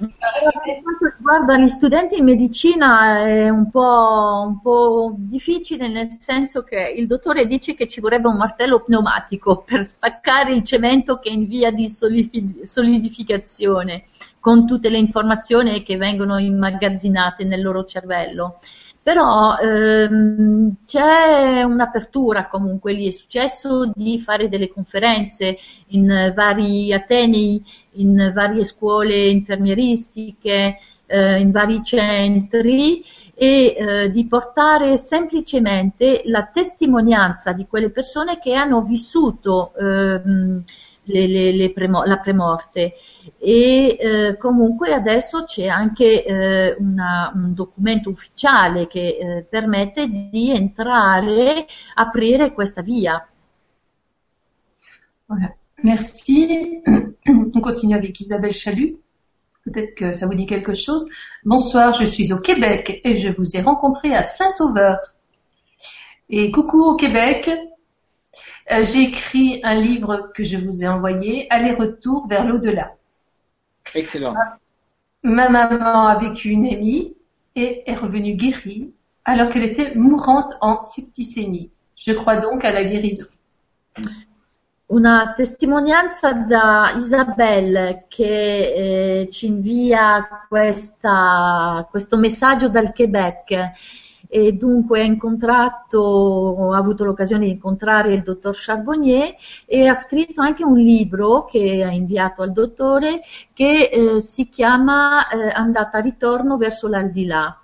[0.82, 6.92] quanto riguarda gli studenti in medicina è un po', un po', difficile nel senso che
[6.94, 11.32] il dottore dice che ci vorrebbe un martello pneumatico per spaccare il cemento che è
[11.32, 14.04] in via di solidificazione
[14.38, 18.58] con tutte le informazioni che vengono immagazzinate nel loro cervello.
[19.02, 25.56] Però ehm, c'è un'apertura comunque lì, è successo di fare delle conferenze
[25.88, 27.64] in vari atenei,
[27.94, 33.04] in varie scuole infermieristiche, eh, in vari centri
[33.34, 40.62] e eh, di portare semplicemente la testimonianza di quelle persone che hanno vissuto ehm,
[41.04, 42.94] le, le, le premo- la premorte
[43.38, 51.66] e eh, comunque adesso c'è anche eh, un documento ufficiale che eh, permette di entrare,
[51.94, 53.26] aprire questa via.
[55.26, 55.54] Voilà.
[55.82, 56.82] Merci.
[57.26, 58.98] On continue avec Isabelle Chalut.
[59.64, 61.08] Peut-être que ça vous dit quelque chose.
[61.44, 64.98] Bonsoir, je suis au Québec et je vous ai rencontré à Saint-Sauveur.
[66.28, 67.50] Et coucou au Québec,
[68.70, 72.94] euh, j'ai écrit un livre que je vous ai envoyé, Aller-retour vers l'au-delà.
[73.94, 74.34] Excellent.
[75.22, 77.14] Ma maman a vécu une émie
[77.55, 78.93] et est revenue guérie
[79.24, 81.70] alors qu'elle était mourante en septicémie.
[81.97, 83.26] Je crois donc à la guérison.
[84.89, 93.70] Una testimonianza da Isabel che eh, ci invia questa, questo messaggio dal Quebec
[94.34, 99.34] e dunque ha incontrato, ha avuto l'occasione di incontrare il dottor Charbonnier
[99.66, 103.20] e ha scritto anche un libro che ha inviato al dottore
[103.52, 107.60] che eh, si chiama eh, Andata a ritorno verso l'aldilà.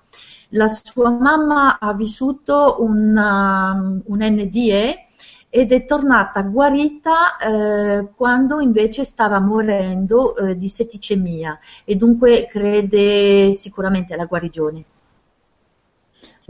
[0.51, 3.73] La sua mamma ha vissuto una,
[4.05, 5.07] un NDE
[5.49, 13.55] ed è tornata guarita eh, quando invece stava morendo eh, di setticemia e dunque crede
[13.55, 14.85] sicuramente alla guarigione.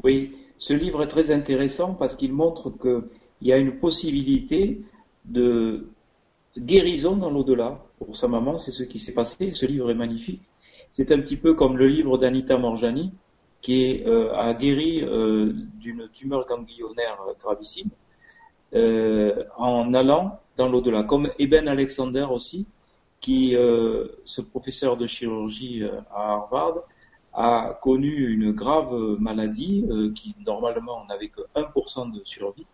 [0.05, 3.03] Oui, ce livre est très intéressant parce qu'il montre qu'il
[3.43, 4.83] y a une possibilité
[5.25, 5.89] de
[6.57, 7.85] guérison dans l'au-delà.
[7.99, 9.53] Pour sa maman, c'est ce qui s'est passé.
[9.53, 10.43] Ce livre est magnifique.
[10.91, 13.13] C'est un petit peu comme le livre d'Anita Morjani,
[13.61, 17.91] qui euh, a guéri euh, d'une tumeur ganglionnaire gravissime
[18.75, 21.03] euh, en allant dans l'au-delà.
[21.03, 22.67] Comme Eben Alexander aussi,
[23.21, 26.85] qui, ce professeur de chirurgie à Harvard,
[27.41, 29.87] a connu une grave maladie
[30.17, 32.67] qui normalement n'avait que 1% de survie,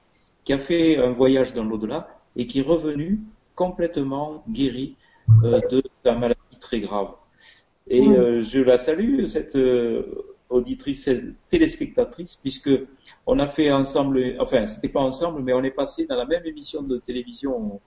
[0.44, 3.20] qui a fait un voyage dans l'au-delà et qui est revenu
[3.54, 4.96] complètement guéri
[5.42, 7.10] de sa maladie très grave.
[7.88, 9.58] Et je la salue, cette
[10.48, 11.10] auditrice,
[11.50, 12.70] téléspectatrice, puisque
[13.26, 16.46] on a fait ensemble, enfin, c'était pas ensemble, mais on est passé dans la même
[16.46, 17.80] émission de télévision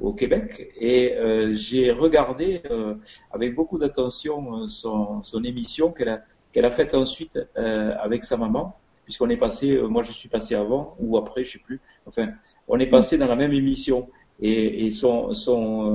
[0.00, 2.94] au, Québec et euh, j'ai regardé euh,
[3.30, 9.36] avec beaucoup d'attention euh, son, émission qu'elle a, faite ensuite avec sa maman, puisqu'on est
[9.36, 11.80] passé, moi je suis passé avant ou après, je sais plus.
[12.06, 12.28] Enfin,
[12.68, 14.08] on est passé dans la même émission.
[14.40, 15.32] Et, son,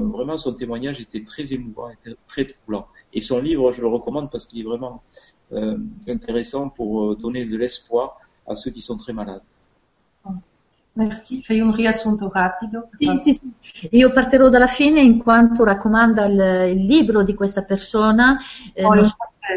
[0.10, 2.88] vraiment son témoignage était très émouvant, était très troublant.
[3.14, 5.04] Et son livre, je le recommande parce qu'il est vraiment
[6.08, 8.18] intéressant pour donner de l'espoir
[8.48, 9.44] a ceux qui sono très malades.
[10.94, 12.90] Merci, fai un riassunto rapido.
[12.98, 13.88] Sì, sì, sì.
[13.92, 18.38] Io partirò dalla fine in quanto raccomanda il, il libro di questa persona.
[18.74, 18.94] Eh, oh,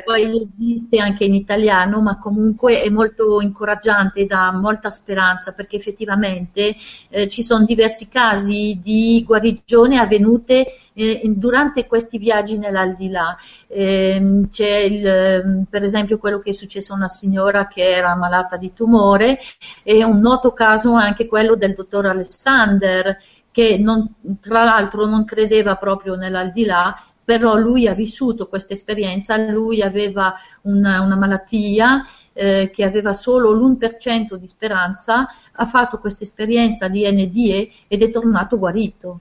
[0.02, 5.76] poi esiste anche in italiano, ma comunque è molto incoraggiante e dà molta speranza perché
[5.76, 6.74] effettivamente
[7.10, 13.36] eh, ci sono diversi casi di guarigione avvenute eh, durante questi viaggi nell'aldilà.
[13.66, 18.56] Eh, c'è il, per esempio quello che è successo a una signora che era malata
[18.56, 19.38] di tumore
[19.82, 23.16] e un noto caso anche quello del dottor Alexander
[23.52, 29.82] che non, tra l'altro non credeva proprio nell'aldilà però lui ha vissuto questa esperienza, lui
[29.82, 36.88] aveva una, una malattia eh, che aveva solo l'1% di speranza, ha fatto questa esperienza
[36.88, 39.20] di NDE ed è tornato guarito.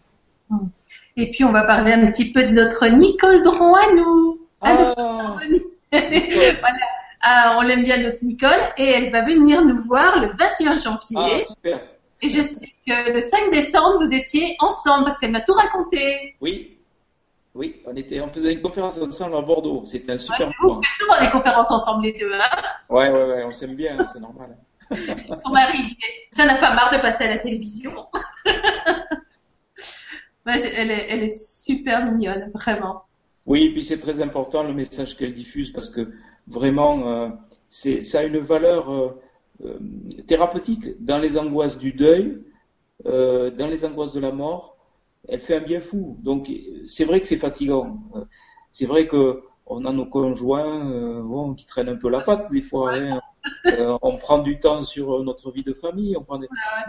[0.54, 0.68] Mm.
[1.18, 4.48] Et puis on va parler un petit peu de notre Nicole Dron à nous.
[4.62, 4.94] Ah,
[5.92, 6.86] voilà.
[7.24, 11.18] Ah, on l'aime bien notre Nicole et elle va venir nous voir le 21 janvier.
[11.18, 11.80] Ah, super.
[12.22, 16.36] Et je sais que le 5 décembre, vous étiez ensemble parce qu'elle m'a tout raconté.
[16.40, 16.78] Oui,
[17.54, 19.84] oui, on était, on faisait une conférence ensemble à Bordeaux.
[19.86, 20.76] C'était un super ouais, moment.
[20.76, 22.50] Vous faites souvent des conférences ensemble les deux, hein
[22.90, 24.58] Ouais, ouais, ouais, on s'aime bien, c'est normal.
[24.90, 25.98] Ton mari,
[26.34, 28.08] ça n'a pas marre de passer à la télévision.
[30.46, 33.04] elle, est, elle est super mignonne, vraiment.
[33.46, 36.12] Oui, et puis c'est très important le message qu'elle diffuse parce que
[36.48, 37.30] vraiment, euh,
[37.70, 39.22] c'est, ça a une valeur euh,
[39.66, 39.78] euh,
[40.28, 42.44] thérapeutique dans les angoisses du deuil,
[43.06, 44.78] euh, dans les angoisses de la mort
[45.28, 46.18] elle fait un bien fou.
[46.22, 46.50] Donc
[46.86, 48.00] c'est vrai que c'est fatigant.
[48.72, 52.52] C'est vrai que on a nos conjoints euh, bon, qui traînent un peu la patte
[52.52, 52.94] des fois.
[52.94, 53.22] Hein.
[53.66, 56.16] Euh, on prend du temps sur notre vie de famille.
[56.18, 56.40] On prend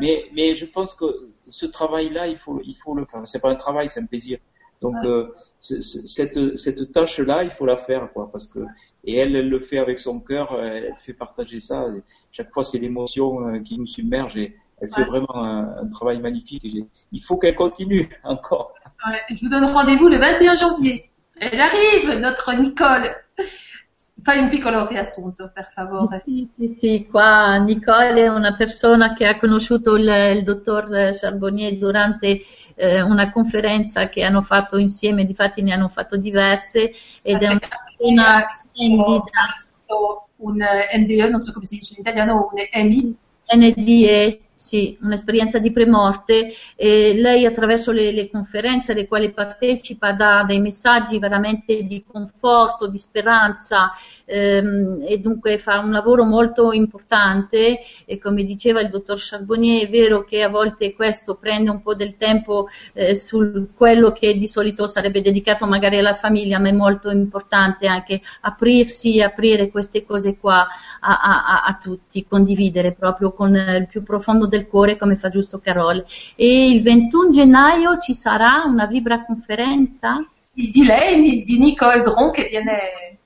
[0.00, 3.20] mais, mais je pense que ce travail-là, il faut, il faut le faire.
[3.24, 4.38] C'est pas un travail, c'est un plaisir.
[4.80, 8.58] Donc euh, cette, cette tâche-là, il faut la faire, quoi, parce que
[9.04, 11.86] et elle, elle le fait avec son cœur, elle fait partager ça.
[12.32, 16.66] Chaque fois, c'est l'émotion qui nous submerge et, elle fait vraiment un, un, travail magnifique.
[17.12, 18.74] Il faut qu'elle continue encore.
[19.06, 21.10] Ouais, je vous donne rendez-vous le 21 janvier.
[21.36, 23.24] Elle arrive, notre Nicole.
[24.24, 26.22] Fai un piccolo riassunto, per favore.
[26.24, 30.06] Sì, sì, sì, qua Nicole è una persona che ha conosciuto il,
[30.36, 32.40] il dottor Charbonnier durante
[32.76, 36.92] eh, una conferenza che hanno fatto insieme, difatti ne hanno fatto diverse,
[37.22, 39.20] ed è una persona splendida.
[40.36, 43.16] Un NDE, non so come si dice in italiano, un EMI.
[43.54, 46.52] NDE, sì, un'esperienza di premorte.
[46.76, 52.86] E lei attraverso le, le, conferenze alle quali partecipa dà dei messaggi veramente di conforto,
[52.86, 53.90] di speranza
[54.32, 59.90] ehm, e dunque fa un lavoro molto importante e come diceva il dottor Charbonnier è
[59.90, 64.46] vero che a volte questo prende un po' del tempo eh, su quello che di
[64.46, 70.38] solito sarebbe dedicato magari alla famiglia ma è molto importante anche aprirsi, aprire queste cose
[70.38, 70.66] qua
[71.00, 75.58] a, a, a tutti, condividere proprio con il più profondo del cuore come fa giusto
[75.58, 76.04] Carol.
[76.34, 80.24] E il 21 gennaio ci sarà una vibra conferenza?
[80.52, 83.20] Di lei, di Nicole Dron che viene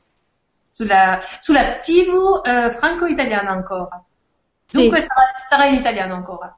[0.76, 4.04] sulla, sulla TV eh, franco-italiana ancora.
[4.70, 5.06] Dunque sì.
[5.06, 6.56] sarà, sarà, in italiano ancora.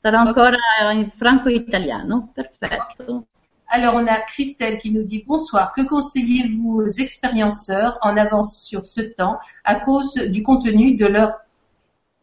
[0.00, 0.56] Sarà ancora
[0.92, 3.26] in franco-italiano, perfetto.
[3.72, 5.72] Alors, on a Christelle qui nous dit bonsoir.
[5.72, 11.34] Que conseillez-vous aux expérienceurs en avance sur ce temps à cause du contenu de leur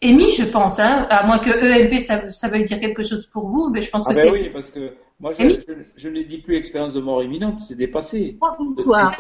[0.02, 3.48] EMI, je pense, hein, à moins que EMP, ça, ça veuille dire quelque chose pour
[3.48, 4.32] vous, mais je pense ah que ben c'est.
[4.32, 7.76] oui, parce que moi, je, je, je, ne dis plus expérience de mort imminente, c'est
[7.76, 8.38] dépassé.
[8.60, 9.16] Bonsoir.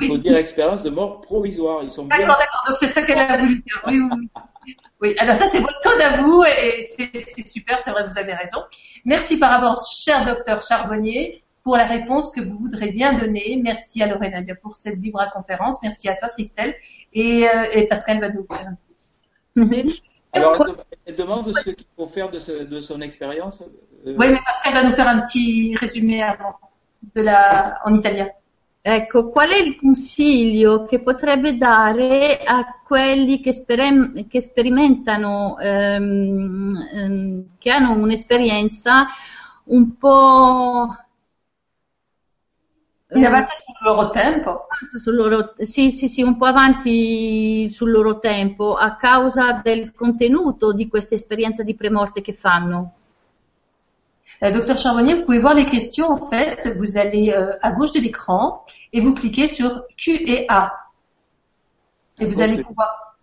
[0.00, 1.82] Il faut dire expérience de mort provisoire.
[1.82, 2.64] Ils sont D'accord, d'accord.
[2.66, 3.82] Donc c'est ça qu'elle a voulu dire.
[3.86, 4.00] Oui,
[5.00, 8.34] oui, alors ça c'est votre code à vous et c'est super, c'est vrai, vous avez
[8.34, 8.58] raison.
[9.04, 13.58] Merci par avance, cher docteur Charbonnier, pour la réponse que vous voudrez bien donner.
[13.62, 15.82] Merci à Lorraine Nadia pour cette Vibra conférence.
[15.82, 16.74] Merci à toi Christelle
[17.12, 18.72] et, euh, et Pascal va nous faire.
[20.32, 20.64] Alors,
[21.06, 23.62] elle demande ce qu'il faut faire de, de son expérience.
[24.06, 24.14] Euh...
[24.16, 26.54] Oui, mais Pascal va nous faire un petit résumé avant,
[27.16, 28.28] de la, en italien.
[28.82, 36.88] Ecco, qual è il consiglio che potrebbe dare a quelli che, sper- che sperimentano, ehm,
[36.94, 39.06] ehm, che hanno un'esperienza
[39.64, 40.88] un po'
[43.12, 44.66] in avanti sul loro tempo?
[44.96, 50.72] Sul loro, sì, sì, sì, un po' avanti sul loro tempo a causa del contenuto
[50.72, 52.94] di questa esperienza di premorte che fanno.
[54.42, 56.72] Euh, Docteur Charbonnier, vous pouvez voir les questions en fait.
[56.76, 60.72] Vous allez euh, à gauche de l'écran et vous cliquez sur Q et A.
[62.20, 63.16] Et vous allez pouvoir.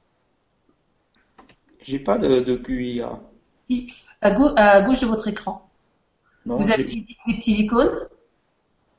[1.81, 3.19] J'ai pas de, de Q et A.
[4.21, 5.69] À, à, gauche de votre écran.
[6.45, 8.07] Non, vous avez des petits icônes?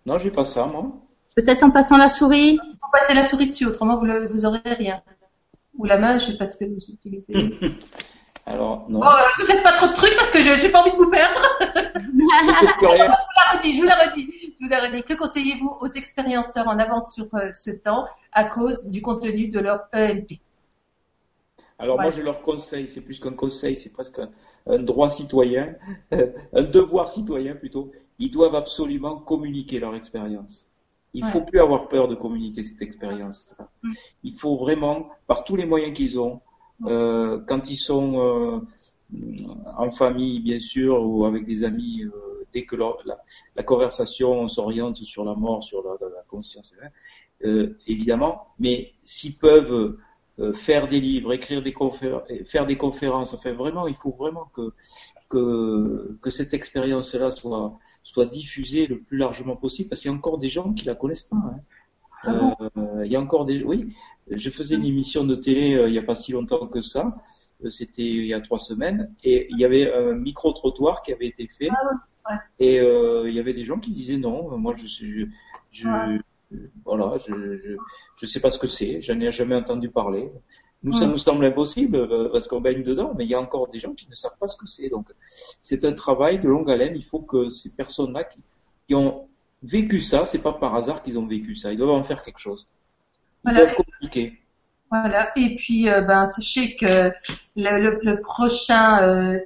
[0.07, 0.93] Non, j'ai pas ça, moi.
[1.36, 4.45] Peut-être en passant la souris Il faut passer la souris dessus, autrement vous, le, vous
[4.45, 5.03] aurez rien.
[5.77, 7.32] Ou la main, je sais pas ce que vous utilisez.
[8.49, 9.01] Alors, non.
[9.05, 11.11] Oh, ne faites pas trop de trucs parce que je n'ai pas envie de vous
[11.11, 11.41] perdre.
[11.61, 14.55] je vous la redis, je vous la redis.
[14.59, 15.03] Je vous la redis.
[15.03, 19.61] Que conseillez-vous aux expérienceurs en avance sur euh, ce temps à cause du contenu de
[19.61, 20.41] leur EMP
[21.81, 24.31] alors moi je leur conseille, c'est plus qu'un conseil, c'est presque un,
[24.66, 25.77] un, droit citoyen,
[26.11, 27.93] un devoir citoyen plutôt.
[28.19, 30.69] Ils doivent absolument communiquer leur expérience.
[31.15, 31.33] Il ne ouais.
[31.33, 33.55] faut plus avoir peur de communiquer cette expérience.
[34.25, 36.41] Il faut vraiment, par tous les moyens qu'ils ont,
[36.87, 38.61] euh, quand ils sont euh,
[39.77, 45.25] en famille, bien sûr, ou avec des amis, euh, dès que la, conversation s'oriente sur
[45.25, 49.97] la mort, sur la, la conscience, hein, évidemment, mais s'ils peuvent
[50.55, 54.73] faire des livres, écrire des conférences, faire des conférences, enfin vraiment, il faut vraiment que
[55.29, 60.17] que, que cette expérience-là soit soit diffusée le plus largement possible, parce qu'il y a
[60.17, 61.37] encore des gens qui la connaissent pas.
[61.37, 61.61] Hein.
[62.24, 63.95] Ah euh, il y a encore des, oui,
[64.31, 67.15] je faisais une émission de télé euh, il n'y a pas si longtemps que ça.
[67.65, 71.12] Euh, C'était il y a trois semaines et il y avait un micro trottoir qui
[71.12, 72.36] avait été fait ah ouais.
[72.59, 72.77] et
[73.28, 75.28] il y avait des gens qui disaient non, moi je suis,
[75.70, 76.61] je, ouais.
[76.85, 77.77] voilà, je, je,
[78.16, 80.31] je sais pas ce que c'est, j'en ai jamais entendu parler.
[80.85, 83.81] Nous, ça nous semble impossible parce qu'on baigne dedans, mais il y a encore des
[83.81, 84.89] gens qui ne savent pas ce que c'est.
[84.89, 85.09] Donc,
[85.61, 86.95] c'est un travail de longue haleine.
[86.95, 88.40] Il faut que ces personnes-là qui,
[88.86, 89.28] qui ont
[89.62, 91.72] vécu ça, c'est pas par hasard qu'ils ont vécu ça.
[91.72, 92.68] Ils doivent en faire quelque chose.
[93.44, 93.60] Ils voilà.
[93.60, 94.40] doivent communiquer.
[94.90, 95.30] Voilà.
[95.36, 97.12] Et puis, euh, ben, sachez que
[97.56, 99.39] le, le, le prochain, euh,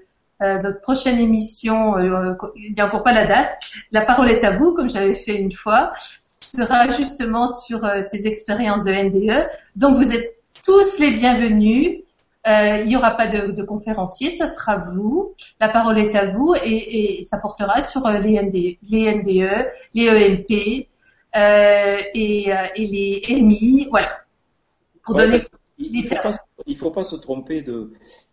[0.42, 3.52] euh, notre prochaine émission, euh, il n'y a encore pas la date.
[3.90, 5.92] La parole est à vous, comme j'avais fait une fois,
[6.26, 9.48] sera justement sur ces expériences de NDE.
[9.76, 12.02] Donc, vous êtes tous les bienvenus.
[12.48, 15.32] Euh, il n'y aura pas de, de, conférencier, ça sera vous.
[15.60, 19.70] La parole est à vous et, et ça portera sur euh, les, ND, les NDE,
[19.94, 20.88] les EMP
[21.36, 24.10] euh, et, et, les MI, voilà.
[25.04, 25.48] Pour Ouais, donner parce
[25.78, 26.16] qu'il il faut
[26.66, 27.64] il faut pas se tromper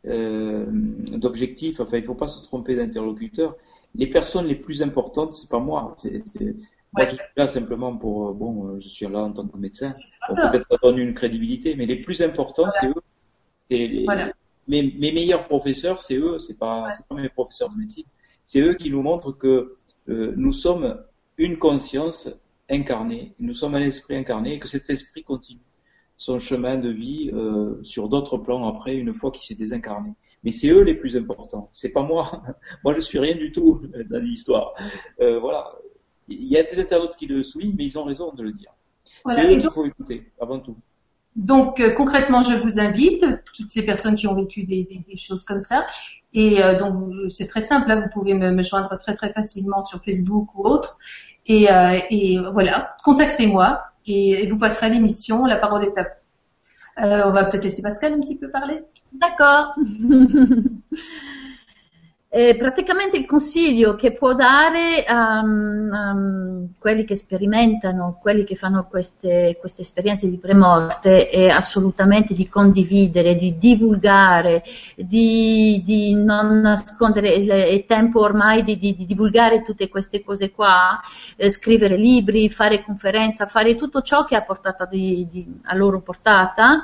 [0.07, 1.79] euh, d'objectif.
[1.79, 3.55] Enfin, il faut pas se tromper d'interlocuteur.
[3.95, 5.95] Les personnes les plus importantes, c'est pas moi.
[6.03, 7.07] Moi, Ouais.
[7.07, 9.93] je suis là simplement pour bon, je suis là en tant que médecin.
[10.27, 12.95] Bon, peut-être ça donne une crédibilité, mais les plus importants, c'est eux.
[13.69, 14.31] Les- Voilà.
[14.67, 16.39] mes, mes meilleurs professeurs, c'est eux.
[16.39, 18.05] C'est pas, pas mes professeurs de médecine.
[18.45, 19.77] C'est eux qui nous montrent que
[20.09, 21.01] euh, nous sommes
[21.37, 22.29] une conscience
[22.69, 23.33] incarnée.
[23.39, 25.61] Nous sommes un esprit incarné et que cet esprit continue
[26.17, 30.11] son chemin de vie euh, sur d'autres plans après une fois qu'il s'est désincarné.
[30.43, 31.69] Mais c'est eux les plus importants.
[31.71, 32.43] C'est pas moi.
[32.83, 34.73] moi je suis rien du tout dans l'histoire.
[35.21, 35.71] Euh, voilà.
[36.27, 38.71] Il y a des internautes qui le soulignent, mais ils ont raison de le dire.
[39.23, 39.41] Voilà.
[39.41, 40.75] C'est eux qu'il faut écouter avant tout.
[41.35, 43.25] Donc euh, concrètement, je vous invite,
[43.55, 45.85] toutes ces personnes qui ont vécu des, des- des choses comme ça,
[46.33, 49.83] et euh, donc c'est très simple, là vous pouvez me, me joindre très très facilement
[49.83, 50.97] sur Facebook ou autre,
[51.45, 56.03] et, euh, et voilà, contactez-moi et, et vous passerez à l'émission, la parole est à
[56.03, 56.09] vous.
[57.05, 58.81] Euh, on va peut-être laisser Pascal un petit peu parler.
[59.13, 59.71] D'accordo.
[62.31, 68.85] Eh, praticamente il consiglio che può dare a um, quelli che sperimentano, quelli che fanno
[68.87, 74.61] queste, queste esperienze di premorte è assolutamente di condividere, di divulgare,
[74.95, 80.99] di, di non nascondere, è tempo ormai di, di- di divulgare tutte queste cose qua,
[81.35, 85.99] eh, scrivere libri, fare conferenze, fare tutto ciò che ha portato di- di- a loro
[86.01, 86.83] portata.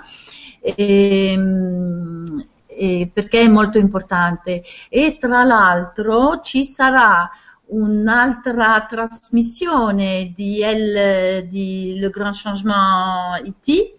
[0.62, 7.30] Ehm, eh, perché è molto importante e tra l'altro ci sarà
[7.68, 13.96] un'altra trasmissione di, El, di Le Grand Changement IT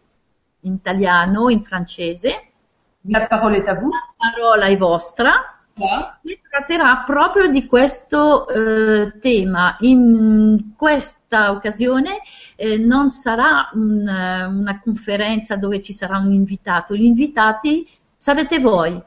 [0.61, 2.51] in italiano, in francese.
[3.09, 3.93] La parola è a vous.
[3.93, 5.51] La parola è vostra.
[5.79, 6.19] Yeah.
[6.25, 9.77] che tratterà proprio di questo eh, tema.
[9.81, 12.21] In questa occasione
[12.57, 17.87] eh, non sarà un, una conferenza dove ci sarà un invitato, gli invitati
[18.27, 19.01] sarete voi.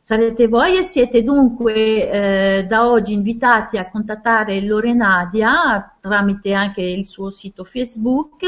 [0.00, 7.04] Sarete voi e siete dunque eh, da oggi invitati a contattare Lorenadia tramite anche il
[7.04, 8.42] suo sito Facebook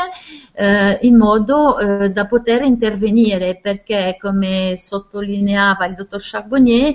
[0.52, 6.94] eh, in modo eh, da poter intervenire perché come sottolineava il dottor Charbonnier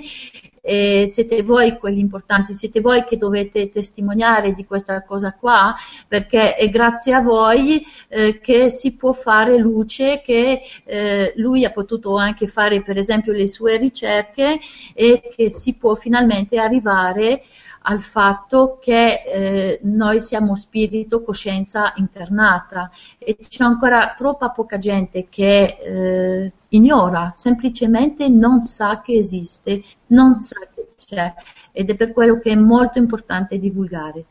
[0.60, 5.74] eh, siete voi quelli importanti, siete voi che dovete testimoniare di questa cosa qua,
[6.06, 11.70] perché è grazie a voi eh, che si può fare luce, che eh, lui ha
[11.70, 14.58] potuto anche fare per esempio le sue ricerche
[14.94, 17.42] e che si può finalmente arrivare
[17.82, 25.28] al fatto che eh, noi siamo spirito, coscienza incarnata e c'è ancora troppa poca gente
[25.28, 31.32] che eh, ignora, semplicemente non sa che esiste, non sa che c'è
[31.72, 34.24] ed è per quello che è molto importante divulgare.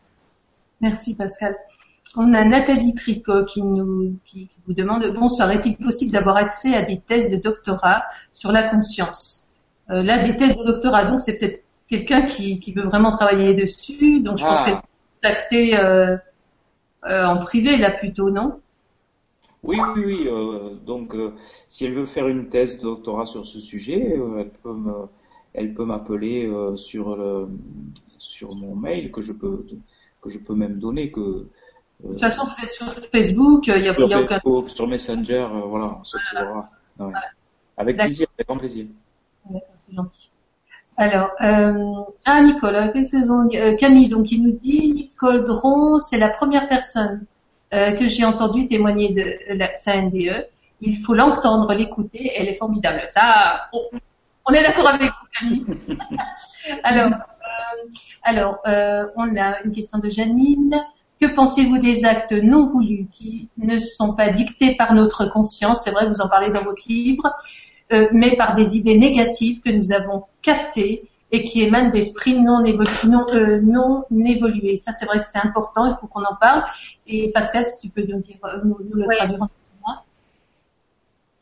[0.77, 1.55] Merci Pascal.
[2.15, 6.75] On a Nathalie Tricot qui, nous, qui, qui vous demande Bonsoir, est-il possible d'avoir accès
[6.75, 9.47] à des thèses de doctorat sur la conscience
[9.91, 13.53] euh, Là, des thèses de doctorat, donc c'est peut-être quelqu'un qui, qui, veut vraiment travailler
[13.53, 14.21] dessus.
[14.21, 14.65] Donc je pense ah.
[14.65, 14.81] qu'elle
[15.21, 16.15] contacter euh,
[17.05, 18.59] euh, en privé là plutôt, non?
[19.63, 20.27] Oui, oui, oui.
[20.27, 21.33] Euh, donc euh,
[21.67, 24.93] si elle veut faire une thèse de doctorat sur ce sujet, elle peut me,
[25.53, 27.49] elle peut m'appeler sur le,
[28.17, 29.65] sur mon mail que je peux
[30.21, 31.47] que je peux même donner que
[32.01, 34.35] de toute façon, vous êtes sur Facebook, il y a, sur, y a aucun...
[34.35, 36.69] Facebook, sur Messenger, voilà, on se voilà.
[36.97, 37.21] voilà.
[37.75, 38.85] Avec plaisir, avec grand plaisir.
[39.79, 40.31] C'est gentil.
[40.99, 41.93] Alors, euh,
[42.25, 47.25] ah Nicole, euh, Camille, donc il nous dit Nicole Dron, c'est la première personne
[47.73, 50.47] euh, que j'ai entendue témoigner de la, sa NDE.
[50.81, 53.03] Il faut l'entendre, l'écouter, elle est formidable.
[53.07, 53.63] Ça,
[54.45, 55.65] on, est d'accord avec vous, Camille.
[56.83, 57.87] alors, euh,
[58.23, 60.75] alors euh, on a une question de Janine.
[61.21, 65.83] Que pensez-vous des actes non voulus qui ne sont pas dictés par notre conscience?
[65.85, 67.23] C'est vrai, vous en parlez dans votre livre
[67.91, 72.63] euh, mais par des idées négatives que nous avons captées et qui émanent d'esprits non,
[72.63, 74.77] non, euh, non évolués.
[74.77, 76.63] Ça, c'est vrai que c'est important, il faut qu'on en parle.
[77.07, 79.15] Et Pascal, si tu peux nous, dire, euh, nous, nous le oui.
[79.15, 79.47] traduire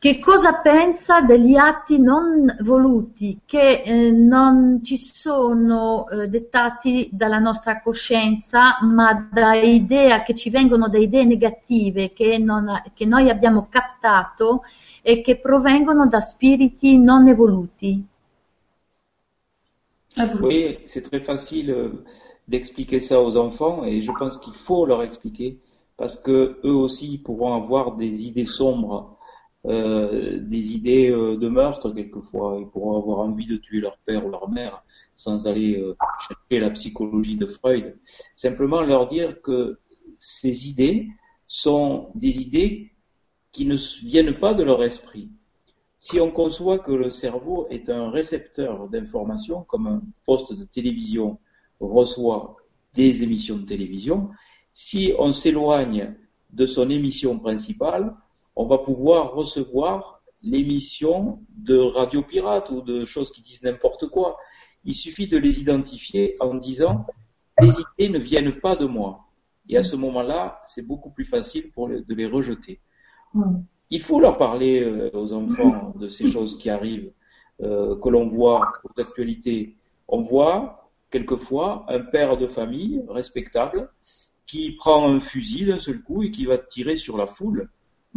[0.00, 7.40] Che cosa pensa degli atti non voluti, che eh, non ci sono eh, dettati dalla
[7.40, 13.28] nostra coscienza, ma da idee che ci vengono da idee negative che, non, che noi
[13.28, 14.62] abbiamo captato
[15.02, 18.00] e che provengono da spiriti non evoluti.
[20.40, 22.04] Oui, c'est très facile euh,
[22.46, 25.58] d'expliquer ça aux enfants et je pense qu'il faut leur expliquer
[25.96, 29.17] parce que eux aussi pourront avoir des idées sombres,
[29.66, 32.58] euh, des idées euh, de meurtre quelquefois.
[32.60, 36.60] Ils pourront avoir envie de tuer leur père ou leur mère sans aller euh, chercher
[36.60, 37.98] la psychologie de Freud.
[38.34, 39.80] Simplement leur dire que
[40.18, 41.08] ces idées
[41.48, 42.92] sont des idées
[43.50, 45.30] qui ne viennent pas de leur esprit.
[45.98, 51.40] Si on conçoit que le cerveau est un récepteur d'informations, comme un poste de télévision
[51.80, 52.56] reçoit
[52.94, 54.30] des émissions de télévision,
[54.72, 56.14] si on s'éloigne
[56.50, 58.14] de son émission principale,
[58.58, 64.36] on va pouvoir recevoir l'émission de radio pirate ou de choses qui disent n'importe quoi.
[64.84, 67.06] Il suffit de les identifier en disant
[67.60, 69.26] les idées ne viennent pas de moi.
[69.68, 72.80] Et à ce moment-là, c'est beaucoup plus facile pour de les rejeter.
[73.90, 77.12] Il faut leur parler euh, aux enfants de ces choses qui arrivent,
[77.62, 79.76] euh, que l'on voit aux actualités.
[80.08, 83.90] On voit quelquefois un père de famille respectable
[84.46, 87.70] qui prend un fusil d'un seul coup et qui va tirer sur la foule.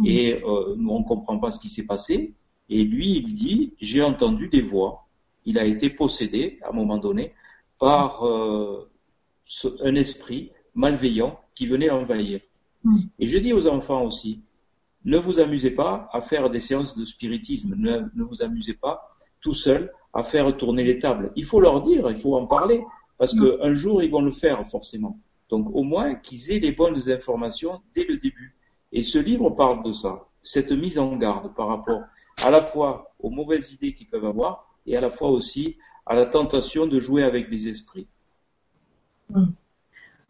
[0.04, 2.34] Et euh, nous, on ne comprend pas ce qui s'est passé.
[2.68, 5.06] Et lui, il dit, j'ai entendu des voix.
[5.44, 7.34] Il a été possédé, à un moment donné,
[7.78, 8.88] par euh,
[9.80, 12.40] un esprit malveillant qui venait l'envahir.
[13.18, 14.42] Et je dis aux enfants aussi,
[15.04, 17.74] ne vous amusez pas à faire des séances de spiritisme.
[17.76, 21.32] Ne, vous amusez pas tout seul à faire tourner les tables.
[21.36, 22.84] Il faut leur dire, il faut en parler,
[23.18, 25.18] parce qu'un jour, ils vont le faire forcément.
[25.48, 28.56] Donc au moins qu'ils aient les bonnes informations dès le début.
[28.92, 32.02] Et ce livre parle de ça, cette mise en garde par rapport
[32.44, 36.14] à la fois aux mauvaises idées qu'ils peuvent avoir et à la fois aussi à
[36.14, 38.06] la tentation de jouer avec des esprits.
[39.30, 39.44] Mm.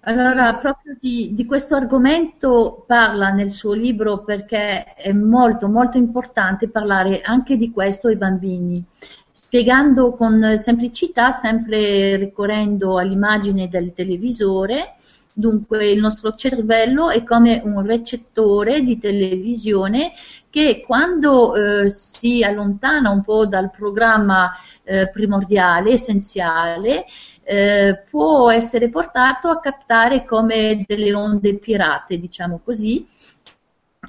[0.05, 6.69] Allora, proprio di, di, questo argomento parla nel suo libro perché è molto, molto importante
[6.69, 8.85] parlare anche di questo ai bambini.
[9.33, 14.97] spiegando con semplicità, sempre ricorrendo all'immagine del televisore.
[15.35, 20.13] Dunque il nostro cervello è come un recettore di televisione
[20.51, 24.53] che quando eh, si allontana un po' dal programma
[24.83, 27.07] eh, primordiale, essenziale,
[27.45, 33.07] eh, può essere portato a captare come delle onde pirate, diciamo così,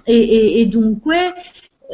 [0.03, 1.33] e, e, e dunque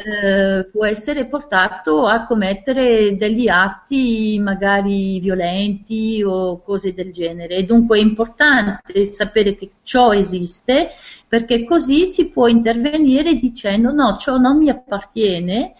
[0.02, 7.56] eh, può essere portato a commettere degli atti magari violenti o cose del genere.
[7.56, 10.90] E dunque è importante sapere che ciò esiste
[11.28, 15.74] perché così si può intervenire dicendo no, ciò non mi appartiene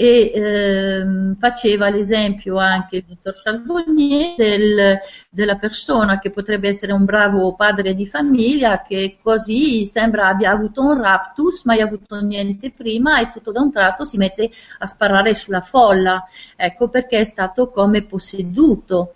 [0.00, 7.04] e ehm, faceva l'esempio anche il dottor Charbonnier del, della persona che potrebbe essere un
[7.04, 13.18] bravo padre di famiglia che così sembra abbia avuto un raptus, mai avuto niente prima
[13.18, 14.48] e tutto da un tratto si mette
[14.78, 19.14] a sparare sulla folla, ecco perché è stato come posseduto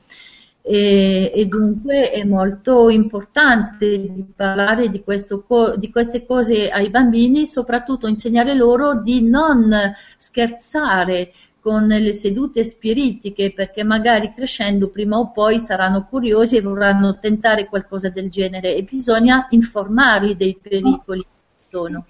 [0.65, 5.45] e, e, dunque è molto importante parlare di, questo,
[5.77, 9.75] di, queste cose ai bambini, soprattutto insegnare loro di non
[10.17, 17.19] scherzare con le sedute spiritiche perché magari crescendo prima o poi saranno curiosi e vorranno
[17.19, 22.05] tentare qualcosa del genere e bisogna informarli dei pericoli che sono.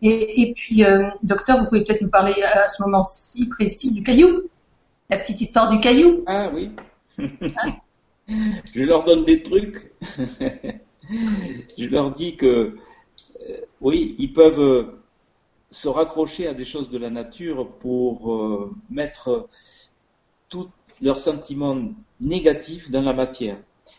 [0.00, 4.02] Et, et puis, euh, docteur, vous pouvez peut-être nous parler à ce moment-ci précis du
[4.02, 4.50] caillou,
[5.08, 6.24] la petite histoire du caillou.
[6.26, 6.72] Ah oui.
[7.18, 7.76] Hein
[8.74, 9.92] je leur donne des trucs.
[11.78, 12.76] je leur dis que,
[13.48, 15.02] euh, oui, ils peuvent euh,
[15.70, 19.48] se raccrocher à des choses de la nature pour euh, mettre
[20.48, 20.68] tous
[21.00, 21.78] leurs sentiments
[22.20, 23.58] négatifs dans la matière.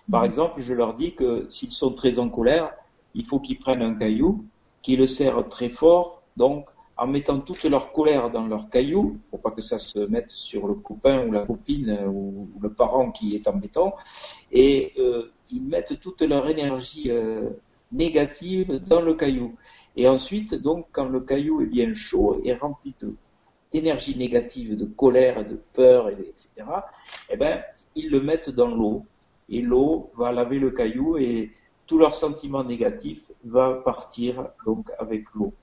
[0.10, 0.26] Par mhm.
[0.26, 2.72] exemple, je leur dis que s'ils sont très en colère,
[3.16, 4.46] il faut qu'ils prennent un caillou,
[4.82, 9.42] qu'ils le serrent très fort, donc en mettant toute leur colère dans leur caillou, pour
[9.42, 13.36] pas que ça se mette sur le copain ou la copine ou, le parent qui
[13.36, 13.96] est embêtant,
[14.52, 17.50] et euh, ils mettent toute leur énergie euh,
[17.92, 19.56] négative dans le caillou.
[19.96, 22.96] Et ensuite, donc, quand le caillou est bien chaud et rempli
[23.72, 26.50] d'énergie négative, de colère, de peur, etc.,
[27.30, 27.62] eh ben,
[27.96, 29.06] ils le mettent dans l'eau.
[29.50, 31.52] Et l'eau va laver le caillou et
[31.86, 35.54] tout leur sentiment négatif va partir donc avec l'eau.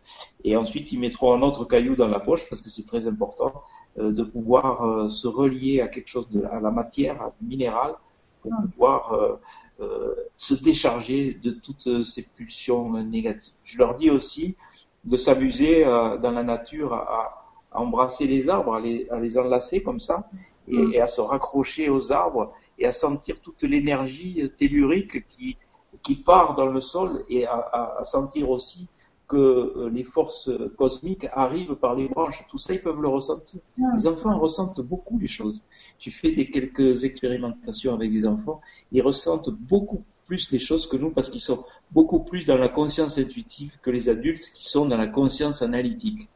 [0.45, 3.53] Et ensuite, ils mettront un autre caillou dans la poche parce que c'est très important
[3.99, 7.95] euh, de pouvoir euh, se relier à quelque chose de à la matière, à minéral,
[8.43, 8.63] pour ah.
[8.63, 9.41] pouvoir
[9.81, 13.55] euh, se décharger de toutes ces pulsions négatives.
[13.65, 14.57] Je leur dis aussi
[15.05, 17.37] de s'amuser dans la nature à,
[17.73, 20.29] embrasser les arbres, à les, à les enlacer comme ça,
[20.69, 20.93] et, mm.
[20.93, 25.57] et, à se raccrocher aux arbres et à sentir toute l'énergie tellurique qui,
[26.03, 28.89] qui part dans le sol et à, à, sentir aussi
[29.29, 32.45] que euh, les forces cosmiques arrivent par les branches.
[32.49, 33.61] Tout ça, ils peuvent le ressentir.
[33.95, 35.63] Les enfants ressentent beaucoup les choses.
[35.99, 38.61] Tu fais des quelques expérimentations avec des enfants,
[38.93, 42.69] ils ressentent beaucoup plus les choses que nous parce qu'ils sont beaucoup plus dans la
[42.69, 46.29] conscience intuitive que les adultes qui sont dans la conscience analytique.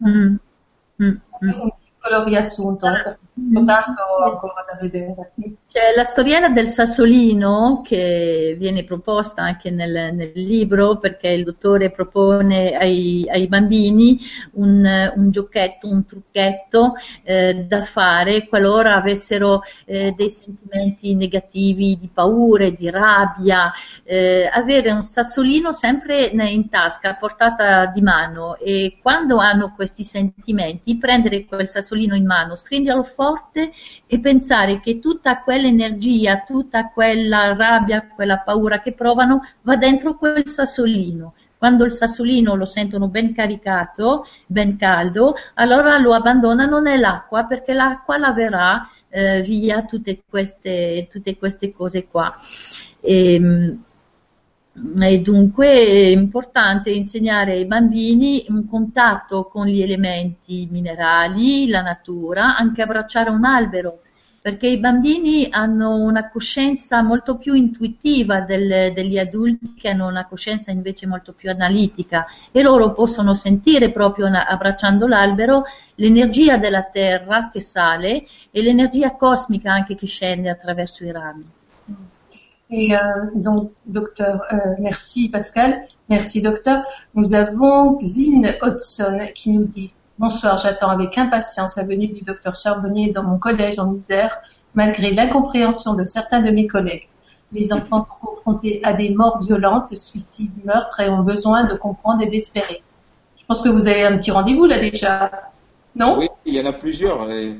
[0.00, 0.38] Mmh.
[0.98, 1.06] Mmh.
[1.42, 1.48] Mmh.
[5.38, 5.56] mm.
[5.76, 11.90] C'è la storiella del sassolino che viene proposta anche nel, nel libro perché il dottore
[11.90, 14.18] propone ai, ai bambini
[14.52, 16.94] un, un, giochetto, un trucchetto
[17.24, 23.70] eh, da fare qualora avessero eh, dei sentimenti negativi di paure, di rabbia,
[24.02, 30.04] eh, avere un sassolino sempre in tasca, a portata di mano e quando hanno questi
[30.04, 33.72] sentimenti prendere quel sassolino in mano, stringerlo forte
[34.06, 40.46] e pensare che tutta quell'energia, tutta quella rabbia, quella paura che provano va dentro quel
[40.46, 41.34] sassolino.
[41.58, 48.18] Quando il sassolino lo sentono ben caricato, ben caldo, allora lo abbandonano nell'acqua perché l'acqua
[48.18, 52.36] laverà eh, via tutte queste, tutte queste cose qua.
[53.00, 53.84] E, ehm,
[55.00, 62.56] e dunque è importante insegnare ai bambini un contatto con gli elementi minerali, la natura,
[62.56, 64.00] anche abbracciare un albero,
[64.46, 70.24] perché i bambini hanno una coscienza molto più intuitiva del, degli adulti che hanno una
[70.24, 75.64] coscienza invece molto più analitica e loro possono sentire proprio abbracciando l'albero
[75.96, 81.44] l'energia della terra che sale e l'energia cosmica anche che scende attraverso i rami.
[82.68, 86.84] Et euh, donc, docteur, euh, merci Pascal, merci docteur.
[87.14, 92.54] Nous avons Zine Hodgson qui nous dit Bonsoir, j'attends avec impatience la venue du docteur
[92.54, 94.38] Charbonnier dans mon collège en Isère,
[94.74, 97.06] malgré l'incompréhension de certains de mes collègues.
[97.52, 102.22] Les enfants sont confrontés à des morts violentes, suicides, meurtres et ont besoin de comprendre
[102.22, 102.82] et d'espérer.
[103.38, 105.30] Je pense que vous avez un petit rendez-vous là déjà.
[105.94, 106.18] Non?
[106.18, 107.30] Oui, il y en a plusieurs.
[107.30, 107.58] il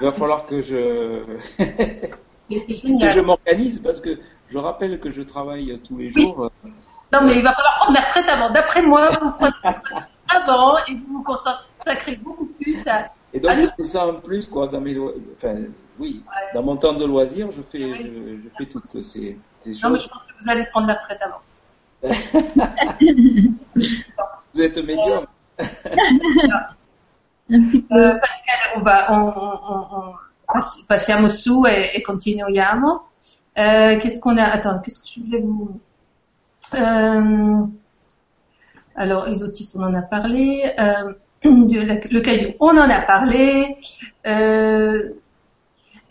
[0.00, 1.24] va falloir que je
[2.48, 4.18] que je m'organise parce que
[4.48, 6.50] je rappelle que je travaille tous les jours.
[7.12, 8.50] Non, mais il va falloir prendre la retraite avant.
[8.50, 11.22] D'après moi, vous prenez la retraite avant et vous vous
[11.88, 13.10] consacrez beaucoup plus à.
[13.32, 14.96] Et donc, je fais ça en plus, quoi, dans mes
[15.34, 15.56] enfin,
[15.98, 16.22] oui,
[16.54, 19.82] dans mon temps de loisir, je fais, je, je, fais toutes ces, ces choses.
[19.82, 21.42] Non, mais je pense que vous allez prendre la retraite avant.
[24.54, 25.26] vous êtes médium.
[27.50, 30.14] uh, Pascal, on va, on, on, on,
[30.86, 33.02] passiamo su e, e continuiamo.
[33.56, 35.80] Uh, qu'est-ce qu'on a Attends, qu'est-ce que je voulais vous
[36.74, 37.66] euh,
[38.98, 40.74] alors, les autistes, on en a parlé.
[40.76, 41.12] Euh,
[41.44, 43.76] le caillou, on en a parlé.
[44.26, 45.10] Euh,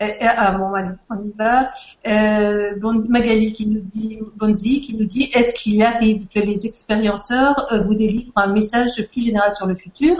[0.00, 0.72] ah bon,
[1.10, 1.72] on y va.
[2.06, 2.74] Euh,
[3.08, 7.82] Magali qui nous dit, Bonzi qui nous dit, est-ce qu'il arrive que les expérienceurs euh,
[7.82, 10.16] vous délivrent un message plus général sur le futur?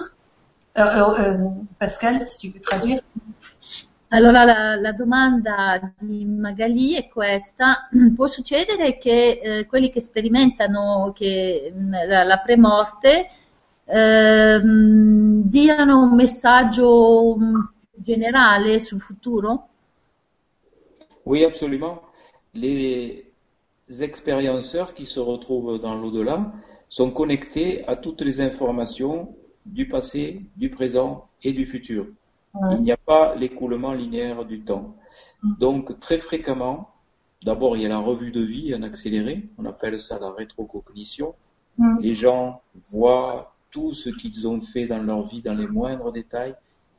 [1.79, 3.01] Pascal, si tu veux traduire.
[4.11, 11.13] Allora la, la, domanda di Magali è questa, può succedere che eh, quelli che sperimentano
[11.15, 11.73] che,
[12.07, 13.29] la, la premorte
[13.91, 17.37] eh, diano un messaggio
[18.03, 19.69] generale sul futuro?
[21.25, 22.03] Oui, absolument.
[22.53, 23.33] Les
[24.01, 26.53] expérienceurs qui se retrouvent dans l'au-delà
[26.89, 29.35] sont connectés à toutes les informations
[29.65, 32.07] du passé, du présent et du futur.
[32.73, 34.97] Il n'y a pas l'écoulement linéaire du temps.
[35.43, 35.55] Mm.
[35.59, 36.91] Donc très fréquemment,
[37.45, 41.35] d'abord il y a la revue de vie en accéléré, on appelle ça la rétrocognition.
[41.77, 41.99] Mm.
[42.01, 46.55] Les gens voient tout ce qu'ils ont fait dans leur vie dans les moindres détails,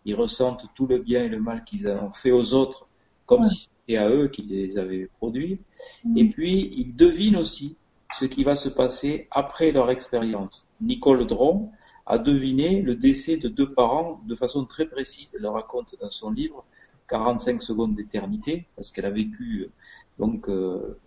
[0.06, 2.88] ils ressentent tout le bien et le mal qu'ils ont fait aux autres
[3.26, 5.60] comme si c'était à eux qu'ils les avaient produits.
[6.04, 6.18] Mm.
[6.18, 7.76] Et puis ils devinent aussi
[8.16, 10.68] ce qui va se passer après leur expérience.
[10.82, 11.72] Nicole Dron
[12.08, 15.32] a deviné le décès de deux parents de façon très précise.
[15.36, 16.66] Elle le raconte dans son livre
[17.08, 19.70] 45 secondes d'éternité, parce qu'elle a vécu
[20.18, 20.98] donc euh,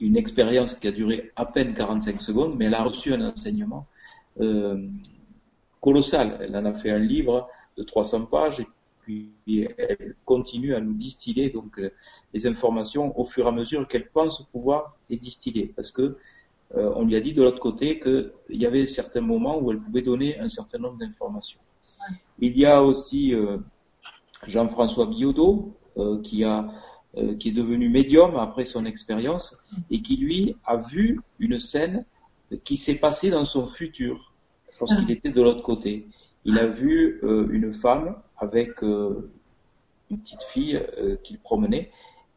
[0.00, 3.86] une expérience qui a duré à peine 45 secondes, mais elle a reçu un enseignement
[4.40, 4.86] euh,
[5.80, 6.38] colossal.
[6.40, 8.66] Elle en a fait un livre de 300 pages et
[9.02, 11.80] puis elle continue à nous distiller donc
[12.34, 16.16] les informations au fur et à mesure qu'elle pense pouvoir les distiller, parce que
[16.76, 19.80] euh, on lui a dit de l'autre côté qu'il y avait certains moments où elle
[19.80, 21.60] pouvait donner un certain nombre d'informations.
[22.38, 23.58] Il y a aussi euh,
[24.46, 26.68] Jean-François Biodot euh, qui a
[27.40, 32.04] qui est devenu médium après son expérience et qui lui a vu une scène
[32.64, 34.32] qui s'est passée dans son futur
[34.78, 35.12] lorsqu'il ah.
[35.12, 36.06] était de l'autre côté.
[36.44, 39.28] Il a vu une femme avec une
[40.08, 40.80] petite fille
[41.22, 41.90] qu'il promenait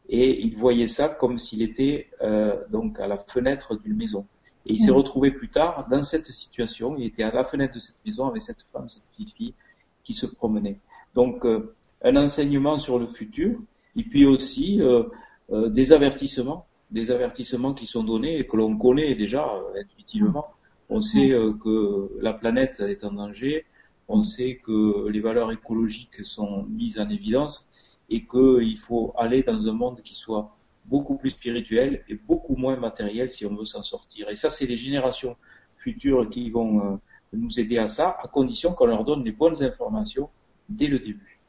[0.08, 4.26] et il voyait ça comme s'il était euh, donc à la fenêtre d'une maison.
[4.66, 4.96] Et il s'est mm.
[4.96, 6.96] retrouvé plus tard dans cette situation.
[6.96, 9.54] Il était à la fenêtre de cette maison avec cette femme, cette petite fille
[10.02, 10.78] qui se promenait.
[11.14, 13.58] Donc euh, un enseignement sur le futur,
[13.96, 15.04] et puis aussi euh,
[15.50, 20.46] euh des avertissements, des avertissements qui sont donnés et que l'on connaît déjà euh, intuitivement.
[20.88, 21.58] On sait mm.
[21.58, 23.66] que la planète est en danger,
[24.08, 27.68] on sait que les valeurs écologiques sont mises en évidence
[28.10, 30.54] et qu'il faut aller dans un monde qui soit
[30.84, 34.28] beaucoup plus spirituel et beaucoup moins matériel si on veut s'en sortir.
[34.28, 35.36] Et ça, c'est les générations
[35.76, 36.96] futures qui vont euh,
[37.32, 40.28] nous aider à ça, à condition qu'on leur donne les bonnes informations
[40.68, 41.40] dès le début.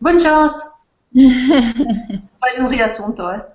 [0.00, 0.58] Bonne chance!
[1.14, 3.51] Fai un riassunto, eh?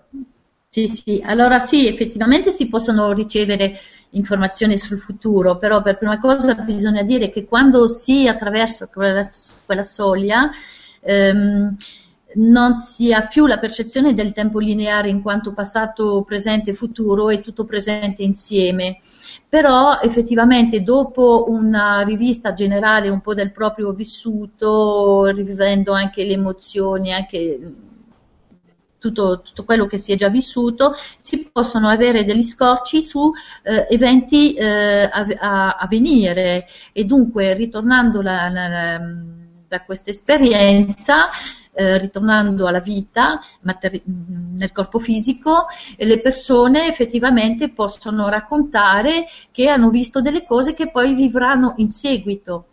[0.69, 3.77] Sì, sì, allora sì, effettivamente si possono ricevere
[4.11, 9.25] informazioni sul futuro, però per prima cosa bisogna dire che quando si attraversa quella,
[9.65, 10.49] quella soglia
[11.01, 11.75] ehm,
[12.35, 17.29] non si ha più la percezione del tempo lineare in quanto passato, presente e futuro
[17.29, 18.99] è tutto presente insieme.
[19.49, 27.13] Però effettivamente dopo una rivista generale un po' del proprio vissuto, rivivendo anche le emozioni,
[27.13, 27.59] anche
[28.99, 33.31] tutto, tutto, quello che si è già vissuto, si possono avere degli scorci su
[33.63, 38.99] eh, eventi eh, a, a, venire e dunque ritornando la, la, la
[39.67, 41.29] da questa esperienza,
[41.73, 45.67] eh, ritornando alla vita materi- nel corpo fisico,
[45.97, 52.67] le persone effettivamente possono raccontare che hanno visto delle cose che poi vivranno in seguito.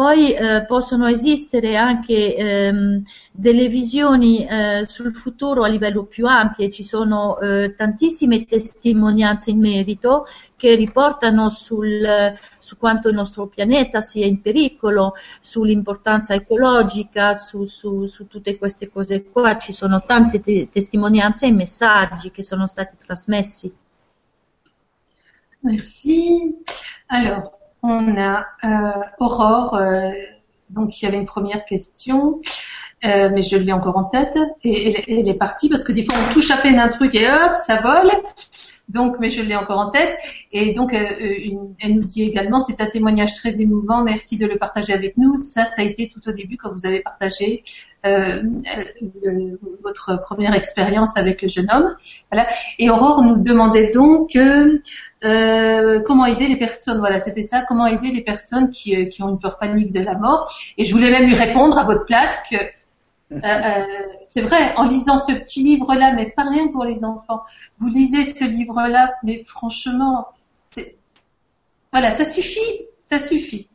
[0.00, 6.70] Poi eh, possono esistere anche ehm, delle visioni eh, sul futuro a livello più ampio,
[6.70, 14.00] ci sono eh, tantissime testimonianze in merito che riportano sul, su quanto il nostro pianeta
[14.00, 19.58] sia in pericolo, sull'importanza ecologica, su, su, su tutte queste cose qua.
[19.58, 23.70] Ci sono tante te- testimonianze e messaggi che sono stati trasmessi.
[25.60, 26.56] Merci.
[27.08, 30.10] Alors, on a euh, Aurore euh,
[30.70, 32.40] Donc il y avait une première question,
[33.04, 36.14] euh, mais je l'ai encore en tête et elle, est partie parce que des fois
[36.18, 38.10] on touche à peine un truc et hop, ça vole.
[38.88, 40.18] Donc, mais je l'ai encore en tête.
[40.50, 44.02] Et donc, elle nous dit également, c'est un témoignage très émouvant.
[44.02, 45.36] Merci de le partager avec nous.
[45.36, 47.62] Ça, ça a été tout au début quand vous avez partagé
[48.06, 48.42] euh,
[49.26, 51.96] euh votre première expérience avec le jeune homme.
[52.30, 52.48] Voilà.
[52.78, 56.98] Et Aurore nous demandait donc euh, comment aider les personnes.
[56.98, 57.62] Voilà, c'était ça.
[57.62, 60.52] Comment aider les personnes qui, euh, qui ont une peur panique de la mort.
[60.78, 62.56] Et je voulais même lui répondre à votre place que
[63.32, 63.84] euh, euh,
[64.22, 67.42] c'est vrai, en lisant ce petit livre-là, mais pas rien pour les enfants.
[67.78, 70.28] Vous lisez ce livre-là, mais franchement,
[71.92, 73.68] voilà, ça suffit, ça suffit.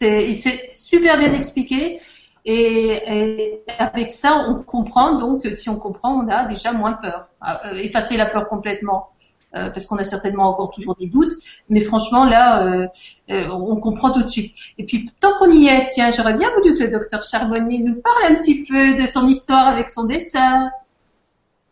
[0.00, 2.00] C'est super bien expliqué.
[2.50, 5.16] Et, avec ça, on comprend.
[5.16, 7.28] Donc, si on comprend, on a déjà moins peur.
[7.46, 9.10] Euh, effacer la peur complètement.
[9.54, 11.34] Euh, parce qu'on a certainement encore toujours des doutes.
[11.68, 12.88] Mais franchement, là,
[13.28, 14.54] euh, on comprend tout de suite.
[14.78, 18.00] Et puis, tant qu'on y est, tiens, j'aurais bien voulu que le docteur Charbonnier nous
[18.00, 20.70] parle un petit peu de son histoire avec son dessin.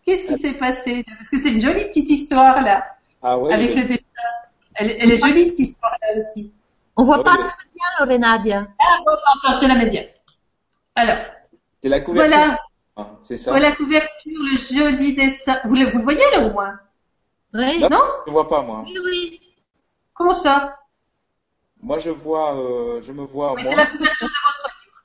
[0.05, 1.07] Qu'est-ce qui s'est passé?
[1.19, 2.85] Parce que c'est une jolie petite histoire, là.
[3.23, 4.03] Ah ouais, avec le dessin.
[4.75, 6.53] Elle, elle, est jolie, cette histoire-là aussi.
[6.99, 8.67] On voit pas très bien, Lorenadia.
[8.79, 10.05] Ah, bon, attends, je te la mets bien.
[10.97, 11.19] Alors.
[11.83, 12.37] C'est la couverture.
[12.37, 12.59] Voilà.
[12.97, 13.51] Ah, c'est ça.
[13.51, 15.61] Voilà la couverture, le joli dessin.
[15.65, 16.79] Vous, vous le voyez, là, au moins?
[17.55, 17.81] Oui.
[17.81, 18.83] Non, Je vois pas moi.
[18.85, 19.41] Oui, oui.
[20.15, 20.79] Comment ça?
[21.83, 23.53] Moi je vois, euh, je me vois.
[23.53, 25.05] Oui, c'est la couverture de votre livre.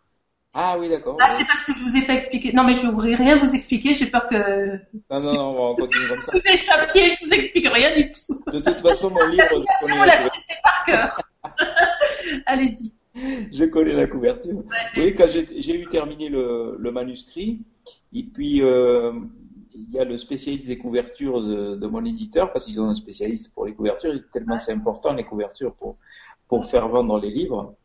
[0.54, 1.18] Ah oui d'accord.
[1.22, 2.54] Ah, c'est parce que je vous ai pas expliqué.
[2.54, 3.94] Non, mais je ne voudrais rien vous expliquer.
[3.94, 6.32] J'ai peur que Non non non, on continue comme ça.
[6.34, 7.12] vous échappiez.
[7.12, 8.42] Je vous explique rien du tout.
[8.52, 11.22] De toute façon mon livre, je Vous connais la la connaissez par cœur.
[12.46, 12.94] Allez-y.
[13.52, 14.64] Je connais la couverture.
[14.98, 17.62] Oui, quand j'ai eu terminé le, le manuscrit,
[18.14, 19.12] et puis euh,
[19.74, 22.96] il y a le spécialiste des couvertures de, de mon éditeur, parce qu'ils ont un
[22.96, 25.98] spécialiste pour les couvertures, et tellement c'est important les couvertures pour,
[26.48, 27.76] pour faire vendre les livres.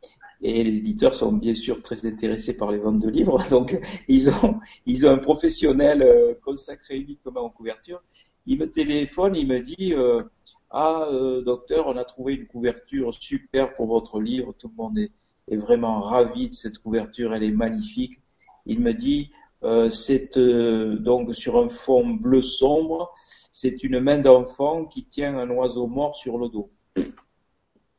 [0.43, 4.29] Et les éditeurs sont bien sûr très intéressés par les ventes de livres, donc ils
[4.31, 8.03] ont, ils ont un professionnel euh, consacré uniquement aux couvertures.
[8.47, 10.23] Il me téléphone, il me dit euh,
[10.71, 14.99] Ah, euh, docteur, on a trouvé une couverture super pour votre livre, tout le monde
[14.99, 15.11] est,
[15.49, 18.21] vraiment ravi de cette couverture, elle est magnifique.
[18.67, 19.31] Il me dit
[19.63, 23.15] euh, c'est euh, donc sur un fond bleu sombre,
[23.53, 26.73] c'est une main d'enfant qui tient un oiseau mort sur le dos.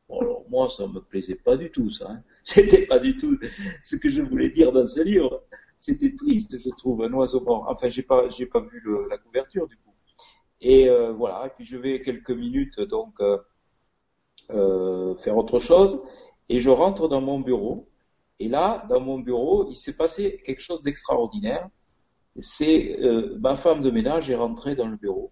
[0.09, 2.11] Bon, alors moi, ça me plaisait pas du tout, ça.
[2.11, 2.23] Hein.
[2.43, 3.37] C'était pas du tout
[3.81, 5.43] ce que je voulais dire dans ce livre.
[5.77, 7.65] C'était triste, je trouve, un oiseau mort.
[7.69, 9.93] Enfin, j'ai pas, j'ai pas vu la couverture du coup.
[10.61, 11.47] Et euh, voilà.
[11.47, 13.37] Et puis je vais quelques minutes donc euh,
[14.51, 16.01] euh, faire autre chose.
[16.49, 17.87] Et je rentre dans mon bureau.
[18.39, 21.67] Et là, dans mon bureau, il s'est passé quelque chose d'extraordinaire.
[22.39, 25.31] C'est euh, ma femme de ménage est rentrée dans le bureau,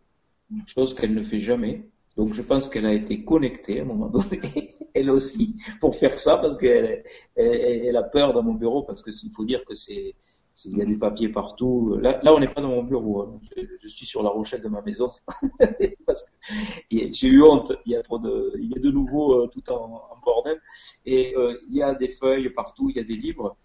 [0.66, 1.88] chose qu'elle ne fait jamais.
[2.18, 6.18] Donc je pense qu'elle a été connectée à un moment donné, elle aussi, pour faire
[6.18, 7.04] ça, parce qu'elle
[7.36, 10.16] elle, elle a peur dans mon bureau, parce que il faut dire que c'est
[10.64, 11.98] il y a du papier partout.
[12.02, 13.22] Là, là on n'est pas dans mon bureau.
[13.22, 13.42] Hein.
[13.82, 15.10] Je, suis sur la rochette de ma maison.
[16.08, 16.30] parce que
[16.90, 17.74] j'ai eu honte.
[17.86, 20.62] Il y a trop de, il y a de nouveau euh, tout en, bordel.
[21.06, 23.58] Et euh, il y a des feuilles partout, il y a des livres.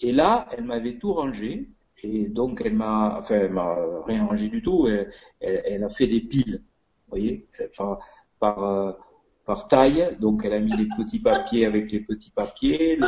[0.00, 1.70] Et là, elle m'avait tout rangé.
[2.02, 3.76] Et donc, elle m'a, enfin, elle m'a
[4.06, 4.86] rien rangé du tout.
[4.86, 5.10] Elle,
[5.40, 6.62] elle, a fait des piles.
[7.06, 7.46] Vous voyez,
[7.76, 8.00] par,
[8.38, 8.92] par, euh,
[9.70, 10.16] taille.
[10.20, 12.98] Donc, elle a mis les petits papiers avec les petits papiers,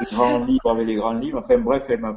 [0.00, 1.38] les grands livres avec les grands livres.
[1.38, 2.14] Enfin bref, elle m'a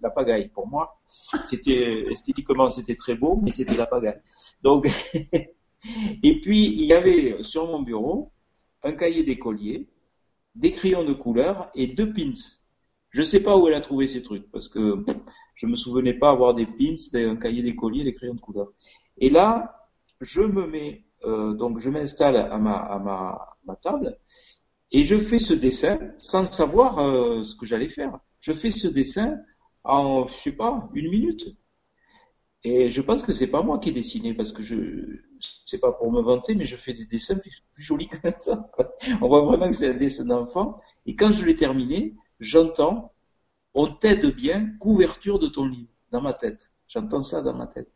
[0.00, 1.00] la pagaille pour moi.
[1.06, 4.20] C'était esthétiquement c'était très beau, mais c'était la pagaille.
[4.62, 4.88] Donc
[6.22, 8.32] et puis il y avait sur mon bureau
[8.82, 9.88] un cahier d'écolier,
[10.54, 12.32] des crayons de couleur et deux pins.
[13.10, 15.04] Je sais pas où elle a trouvé ces trucs parce que
[15.54, 18.68] je me souvenais pas avoir des pins, un cahier d'écolier, des crayons de couleur.
[19.16, 19.88] Et là,
[20.20, 22.98] je me mets euh, donc je m'installe à ma à
[23.64, 24.16] ma table
[24.92, 28.18] et je fais ce dessin sans savoir euh, ce que j'allais faire.
[28.40, 29.38] Je fais ce dessin
[29.84, 31.56] en, je sais pas, une minute.
[32.64, 34.76] Et je pense que c'est pas moi qui ai dessiné parce que je,
[35.64, 38.70] c'est pas pour me vanter, mais je fais des dessins plus, jolis que ça.
[39.20, 40.80] On voit vraiment que c'est un dessin d'enfant.
[41.06, 43.12] Et quand je l'ai terminé, j'entends,
[43.74, 46.70] on t'aide bien, couverture de ton livre, dans ma tête.
[46.88, 47.90] J'entends ça dans ma tête.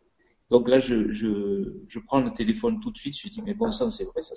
[0.51, 3.73] Donc là, je, je, je prends le téléphone tout de suite, je dis, mais bon
[3.73, 4.35] sang, c'est vrai, ça,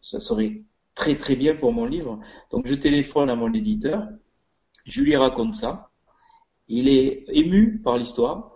[0.00, 0.62] ça serait
[0.96, 2.18] très très bien pour mon livre.
[2.50, 4.08] Donc je téléphone à mon éditeur,
[4.84, 5.90] je lui raconte ça.
[6.66, 8.52] Il est ému par l'histoire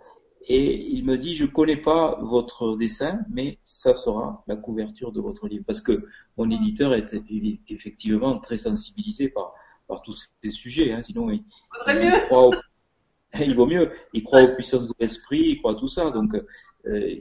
[0.47, 5.21] et il me dit je connais pas votre dessin, mais ça sera la couverture de
[5.21, 6.05] votre livre parce que
[6.35, 7.13] mon éditeur est
[7.69, 9.53] effectivement très sensibilisé par
[9.87, 10.91] par tous ces sujets.
[10.91, 11.43] Hein, sinon il,
[11.87, 12.53] il, croit au,
[13.39, 13.91] il vaut mieux.
[14.13, 16.11] Il croit aux puissances de l'esprit, il croit à tout ça.
[16.11, 16.33] Donc
[16.85, 17.15] euh,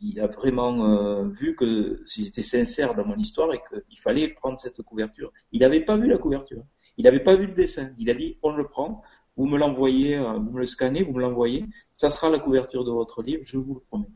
[0.00, 4.58] il a vraiment euh, vu que j'étais sincère dans mon histoire et qu'il fallait prendre
[4.58, 5.32] cette couverture.
[5.52, 6.62] Il n'avait pas vu la couverture.
[6.96, 7.90] Il n'avait pas vu le dessin.
[7.98, 9.02] Il a dit, on le prend,
[9.36, 12.84] vous me l'envoyez, euh, vous me le scannez, vous me l'envoyez, ça sera la couverture
[12.84, 14.10] de votre livre, je vous le promets.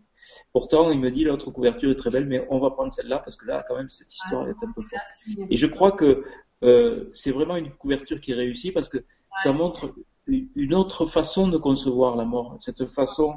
[0.52, 3.36] Pourtant, il me dit l'autre couverture est très belle, mais on va prendre celle-là parce
[3.36, 5.02] que là, quand même, cette histoire est un peu forte.
[5.50, 6.24] Et je crois que
[6.62, 8.98] euh, c'est vraiment une couverture qui réussit parce que
[9.42, 9.94] ça montre
[10.26, 13.34] une autre façon de concevoir la mort, cette façon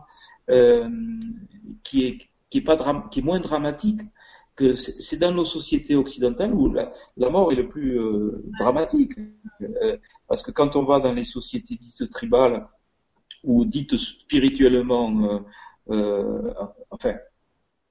[0.50, 0.90] euh,
[1.84, 2.20] qui est
[2.50, 4.02] qui est moins dramatique
[4.58, 6.92] que c'est dans nos sociétés occidentales où la,
[7.30, 9.14] mort est le plus euh, dramatique.
[9.62, 9.98] Euh,
[10.28, 12.68] parce que quand on va dans les sociétés dites tribales
[13.44, 15.46] ou dites spirituellement,
[15.92, 16.54] euh,
[16.90, 17.16] enfin,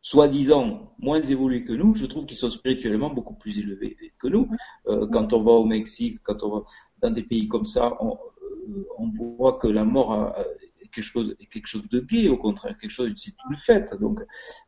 [0.02, 4.50] soi-disant moins évolués que nous, je trouve qu'ils sont spirituellement beaucoup plus élevés que nous.
[5.12, 6.64] Quand on va au Mexique, quand on va
[7.00, 8.18] dans des pays comme ça, on,
[9.10, 10.65] voit que la mort est
[10.97, 13.94] quelque chose, est quelque chose de gai, au contraire, quelque chose, c'est une fête.
[14.01, 14.20] Donc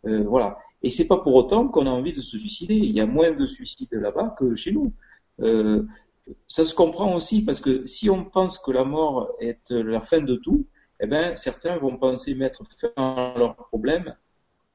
[0.05, 0.59] voilà.
[0.83, 2.75] Et c'est pas pour autant qu'on a envie de se suicider.
[2.75, 4.93] Il y a moins de suicides là-bas que chez nous.
[5.41, 5.85] Euh,
[6.47, 10.21] ça se comprend aussi parce que si on pense que la mort est la fin
[10.21, 10.67] de tout,
[11.01, 14.15] eh ben certains vont penser mettre fin à leurs problèmes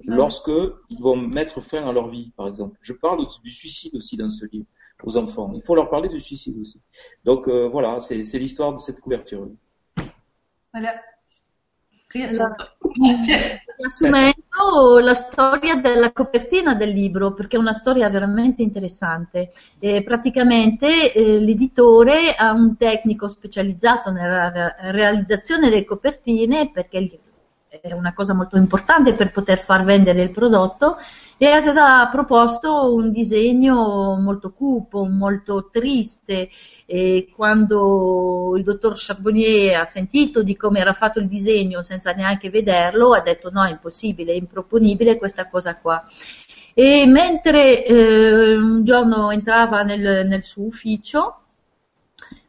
[0.06, 0.52] lorsque
[0.90, 2.78] ils vont mettre fin à leur vie, par exemple.
[2.82, 4.66] Je parle du suicide aussi dans ce livre
[5.04, 5.52] aux enfants.
[5.54, 6.82] Il faut leur parler du suicide aussi.
[7.24, 9.48] Donc euh, voilà, c'est l'histoire de cette couverture.
[10.74, 10.96] Voilà.
[13.76, 19.52] Riassumendo la storia della copertina del libro, perché è una storia veramente interessante.
[19.80, 27.19] E praticamente eh, l'editore ha un tecnico specializzato nella realizzazione delle copertine, perché
[27.81, 30.98] è una cosa molto importante per poter far vendere il prodotto,
[31.38, 36.49] e aveva proposto un disegno molto cupo, molto triste
[36.85, 42.49] e quando il dottor Charbonnier ha sentito di come era fatto il disegno senza neanche
[42.49, 46.03] vederlo, ha detto no, è impossibile, è improponibile questa cosa qua.
[46.76, 51.38] E mentre eh, un giorno entrava nel, nel suo ufficio,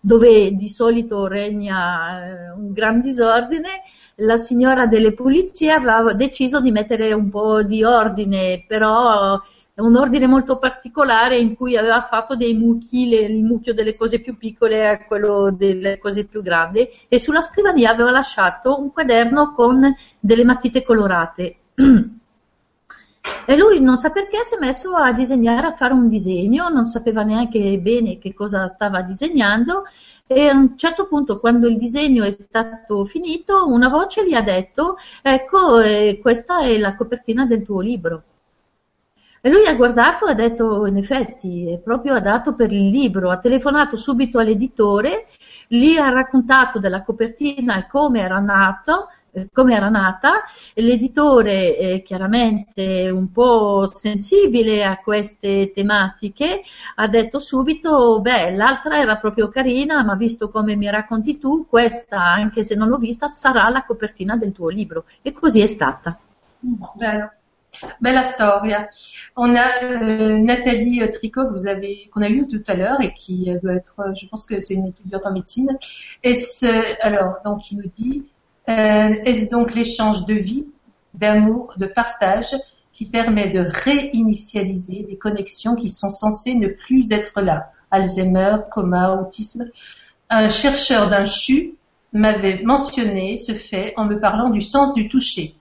[0.00, 3.82] dove di solito regna eh, un gran disordine,
[4.16, 9.40] la signora delle pulizie aveva deciso di mettere un po' di ordine, però
[9.76, 14.36] un ordine molto particolare in cui aveva fatto dei mucchi, il mucchio delle cose più
[14.36, 19.92] piccole a quello delle cose più grandi e sulla scrivania aveva lasciato un quaderno con
[20.20, 21.56] delle matite colorate.
[23.46, 26.86] E lui non sa perché si è messo a disegnare, a fare un disegno, non
[26.86, 29.84] sapeva neanche bene che cosa stava disegnando
[30.26, 34.40] e a un certo punto quando il disegno è stato finito una voce gli ha
[34.40, 38.22] detto ecco eh, questa è la copertina del tuo libro.
[39.42, 43.30] E lui ha guardato e ha detto in effetti è proprio adatto per il libro,
[43.30, 45.26] ha telefonato subito all'editore,
[45.68, 49.08] gli ha raccontato della copertina e come era nato
[49.52, 50.44] come era nata,
[50.74, 56.62] l'editore eh, chiaramente un po' sensibile a queste tematiche
[56.96, 62.20] ha detto subito, beh, l'altra era proprio carina, ma visto come mi racconti tu, questa,
[62.20, 65.04] anche se non l'ho vista, sarà la copertina del tuo libro.
[65.22, 66.18] E così è stata.
[66.60, 67.32] Bello.
[67.98, 68.88] Bella storia.
[69.34, 73.12] On a euh, Nathalie Tricot que vous avez, qu'on a eu tout à l'heure et
[73.12, 75.76] qui doit être, je pense que c'est une étudiante en médecine.
[76.22, 76.66] Et ce,
[77.02, 78.33] alors, donc, qui nous dit, Euh,
[78.66, 80.66] est-ce donc l'échange de vie,
[81.12, 82.56] d'amour, de partage
[82.92, 87.72] qui permet de réinitialiser des connexions qui sont censées ne plus être là?
[87.90, 89.70] Alzheimer, coma, autisme.
[90.30, 91.74] Un chercheur d'un CHU
[92.12, 95.54] m'avait mentionné ce fait en me parlant du sens du toucher.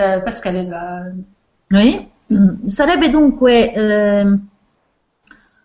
[0.00, 1.02] Euh, Pascal, elle va...
[1.72, 2.08] Oui,
[2.66, 4.24] sarebbe dunque eh,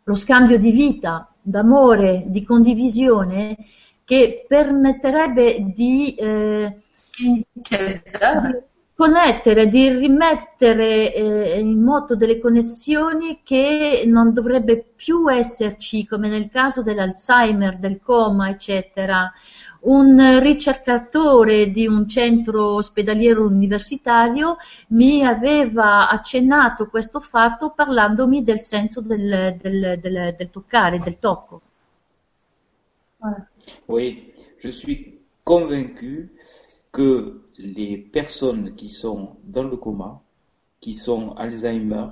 [0.04, 3.58] lo scambio di vita, d'amore, di condivisione
[4.10, 6.78] che permetterebbe di, eh,
[7.16, 7.46] di
[8.96, 16.50] connettere, di rimettere eh, in moto delle connessioni che non dovrebbe più esserci, come nel
[16.50, 19.32] caso dell'Alzheimer, del coma, eccetera.
[19.82, 24.58] Un ricercatore di un centro ospedaliero universitario
[24.88, 31.62] mi aveva accennato questo fatto parlandomi del senso del, del, del, del toccare, del tocco.
[33.88, 36.32] Oui, je suis convaincu
[36.92, 40.22] que les personnes qui sont dans le coma,
[40.80, 42.08] qui sont Alzheimer,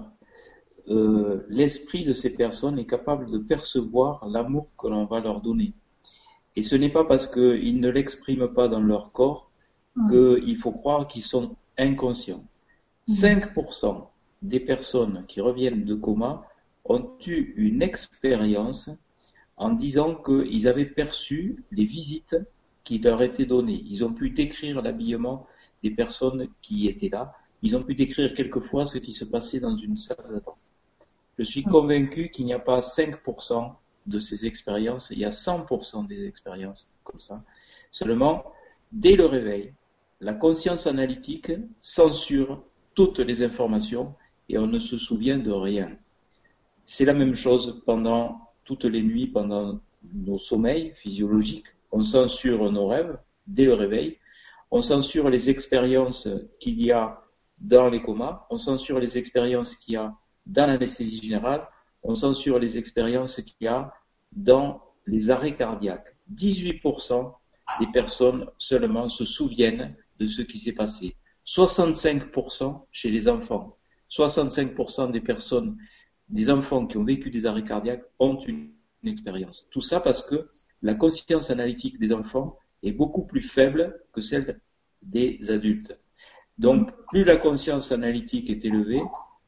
[0.89, 5.73] euh, l'esprit de ces personnes est capable de percevoir l'amour que l'on va leur donner.
[6.55, 9.51] Et ce n'est pas parce qu'ils ne l'expriment pas dans leur corps
[9.95, 10.09] mmh.
[10.09, 12.43] qu'il faut croire qu'ils sont inconscients.
[13.09, 14.01] 5% mmh.
[14.41, 16.45] des personnes qui reviennent de coma
[16.85, 18.89] ont eu une expérience
[19.57, 22.37] en disant qu'ils avaient perçu les visites
[22.83, 23.83] qui leur étaient données.
[23.87, 25.47] Ils ont pu décrire l'habillement
[25.83, 27.33] des personnes qui étaient là.
[27.63, 30.57] Ils ont pu décrire quelquefois ce qui se passait dans une salle d'attente.
[31.37, 33.73] Je suis convaincu qu'il n'y a pas 5%
[34.05, 37.43] de ces expériences, il y a 100% des expériences comme ça.
[37.91, 38.45] Seulement,
[38.91, 39.73] dès le réveil,
[40.21, 42.63] la conscience analytique censure
[42.95, 44.15] toutes les informations
[44.49, 45.97] et on ne se souvient de rien.
[46.85, 49.79] C'est la même chose pendant toutes les nuits, pendant
[50.13, 51.67] nos sommeils physiologiques.
[51.91, 53.17] On censure nos rêves
[53.47, 54.17] dès le réveil.
[54.69, 56.27] On censure les expériences
[56.59, 57.21] qu'il y a
[57.59, 58.45] dans les comas.
[58.49, 60.13] On censure les expériences qu'il y a
[60.45, 61.65] dans l'anesthésie générale.
[62.03, 63.93] On censure les expériences qu'il y a
[64.33, 66.13] dans les arrêts cardiaques.
[66.35, 67.33] 18%
[67.79, 71.15] des personnes seulement se souviennent de ce qui s'est passé.
[71.45, 73.77] 65% chez les enfants.
[74.09, 75.77] 65% des personnes,
[76.29, 78.69] des enfants qui ont vécu des arrêts cardiaques ont une,
[79.03, 79.67] une expérience.
[79.71, 80.49] Tout ça parce que
[80.81, 84.59] la conscience analytique des enfants est beaucoup plus faible que celle
[85.01, 85.97] des adultes.
[86.57, 89.01] Donc, plus la conscience analytique est élevée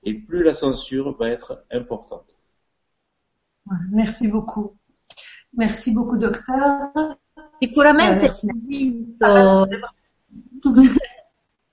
[0.03, 2.38] et plus la censure va être importante.
[3.91, 4.76] Merci beaucoup.
[5.53, 7.18] Merci beaucoup, docteur.
[7.60, 9.65] Sicuramente è convinto, ah,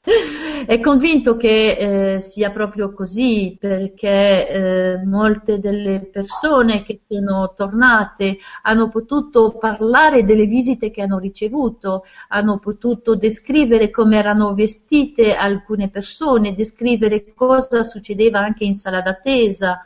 [0.67, 8.39] è convinto che eh, sia proprio così perché eh, molte delle persone che sono tornate
[8.63, 15.89] hanno potuto parlare delle visite che hanno ricevuto, hanno potuto descrivere come erano vestite alcune
[15.89, 19.83] persone, descrivere cosa succedeva anche in sala d'attesa.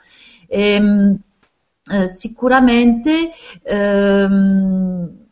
[0.48, 1.18] Ehm,
[1.90, 3.30] eh, sicuramente
[3.62, 5.28] ehm,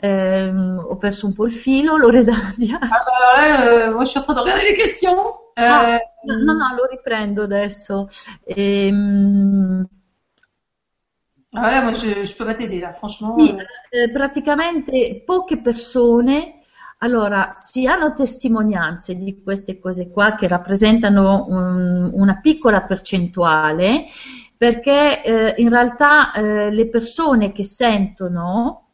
[0.00, 2.78] ehm, ho perso un po' il filo, Loredania.
[2.90, 5.16] Ah, bah, euh, je suis en train de regarder les questions.
[5.56, 8.06] Ah, no, no, lo riprendo adesso.
[8.44, 9.86] Ehm,
[11.52, 13.36] ah, moi je, je peux pas t'aider là, franchement.
[13.38, 13.54] Sì,
[13.90, 16.60] eh, praticamente poche persone
[17.02, 24.04] allora, si hanno testimonianze di queste cose qua che rappresentano un, una piccola percentuale
[24.56, 28.89] perché eh, in realtà eh, le persone che sentono,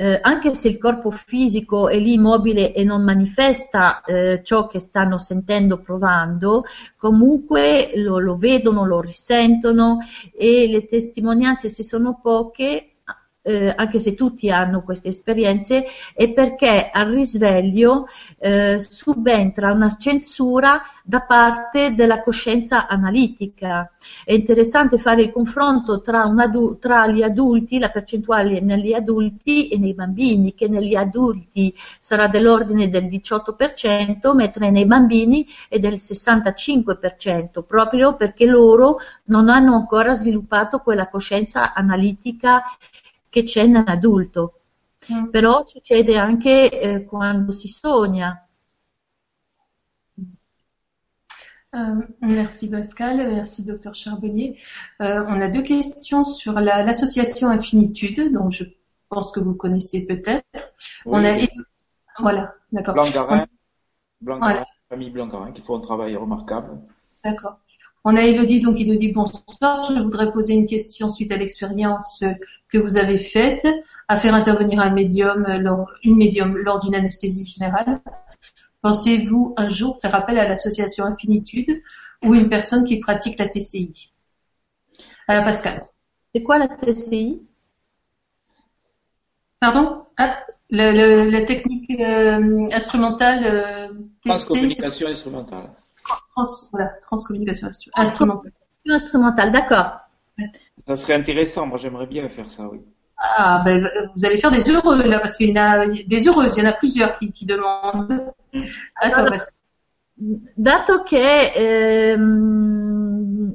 [0.00, 4.80] eh, anche se il corpo fisico è lì immobile e non manifesta eh, ciò che
[4.80, 6.64] stanno sentendo, provando,
[6.96, 9.98] comunque lo, lo vedono, lo risentono
[10.34, 12.89] e le testimonianze, se sono poche,
[13.42, 15.84] eh, anche se tutti hanno queste esperienze,
[16.14, 18.06] è perché al risveglio
[18.38, 23.90] eh, subentra una censura da parte della coscienza analitica.
[24.24, 29.78] È interessante fare il confronto tra, adu- tra gli adulti, la percentuale negli adulti e
[29.78, 37.62] nei bambini, che negli adulti sarà dell'ordine del 18%, mentre nei bambini è del 65%,
[37.66, 42.62] proprio perché loro non hanno ancora sviluppato quella coscienza analitica
[43.30, 44.60] che c'è nell'adulto.
[45.10, 45.30] Mm.
[45.30, 48.46] Però succede anche eh, quando si sogna.
[51.72, 54.58] Euh, merci Pascal, merci docteur Charbonnier.
[55.00, 58.64] Euh, on a deux questions sur l'association la, Infinitude, donc je
[59.08, 60.74] pense que vous connaissez peut-être.
[61.06, 61.12] Oui.
[61.12, 61.46] On a
[62.18, 62.94] voilà, d'accord.
[62.94, 63.46] Blancarin,
[64.20, 64.66] Blancarin, voilà.
[64.88, 66.80] famille Blancarin, qui font un travail remarquable.
[67.24, 67.58] D'accord.
[68.04, 71.36] On a Elodie, donc il nous dit bonsoir, je voudrais poser une question suite à
[71.36, 72.24] l'expérience
[72.70, 73.66] que vous avez faite
[74.08, 78.00] à faire intervenir un médium, lors, une médium lors d'une anesthésie générale.
[78.82, 81.82] Pensez-vous un jour faire appel à l'association Infinitude
[82.24, 84.12] ou une personne qui pratique la TCI
[85.30, 85.82] euh, Pascal.
[86.34, 87.42] C'est quoi la TCI
[89.60, 90.04] Pardon?
[90.16, 90.38] Ah,
[90.70, 93.88] le, le, La technique euh, instrumentale euh,
[94.22, 94.28] TCI.
[94.28, 95.70] Transcommunication instrumentale.
[96.44, 98.52] Trans, voilà, transcommunication instrumentale.
[98.88, 100.00] Instrumentale, d'accord.
[100.86, 102.80] Ça serait intéressant, moi j'aimerais bien faire ça, oui.
[103.16, 103.86] Ah, ben,
[104.16, 106.66] vous allez faire des heureux là, parce qu'il y en a des heureuses, il y
[106.66, 108.32] en a plusieurs qui, qui demandent.
[108.96, 109.52] Attends, allora, parce...
[110.22, 113.54] Dato che ehm,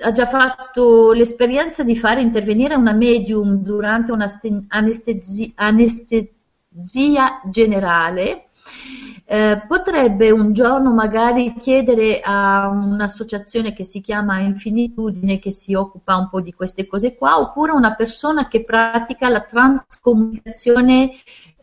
[0.00, 8.50] ha già fatto l'esperienza di fare intervenire una medium durante un'anestesia anestesia generale,
[9.24, 16.16] eh, potrebbe un giorno magari chiedere a un'associazione che si chiama Infinitudine che si occupa
[16.16, 21.12] un po' di queste cose qua, oppure una persona che pratica la transcomunicazione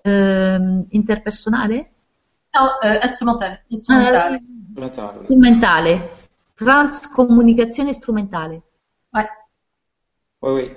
[0.02, 1.92] eh, interpersonale?
[2.52, 3.66] No, eh, strumentale.
[3.70, 4.42] Strumentale.
[4.76, 6.10] Uh, strumentale.
[6.56, 8.62] Transcomunicazione strumentale.
[9.12, 9.28] Ouais.
[10.40, 10.76] Oui, oui.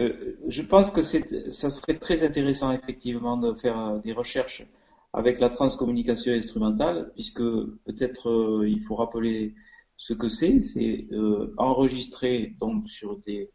[0.00, 4.64] Euh, je pense que ça serait très intéressant effectivement de faire euh, des recherches
[5.12, 9.54] avec la transcommunication instrumentale, puisque peut-être euh, il faut rappeler
[9.96, 13.50] ce que c'est, c'est euh, enregistrer donc sur des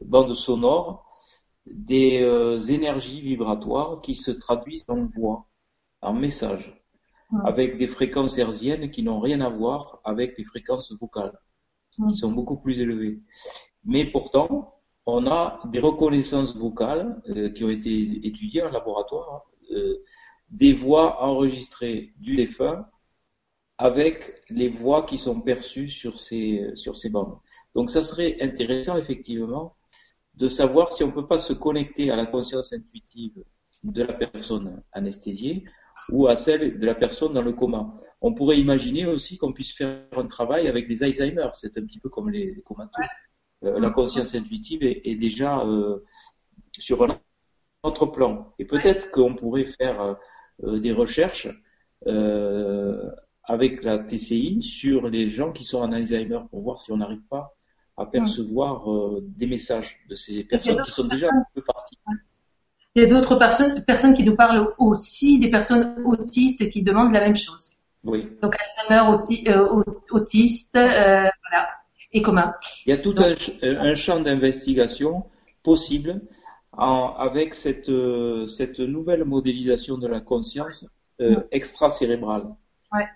[0.00, 1.10] bandes sonores
[1.66, 5.46] des euh, énergies vibratoires qui se traduisent en voix,
[6.00, 6.82] en message,
[7.44, 11.38] avec des fréquences hertziennes qui n'ont rien à voir avec les fréquences vocales,
[12.08, 13.20] qui sont beaucoup plus élevées.
[13.84, 14.74] Mais pourtant,
[15.06, 19.96] on a des reconnaissances vocales euh, qui ont été étudiées en laboratoire, euh,
[20.50, 22.86] des voix enregistrées du défunt
[23.78, 27.38] avec les voix qui sont perçues sur ces, sur ces bandes.
[27.74, 29.76] Donc ça serait intéressant effectivement
[30.34, 33.42] de savoir si on ne peut pas se connecter à la conscience intuitive
[33.84, 35.64] de la personne anesthésiée
[36.10, 37.94] ou à celle de la personne dans le coma.
[38.20, 41.48] On pourrait imaginer aussi qu'on puisse faire un travail avec les Alzheimer.
[41.54, 43.02] C'est un petit peu comme les, les comateux.
[43.64, 46.04] Euh, la conscience intuitive est, déjà euh,
[46.78, 47.18] sur un
[47.82, 48.54] autre plan.
[48.58, 50.14] Et peut-être qu'on pourrait faire euh,
[50.62, 51.48] des recherches
[53.44, 57.22] avec la TCI sur les gens qui sont en Alzheimer pour voir si on n'arrive
[57.28, 57.54] pas
[57.96, 58.86] à percevoir
[59.22, 61.98] des messages de ces personnes qui sont déjà un peu parties.
[62.94, 67.12] Il y a d'autres personnes, personnes qui nous parlent aussi, des personnes autistes qui demandent
[67.12, 67.76] la même chose.
[68.04, 68.28] Oui.
[68.42, 69.18] Donc Alzheimer,
[70.10, 71.68] autiste, voilà
[72.12, 72.54] et commun.
[72.86, 73.14] Il y a tout
[73.62, 75.24] un, champ d'investigation
[75.62, 76.20] possible
[76.76, 77.90] avec cette,
[78.48, 80.86] cette nouvelle modélisation de la conscience
[81.20, 82.46] euh, extracérébrale.
[82.92, 83.06] Ouais.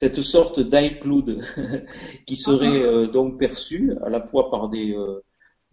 [0.00, 1.42] Cette sorte d'iCloud
[2.26, 3.04] qui serait uh-huh.
[3.04, 5.22] euh, donc perçue à la fois par des euh,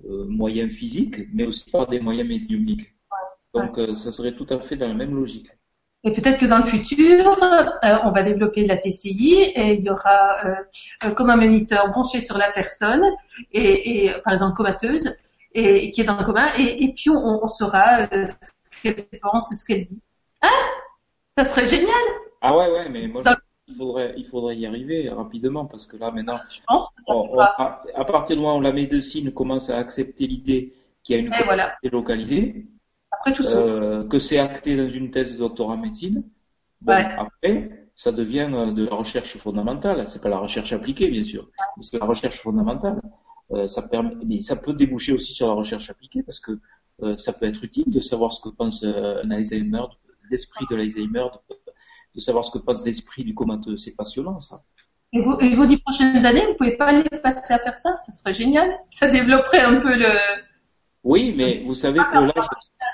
[0.06, 2.94] euh, moyens physiques, mais aussi par des moyens médiumniques.
[3.54, 5.50] Donc ça serait tout à fait dans la même logique.
[6.04, 9.90] Et peut-être que dans le futur, euh, on va développer la TCI et il y
[9.90, 10.56] aura euh,
[11.06, 13.04] euh, comme un moniteur branché sur la personne
[13.52, 15.16] et, et par exemple comateuse
[15.54, 19.54] et, qui est dans le coma et, et puis on, on saura ce qu'elle pense,
[19.54, 20.02] ce qu'elle dit.
[20.42, 20.50] Hein?
[21.38, 21.92] Ça serait génial.
[22.42, 23.22] Ah ouais ouais, mais moi
[23.68, 28.42] il faudrait il faudrait y arriver rapidement parce que là maintenant, à, à, partir du
[28.42, 30.74] moment où la médecine commence à accepter l'idée
[31.04, 31.76] qu'il y a une voilà.
[31.84, 32.66] localisée
[33.12, 36.24] après tout euh, que c'est acté dans une thèse de doctorat en médecine.
[36.82, 40.08] Bon, après, ça devient euh, de la recherche fondamentale.
[40.08, 43.00] C'est pas la recherche appliquée, bien sûr, mais c'est la recherche fondamentale.
[43.54, 46.54] Euh, ça permet, mais ça peut déboucher aussi sur la recherche appliquée parce que
[47.04, 49.84] euh, ça peut être utile de savoir ce que pense euh, un Alzheimer,
[50.30, 51.56] l'esprit de l'Alzheimer, de,
[52.16, 53.76] de, savoir ce que pense l'esprit du comateux.
[53.76, 54.64] C'est passionnant, ça.
[55.14, 57.98] Et, vous, et vos dix prochaines années, vous pouvez pas aller passer à faire ça?
[58.06, 58.72] Ça serait génial.
[58.90, 60.08] Ça développerait un peu le,
[61.04, 62.34] oui, mais vous savez que là,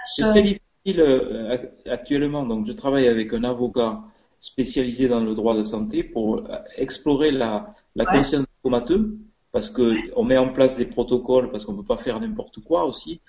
[0.05, 2.45] c'est très difficile euh, actuellement.
[2.45, 4.01] Donc, je travaille avec un avocat
[4.39, 6.47] spécialisé dans le droit de santé pour
[6.77, 9.17] explorer la, la conscience comateux
[9.57, 12.85] parce que on met en place des protocoles parce qu'on peut pas faire n'importe quoi
[12.85, 13.21] aussi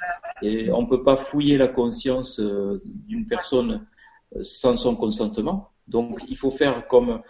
[0.42, 3.86] et on peut pas fouiller la conscience euh, d'une personne
[4.42, 5.70] sans son consentement.
[5.86, 7.22] Donc, il faut faire comme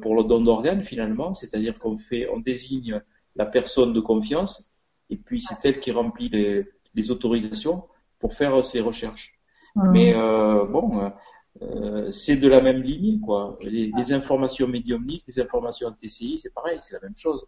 [0.00, 3.02] pour le don d'organes finalement, c'est-à-dire qu'on fait, on désigne
[3.36, 4.72] la personne de confiance
[5.10, 6.64] et puis c'est elle qui remplit les,
[6.94, 7.84] les autorisations
[8.18, 9.38] pour faire ces recherches.
[9.76, 9.90] Mmh.
[9.92, 11.12] Mais euh, bon,
[11.60, 13.58] euh, c'est de la même ligne, quoi.
[13.60, 17.46] Les, les, informations médiumniques, les informations en TCI, c'est pareil, c'est la même chose.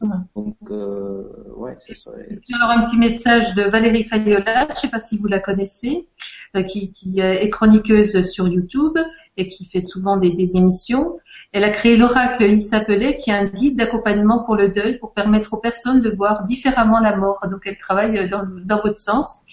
[0.00, 1.22] Donc, euh,
[1.56, 2.38] ouais, ça serait.
[2.54, 6.06] Alors un petit message de Valérie Fayola, je ne sais pas si vous la connaissez,
[6.54, 8.98] euh, qui, qui, est chroniqueuse sur YouTube
[9.38, 11.18] et qui fait souvent des, des émissions.
[11.52, 15.14] Elle a créé l'oracle Il s'appelait, qui est un guide d'accompagnement pour le deuil, pour
[15.14, 17.40] permettre aux personnes de voir différemment la mort.
[17.50, 19.44] Donc elle travaille dans, dans votre sens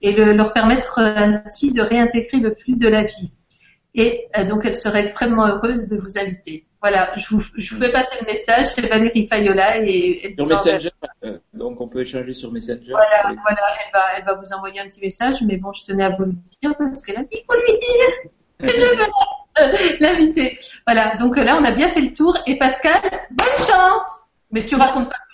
[0.00, 3.32] et le, leur permettre ainsi de réintégrer le flux de la vie.
[3.94, 6.66] Et euh, donc elle serait extrêmement heureuse de vous inviter.
[6.80, 10.90] Voilà, je vous, je vous fais passer le message, c'est Valérie Fayola et, sur Messenger,
[11.24, 12.90] euh, donc on peut échanger sur Messenger.
[12.90, 16.02] Voilà, voilà, elle va, elle va vous envoyer un petit message, mais bon, je tenais
[16.02, 20.00] à vous le dire parce qu'elle a dit, il faut lui dire que je veux
[20.00, 20.58] l'inviter.
[20.86, 22.36] Voilà, donc là on a bien fait le tour.
[22.46, 23.00] Et Pascal,
[23.30, 25.31] bonne chance Mais tu racontes pas ce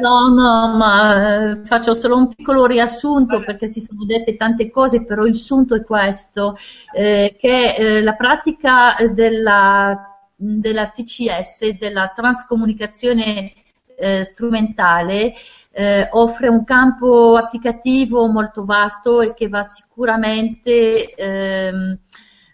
[0.00, 5.04] No, no, ma eh, faccio solo un piccolo riassunto perché si sono dette tante cose,
[5.04, 6.56] però il sunto è questo,
[6.94, 13.52] eh, che eh, la pratica della, della TCS, della transcomunicazione
[13.96, 15.34] eh, strumentale,
[15.72, 21.98] eh, offre un campo applicativo molto vasto e che va sicuramente ehm,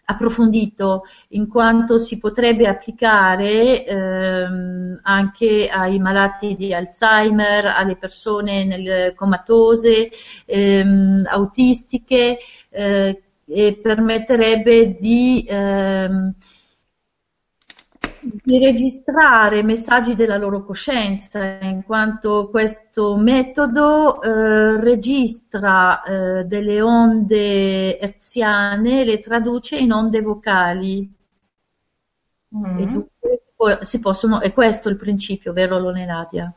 [0.06, 9.14] approfondito in quanto si potrebbe applicare ehm, anche ai malati di Alzheimer, alle persone nel,
[9.14, 10.10] comatose,
[10.46, 12.38] ehm, autistiche
[12.70, 16.34] eh, e permetterebbe di ehm,
[18.42, 27.98] di registrare messaggi della loro coscienza, in quanto questo metodo eh, registra eh, delle onde
[27.98, 31.12] herziane e le traduce in onde vocali.
[32.56, 32.78] Mm.
[32.78, 36.52] E dunque si possono, è questo il principio, vero Loneladia?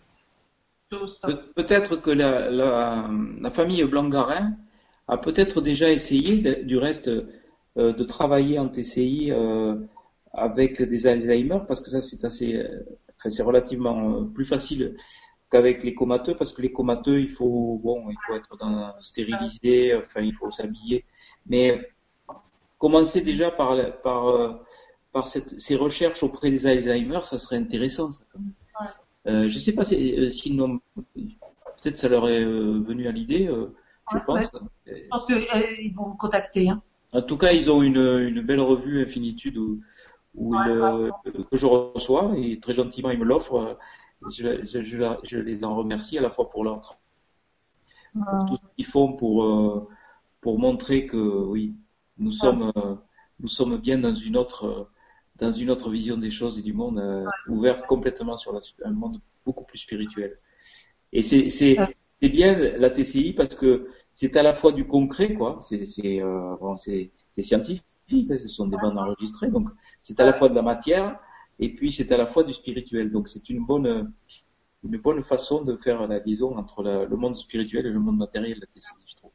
[0.90, 3.10] Pe peut-être que la, la,
[3.42, 4.58] la, famille Blangarin
[5.08, 9.76] a peut-être déjà essayé, de, du reste, euh, de travailler en TCI euh,
[10.34, 12.64] avec des Alzheimer, parce que ça c'est assez,
[13.18, 14.96] enfin, c'est relativement euh, plus facile
[15.50, 19.96] qu'avec les comateux, parce que les comateux, il faut, bon, il faut être dans, stérilisé,
[19.96, 21.06] enfin, il faut s'habiller.
[21.48, 21.90] Mais
[22.78, 24.54] commencer déjà par, par, euh,
[25.14, 28.12] par cette, ces recherches auprès des Alzheimer, ça serait intéressant.
[28.12, 28.26] Ça,
[29.28, 30.30] euh, je sais pas si, euh,
[31.82, 33.50] peut-être ça leur est euh, venu à l'idée,
[34.12, 34.52] je pense.
[34.86, 36.70] Je pense qu'ils vont vous contacter.
[36.70, 36.82] Hein.
[37.14, 39.82] En tout cas, ils ont une, une belle revue Infinitude où,
[40.38, 43.78] où que je reçois et très gentiment ils me l'offrent.
[44.36, 47.02] Je, je, je, les en remercie à la fois pour leur travail,
[48.14, 49.88] pour tout ce qu'ils font pour,
[50.42, 51.76] pour montrer que oui,
[52.18, 52.72] nous sommes,
[53.40, 54.90] nous sommes bien dans une autre
[55.38, 58.92] dans une autre vision des choses et du monde, euh, ouvert complètement sur la, un
[58.92, 60.38] monde beaucoup plus spirituel.
[61.14, 61.78] Et c'est c'est
[62.22, 65.58] c'est bien la TCI parce que c'est à la fois du concret, quoi.
[65.62, 69.70] C'est c'est euh, bon, c'est scientifique, ce sont des bandes enregistrées, donc
[70.02, 71.20] c'est à la fois de la matière
[71.60, 73.10] et puis c'est à la fois du spirituel.
[73.10, 74.12] Donc c'est une bonne
[74.84, 78.60] une bonne façon de faire la liaison entre le monde spirituel et le monde matériel
[78.60, 78.68] la
[79.06, 79.32] je trouve.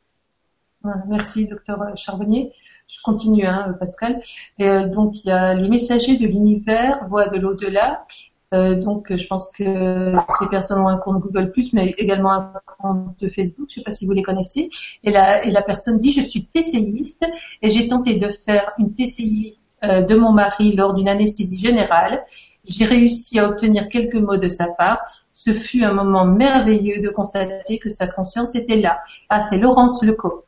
[1.08, 2.52] Merci, docteur Charbonnier
[2.92, 4.20] je continue, hein, Pascal.
[4.58, 8.06] Et, euh, donc il y a les messagers de l'univers, voix de l'au-delà.
[8.52, 13.28] Euh, donc je pense que ces personnes ont un compte Google mais également un compte
[13.28, 13.68] Facebook.
[13.68, 14.68] Je ne sais pas si vous les connaissez.
[15.04, 17.26] Et la, et la personne dit je suis TCIiste
[17.62, 22.24] et j'ai tenté de faire une TCI euh, de mon mari lors d'une anesthésie générale.
[22.64, 25.00] J'ai réussi à obtenir quelques mots de sa part.
[25.32, 29.00] Ce fut un moment merveilleux de constater que sa conscience était là.
[29.28, 30.44] Ah, c'est Laurence Leco.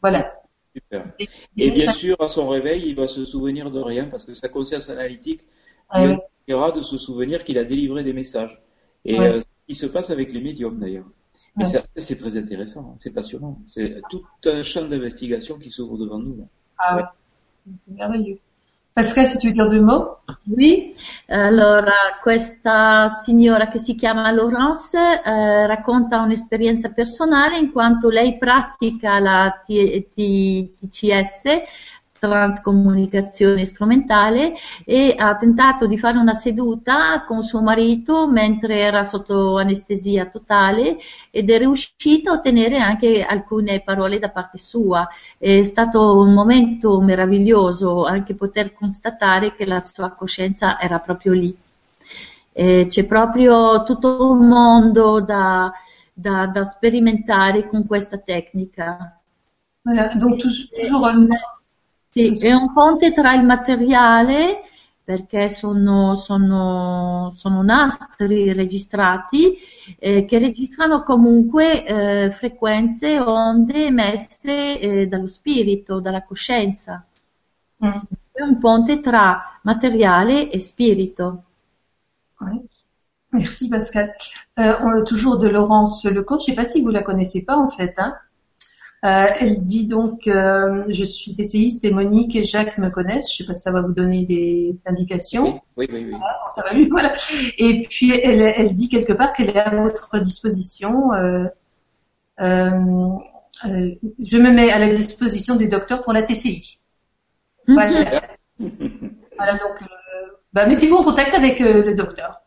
[0.00, 0.34] Voilà.
[0.74, 1.04] Super.
[1.56, 4.48] Et, bien sûr, à son réveil, il va se souvenir de rien parce que sa
[4.48, 5.42] conscience analytique
[5.94, 8.60] lui permettra de se souvenir qu'il a délivré des messages.
[9.04, 11.06] Et euh, ce qui se passe avec les médiums d'ailleurs.
[11.60, 12.96] Et ça, c'est très intéressant, hein.
[12.98, 13.58] c'est passionnant.
[13.66, 16.48] C'est tout un champ d'investigation qui s'ouvre devant nous.
[16.78, 17.02] Ah oui,
[17.86, 18.38] c'est merveilleux.
[18.94, 20.94] Pascal, se tu veux dire deux mots Oui,
[21.28, 29.18] allora questa signora che si chiama Laurence eh, racconta un'esperienza personale in quanto lei pratica
[29.18, 31.42] la TCS
[32.22, 34.54] transcomunicazione strumentale
[34.84, 40.98] e ha tentato di fare una seduta con suo marito mentre era sotto anestesia totale
[41.32, 45.08] ed è riuscita a ottenere anche alcune parole da parte sua.
[45.36, 51.56] È stato un momento meraviglioso anche poter constatare che la sua coscienza era proprio lì.
[52.52, 55.72] E c'è proprio tutto un mondo da,
[56.12, 59.16] da, da sperimentare con questa tecnica.
[59.84, 60.68] Voilà, donc toujours
[62.12, 64.64] Sì, è un ponte tra il materiale,
[65.02, 69.56] perché sono, sono, sono nastri registrati,
[69.98, 77.02] eh, che registrano comunque eh, frequenze, onde emesse eh, dallo spirito, dalla coscienza.
[77.82, 78.00] Mm.
[78.30, 81.44] È un ponte tra materiale e spirito.
[82.40, 82.62] Ouais.
[83.30, 84.12] Merci Pascal.
[84.58, 87.68] Euh, toujours de Laurence Lecourt, je ne sais pas si vous la connaissez pas en
[87.68, 87.98] fait.
[87.98, 88.14] Hein
[89.04, 93.32] Euh, elle dit donc euh, je suis essayiste et Monique et Jacques me connaissent.
[93.32, 95.60] Je sais pas si ça va vous donner des indications.
[95.76, 96.14] Oui, oui, oui.
[96.50, 97.16] ça va lui, voilà.
[97.58, 101.12] Et puis elle, elle dit quelque part qu'elle est à votre disposition.
[101.14, 101.46] Euh,
[102.40, 102.70] euh,
[103.64, 103.90] euh
[104.22, 106.78] je me mets à la disposition du docteur pour la TCI.
[107.66, 108.20] Voilà.
[108.58, 109.82] voilà donc,
[110.52, 112.42] bah, mettez-vous en contact avec le docteur.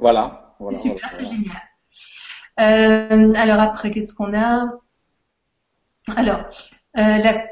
[0.00, 0.56] Voilà.
[0.58, 1.62] voilà c'est super, c'est génial.
[3.36, 4.72] alors après, qu'est-ce qu'on a?
[6.16, 6.40] Alors,
[6.98, 7.44] euh, la,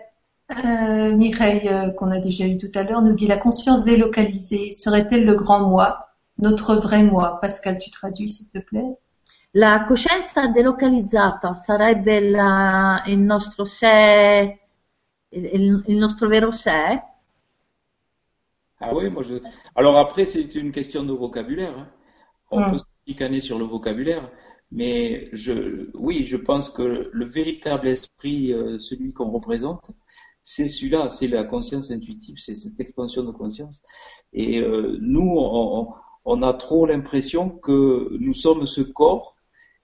[0.65, 4.73] euh, Mireille, euh, qu'on a déjà eu tout à l'heure, nous dit la conscience délocalisée
[4.73, 6.01] serait-elle le grand moi,
[6.39, 7.39] notre vrai moi?
[7.41, 8.97] Pascal, tu traduis s'il te plaît
[9.55, 14.61] La coscienza delocalizzata sarebbe la, il nostro sé,
[15.33, 17.01] il, il nostro vero sé
[18.81, 19.37] Ah oui, moi je...
[19.75, 21.77] Alors après, c'est une question de vocabulaire.
[21.79, 21.89] Hein.
[22.51, 22.73] On hmm.
[22.73, 24.31] peut se picaner sur le vocabulaire.
[24.71, 29.91] Mais je, oui, je pense que le véritable esprit, euh, celui qu'on représente,
[30.43, 33.83] c'est celui-là, c'est la conscience intuitive, c'est cette expansion de conscience.
[34.33, 35.89] Et euh, nous, on,
[36.25, 39.37] on, a trop l'impression que nous sommes ce corps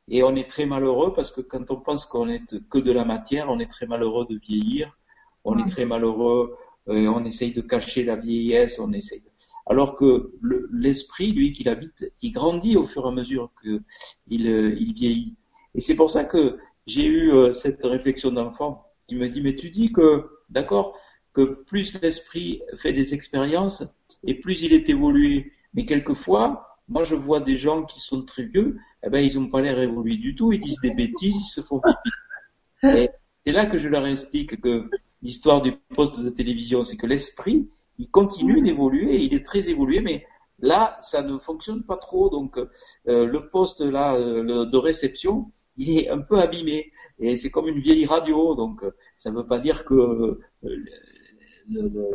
[0.09, 3.05] et on est très malheureux parce que quand on pense qu'on est que de la
[3.05, 4.99] matière, on est très malheureux de vieillir,
[5.45, 6.57] on est très malheureux,
[6.91, 9.31] et on essaye de cacher la vieillesse, on essaye de
[9.67, 10.33] alors que
[10.73, 15.37] l'esprit, lui, qu'il habite, il grandit au fur et à mesure qu'il euh, il vieillit.
[15.75, 19.55] Et c'est pour ça que j'ai eu euh, cette réflexion d'enfant qui me dit, mais
[19.55, 20.97] tu dis que, d'accord,
[21.33, 23.85] que plus l'esprit fait des expériences
[24.25, 25.53] et plus il est évolué.
[25.73, 29.49] Mais quelquefois, moi je vois des gens qui sont très vieux, eh ben ils n'ont
[29.49, 32.99] pas l'air évolués du tout, ils disent des bêtises, ils se font pipi.
[32.99, 33.09] Et
[33.45, 34.89] c'est là que je leur explique que
[35.23, 37.69] l'histoire du poste de télévision, c'est que l'esprit,
[37.99, 40.27] il continue d'évoluer, il est très évolué, mais
[40.61, 42.59] Là, ça ne fonctionne pas trop, donc
[43.07, 46.93] le poste là de réception, il est un peu abîmé.
[47.19, 48.85] Et c'est comme une vieille radio, donc
[49.17, 50.39] ça ne veut pas dire que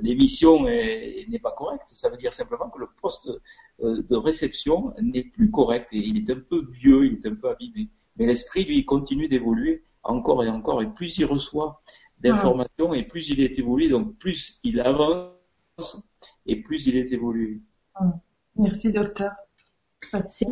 [0.02, 1.90] l'émission n'est pas correcte.
[1.90, 3.30] Ça veut dire simplement que le poste
[3.82, 5.90] euh, de réception n'est plus correct.
[5.94, 7.90] Et il est un peu vieux, il est un peu abîmé.
[8.18, 10.82] Mais l'esprit, lui, continue d'évoluer encore et encore.
[10.82, 11.82] Et plus il reçoit
[12.20, 15.39] d'informations et plus il est évolué, donc plus il avance
[16.46, 17.62] et plus il est évolué.
[18.56, 19.32] Merci, docteur.
[20.28, 20.46] Sì,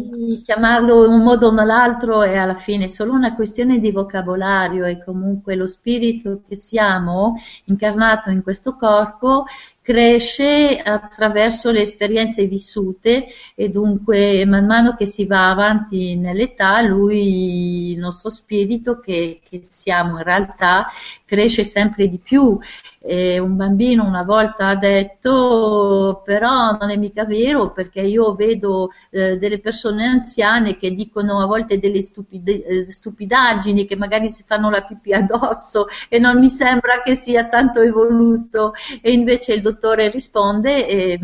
[0.45, 5.03] chiamarlo in un modo o nell'altro è alla fine solo una questione di vocabolario e
[5.03, 7.35] comunque lo spirito che siamo
[7.65, 9.45] incarnato in questo corpo
[9.87, 17.91] cresce attraverso le esperienze vissute e dunque man mano che si va avanti nell'età lui,
[17.93, 20.87] il nostro spirito che, che siamo in realtà
[21.23, 22.59] cresce sempre di più.
[22.99, 28.89] E un bambino una volta ha detto però non è mica vero perché io vedo
[29.11, 34.43] eh, delle persone anziane che dicono a volte delle stupide, eh, stupidaggini che magari si
[34.45, 39.61] fanno la pipì addosso e non mi sembra che sia tanto evoluto e invece il
[39.61, 39.76] dottore
[40.11, 41.19] risponde eh,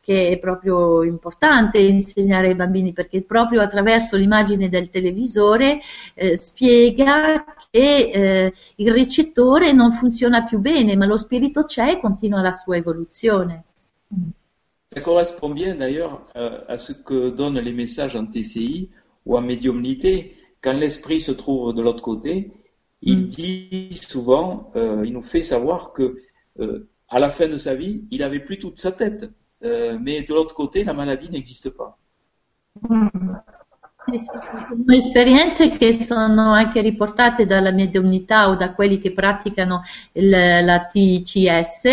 [0.00, 5.80] che è proprio importante insegnare ai bambini perché proprio attraverso l'immagine del televisore
[6.14, 12.00] eh, spiega che eh, il recettore non funziona più bene ma lo spirito c'è e
[12.00, 13.64] continua la sua evoluzione.
[14.88, 18.88] Ça correspond bien d'ailleurs euh, à ce que donnent les messages en TCI
[19.26, 20.36] ou en médiumnité.
[20.62, 22.52] Quand l'esprit se trouve de l'autre côté,
[23.02, 23.28] il mm.
[23.28, 26.16] dit souvent, euh, il nous fait savoir que
[26.60, 29.30] euh, à la fin de sa vie, il avait plus toute sa tête.
[29.64, 31.96] Euh, mais de l'autre côté, la maladie n'existe pas.
[34.14, 40.88] Sono esperienze che sono anche riportate dalla mediumnità o da quelli che praticano il, la
[40.92, 41.84] TCS,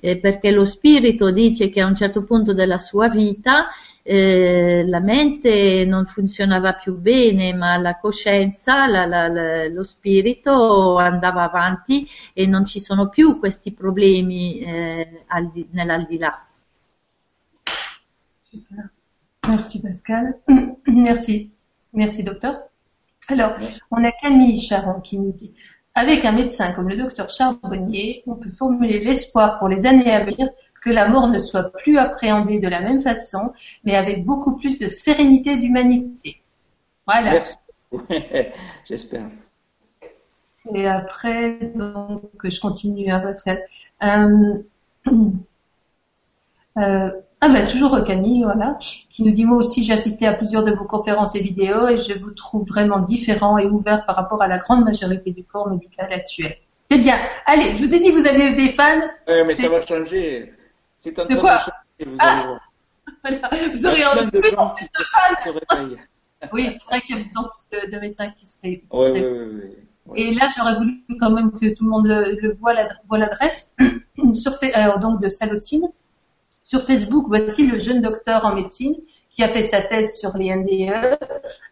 [0.00, 3.66] eh, perché lo spirito dice che a un certo punto della sua vita
[4.08, 10.96] eh, la mente non funzionava più bene, ma la coscienza, la, la, la, lo spirito
[10.96, 16.46] andava avanti e non ci sono più questi problemi eh, al, nell'aldilà.
[18.40, 18.90] Super.
[19.48, 20.40] Merci Pascal.
[20.84, 21.50] Merci.
[21.90, 22.68] Merci docteur.
[23.28, 23.56] Alors,
[23.90, 25.52] on a Camille Charon qui nous dit
[25.94, 30.24] avec un médecin comme le docteur Charbonnier, on peut formuler l'espoir pour les années à
[30.24, 30.48] venir
[30.82, 33.52] que la mort ne soit plus appréhendée de la même façon,
[33.84, 36.42] mais avec beaucoup plus de sérénité et d'humanité.
[37.06, 37.32] Voilà.
[37.32, 37.56] Merci.
[38.84, 39.26] J'espère.
[40.74, 43.62] Et après, donc, je continue, hein, Pascal.
[44.02, 44.62] Euh,
[46.78, 50.64] euh, ah ben toujours Camille, voilà, qui nous dit moi aussi j'ai assisté à plusieurs
[50.64, 54.42] de vos conférences et vidéos et je vous trouve vraiment différent et ouvert par rapport
[54.42, 56.56] à la grande majorité du corps médical actuel.
[56.90, 57.18] C'est bien.
[57.44, 59.00] Allez, je vous ai dit que vous avez des fans.
[59.28, 60.52] Oui, mais ça va changer.
[61.06, 62.60] C'est de vous allez voir.
[63.72, 65.88] Vous aurez en plus, en plus de fans.
[66.52, 69.76] oui, c'est vrai qu'il y a de plus en plus de, médecins qui se réveillent.
[70.14, 73.76] Et là, j'aurais voulu quand même que tout le monde le, voit l'adresse
[74.34, 75.88] sur euh, donc de Salocine.
[76.62, 78.96] Sur Facebook, voici le jeune docteur en médecine
[79.30, 81.16] qui a fait sa thèse sur les NDE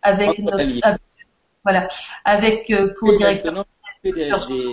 [0.02, 0.98] avec notre,
[1.64, 1.88] voilà,
[2.24, 3.64] avec euh, pour directeur.
[4.04, 4.72] Qui fait des,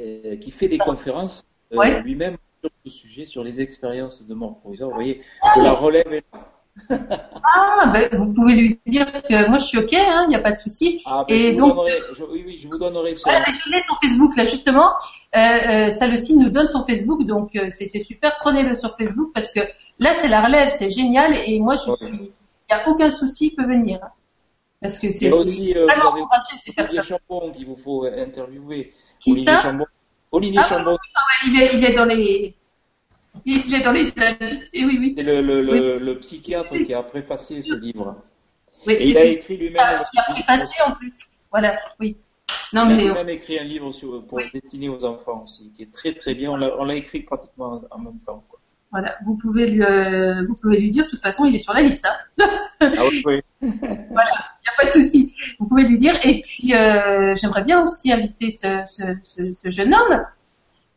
[0.00, 2.51] euh, qui fait des conférences lui-même sur
[2.84, 4.90] ce sujet, sur les expériences de mort provisoire.
[4.90, 5.22] Vous voyez,
[5.54, 6.48] que la relève est là.
[6.90, 10.38] ah, ben, vous pouvez lui dire que moi je suis ok, il hein, n'y a
[10.38, 11.02] pas de souci.
[11.04, 11.76] Ah, ben, et donc,
[12.16, 13.28] je, oui, oui, je vous donnerai son.
[13.28, 14.90] Voilà, je l'ai sur Facebook là justement.
[15.36, 18.38] Euh, euh, ça le signe nous donne son Facebook, donc euh, c'est super.
[18.40, 19.60] Prenez-le sur Facebook parce que
[19.98, 23.48] là c'est la relève, c'est génial et moi je suis, il n'y a aucun souci,
[23.48, 24.00] il peut venir.
[24.02, 24.10] Hein.
[24.80, 26.98] Parce que c'est euh, vraiment encourager ces personnes.
[26.98, 28.92] Olivier Chambon qu'il vous faut interviewer.
[29.20, 29.84] Qui Olivier ça Chambon.
[30.32, 30.96] Olivier ah, Chambon.
[31.46, 32.54] il, est, il est dans les
[33.44, 35.14] il est dans les oui, oui.
[35.16, 38.16] C'est le, le, le, le, psychiatre qui a préfacé ce livre.
[38.86, 39.82] Oui, et il a écrit lui-même.
[39.82, 41.12] Ah, il a préfacé en plus.
[41.50, 42.16] Voilà, oui.
[42.72, 45.82] Non, il mais a même écrit un livre sur, pour destiner aux enfants aussi, qui
[45.82, 46.52] est très très bien.
[46.52, 48.44] On l'a écrit pratiquement en même temps.
[48.92, 51.72] Voilà, vous pouvez lui, euh, vous pouvez lui dire, de toute façon, il est sur
[51.72, 52.06] la liste.
[52.38, 52.46] Hein.
[52.80, 53.40] ah oui, oui.
[53.60, 55.34] voilà, il n'y a pas de souci.
[55.58, 56.14] Vous pouvez lui dire.
[56.24, 60.26] Et puis, euh, j'aimerais bien aussi inviter ce, ce, ce, ce jeune homme,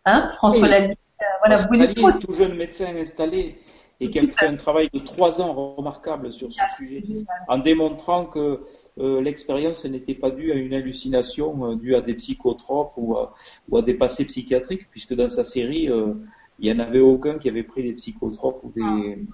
[0.04, 0.74] hein, François oui.
[1.22, 3.58] Euh, voilà, vous voulez est tout jeune médecin installé
[4.00, 7.04] et qui a fait un travail de trois ans remarquable sur ce sujet,
[7.48, 8.62] en démontrant que
[9.00, 13.34] euh, l'expérience n'était pas due à une hallucination euh, due à des psychotropes ou à,
[13.70, 16.14] ou à, des passés psychiatriques, puisque dans sa série, euh,
[16.60, 19.26] il n'y en avait aucun qui avait pris des psychotropes ou des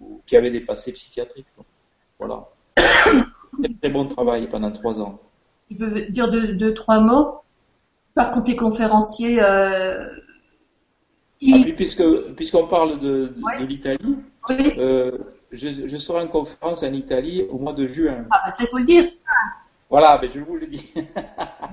[0.00, 1.46] ou, qui avait des passés psychiatriques.
[1.56, 1.66] Donc,
[2.18, 2.48] voilà.
[2.78, 5.20] un très bon travail pendant trois ans.
[5.68, 7.40] Tu peux dire deux, deux trois mots
[8.14, 9.40] Par contre, les conférenciers
[11.42, 12.02] ah, puisque
[12.34, 14.16] puisqu'on parle de, de l'Italie,
[14.50, 15.18] euh,
[15.52, 18.24] je, je, serai en conférence en Italie au mois de juin.
[18.30, 19.04] Ah, bah, c'est pour le dire.
[19.90, 20.92] Voilà, mais je vous le dis.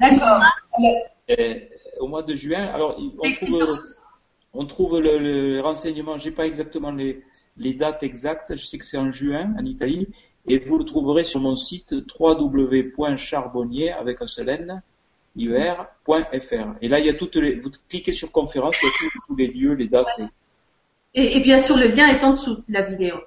[0.01, 0.41] D'accord.
[1.99, 3.79] au mois de juin, alors on trouve,
[4.53, 7.23] on trouve le, le renseignement, j'ai pas exactement les,
[7.57, 10.07] les dates exactes, je sais que c'est en juin en Italie,
[10.47, 14.81] et vous le trouverez sur mon site www.charbonnier avec un seul N,
[15.37, 19.35] Et là, il y a toutes les, vous cliquez sur conférence, il y a tous,
[19.35, 20.19] les lieux, les dates.
[21.15, 23.17] Et, et, bien sûr, le lien est en dessous de la vidéo.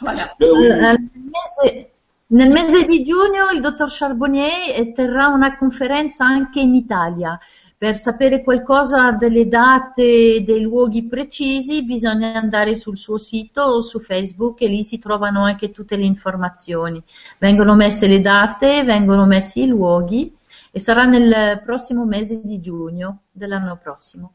[0.00, 0.34] Voilà.
[0.38, 1.90] Nel mese,
[2.28, 7.38] nel mese di giugno il dottor Charbonnier terrà una conferenza anche in Italia.
[7.80, 13.80] Per sapere qualcosa delle date e dei luoghi precisi bisogna andare sul suo sito o
[13.80, 17.02] su Facebook e lì si trovano anche tutte le informazioni.
[17.38, 20.36] Vengono messe le date, vengono messi i luoghi
[20.70, 24.34] e sarà nel prossimo mese di giugno dell'anno prossimo.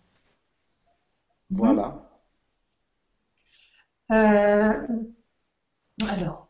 [1.50, 1.94] Voilà.
[4.10, 4.88] Euh,
[6.10, 6.48] alors,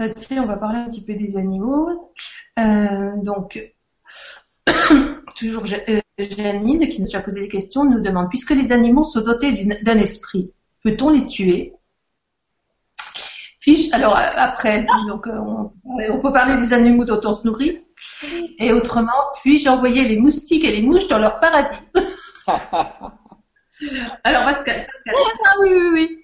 [0.00, 2.10] euh, tiens, on va parler un petit peu des animaux.
[2.58, 3.76] Euh, donc,
[5.38, 9.20] toujours euh, Janine, qui nous a posé des questions, nous demande, puisque les animaux sont
[9.20, 9.52] dotés
[9.82, 10.50] d'un esprit,
[10.82, 11.74] peut-on les tuer?
[13.60, 17.84] Puis, alors après, donc, on, on, peut parler des animaux dont on se nourrit.
[18.58, 19.12] Et autrement,
[19.42, 21.76] puis-je envoyer les moustiques et les mouches dans leur paradis?
[24.24, 25.14] Alors, Pascal, Pascal.
[25.44, 26.20] Ah oui, oui, oui.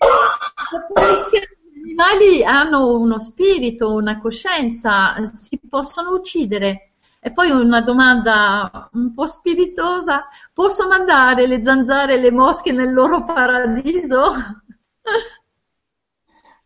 [1.84, 6.93] Gli animali hanno uno spirito, una coscienza, si possono uccidere.
[7.26, 12.92] E poi una domanda un po' spiritosa, posso mandare le zanzare e le mosche nel
[12.92, 14.20] loro paradiso?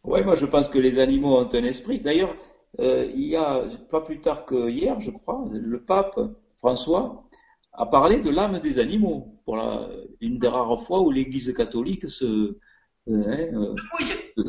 [0.02, 2.00] Oui, moi je pense que les animaux ont un esprit.
[2.00, 2.34] D'ailleurs,
[2.78, 6.18] euh, il y a pas plus tard que hier, je crois, le pape
[6.56, 7.28] François
[7.72, 9.38] a parlé de l'âme des animaux.
[9.44, 9.86] Pour la,
[10.20, 12.56] une des rares fois où l'Église catholique se,
[13.10, 13.74] euh,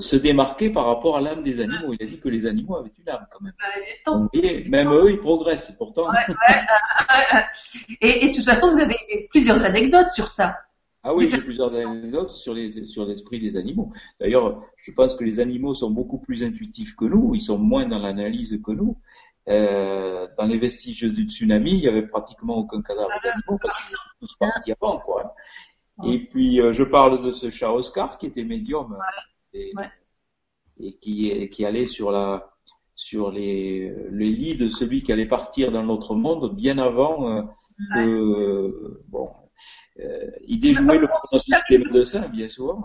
[0.01, 1.93] se démarquer par rapport à l'âme des animaux.
[1.93, 4.27] Il a dit que les animaux avaient une âme quand même.
[4.33, 6.07] Et même eux, ils progressent pourtant.
[8.01, 8.97] et, de toute façon, vous avez
[9.31, 10.57] plusieurs anecdotes sur ça.
[11.03, 13.93] Ah oui, j'ai plusieurs anecdotes sur les sur l'esprit des animaux.
[14.19, 17.33] D'ailleurs, je pense que les animaux sont beaucoup plus intuitifs que nous.
[17.35, 18.97] Ils sont moins dans l'analyse que nous.
[19.47, 23.89] Euh, dans les vestiges du tsunami, il y avait pratiquement aucun cadavre d'animaux parce qu'ils
[23.89, 25.33] sont tous partis avant, quoi.
[26.05, 28.97] Et puis, euh, je parle de ce chat Oscar qui était médium
[29.53, 29.73] et,
[30.79, 32.51] et, qui, qui allait sur la
[32.95, 37.43] sur les, les lits de celui qui allait partir dans l'autre monde bien avant euh,
[37.95, 39.29] que bon
[40.01, 42.83] euh, il déjouait le pronostic des médecins bien souvent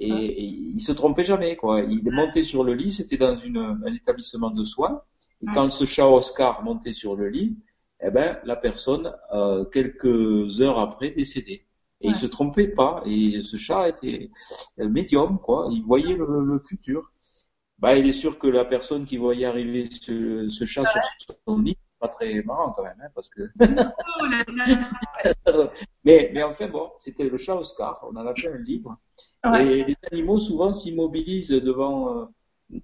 [0.00, 1.80] et, et, il se trompait jamais quoi.
[1.80, 5.00] Il montait sur le lit c'était dans une, un établissement de soins.
[5.42, 7.56] Et quand ce chat Oscar montait sur le lit
[8.00, 11.65] eh ben la personne euh, quelques heures après décédait
[12.00, 13.02] et il se trompait pas.
[13.06, 14.30] Et ce chat était
[14.78, 15.68] médium, quoi.
[15.70, 17.10] Il voyait le, futur.
[17.78, 20.84] Bah, il est sûr que la personne qui voyait arriver ce, ce chat
[21.18, 23.42] sur son lit, pas très marrant quand même, hein, parce que.
[26.04, 28.04] mais, mais enfin bon, c'était le chat Oscar.
[28.08, 28.96] On en a fait un livre.
[29.58, 32.26] Et les animaux souvent s'immobilisent devant, euh,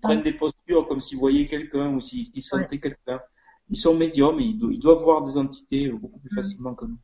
[0.00, 3.20] prennent des postures comme s'ils voyaient quelqu'un ou s'ils sentaient quelqu'un.
[3.68, 6.36] Ils sont médiums, et ils, doivent voir des entités beaucoup plus mm.
[6.36, 6.99] facilement que nous.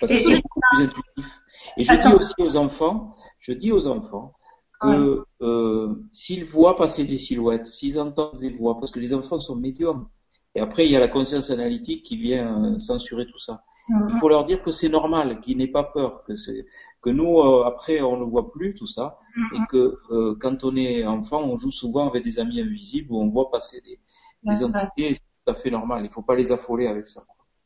[0.00, 1.40] Parce que c'est beaucoup plus intuitif.
[1.76, 4.34] Et je dis aussi aux enfants, je dis aux enfants
[4.80, 9.38] que euh, s'ils voient passer des silhouettes, s'ils entendent des voix, parce que les enfants
[9.38, 10.08] sont médiums.
[10.54, 13.62] Et après, il y a la conscience analytique qui vient euh, censurer tout ça.
[13.88, 14.10] Mhm.
[14.10, 18.00] Il faut leur dire que c'est normal, qu'ils n'aient pas peur, que nous euh, après
[18.00, 19.56] on ne voit plus tout ça mhm.
[19.56, 23.20] et que euh, quand on est enfant, on joue souvent avec des amis invisibles où
[23.20, 23.98] on voit passer des,
[24.44, 25.14] des entités.
[25.14, 26.04] C'est tout à fait normal.
[26.04, 27.22] Il ne faut pas les affoler avec ça.